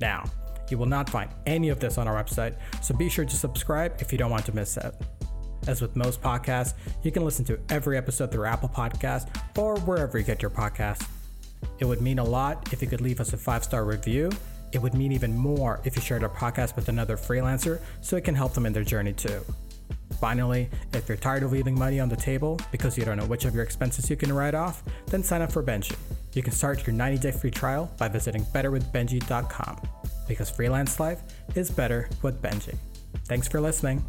Now, 0.00 0.24
you 0.70 0.78
will 0.78 0.86
not 0.86 1.10
find 1.10 1.30
any 1.44 1.68
of 1.68 1.78
this 1.78 1.98
on 1.98 2.08
our 2.08 2.24
website, 2.24 2.56
so 2.82 2.94
be 2.94 3.10
sure 3.10 3.26
to 3.26 3.36
subscribe 3.36 3.96
if 3.98 4.12
you 4.12 4.18
don't 4.18 4.30
want 4.30 4.46
to 4.46 4.54
miss 4.54 4.78
out. 4.78 4.94
As 5.66 5.82
with 5.82 5.94
most 5.94 6.22
podcasts, 6.22 6.72
you 7.02 7.12
can 7.12 7.22
listen 7.22 7.44
to 7.44 7.60
every 7.68 7.98
episode 7.98 8.32
through 8.32 8.46
Apple 8.46 8.70
Podcasts 8.70 9.28
or 9.58 9.78
wherever 9.80 10.16
you 10.16 10.24
get 10.24 10.40
your 10.40 10.50
podcasts. 10.50 11.06
It 11.80 11.84
would 11.84 12.00
mean 12.00 12.18
a 12.18 12.24
lot 12.24 12.72
if 12.72 12.80
you 12.80 12.88
could 12.88 13.02
leave 13.02 13.20
us 13.20 13.34
a 13.34 13.36
five 13.36 13.62
star 13.62 13.84
review 13.84 14.30
it 14.72 14.78
would 14.80 14.94
mean 14.94 15.12
even 15.12 15.36
more 15.36 15.80
if 15.84 15.96
you 15.96 16.02
shared 16.02 16.22
our 16.22 16.28
podcast 16.28 16.76
with 16.76 16.88
another 16.88 17.16
freelancer 17.16 17.80
so 18.00 18.16
it 18.16 18.24
can 18.24 18.34
help 18.34 18.54
them 18.54 18.66
in 18.66 18.72
their 18.72 18.84
journey 18.84 19.12
too. 19.12 19.44
Finally, 20.20 20.68
if 20.92 21.08
you're 21.08 21.16
tired 21.16 21.42
of 21.42 21.52
leaving 21.52 21.78
money 21.78 21.98
on 21.98 22.08
the 22.08 22.16
table 22.16 22.60
because 22.70 22.98
you 22.98 23.04
don't 23.04 23.16
know 23.16 23.24
which 23.26 23.44
of 23.44 23.54
your 23.54 23.64
expenses 23.64 24.10
you 24.10 24.16
can 24.16 24.32
write 24.32 24.54
off, 24.54 24.82
then 25.06 25.22
sign 25.22 25.40
up 25.40 25.50
for 25.50 25.62
Benji. 25.62 25.96
You 26.34 26.42
can 26.42 26.52
start 26.52 26.86
your 26.86 26.94
90 26.94 27.18
day 27.18 27.32
free 27.32 27.50
trial 27.50 27.90
by 27.98 28.08
visiting 28.08 28.44
betterwithbenji.com 28.44 29.80
because 30.28 30.50
freelance 30.50 31.00
life 31.00 31.22
is 31.54 31.70
better 31.70 32.08
with 32.22 32.40
Benji. 32.42 32.76
Thanks 33.24 33.48
for 33.48 33.60
listening. 33.60 34.04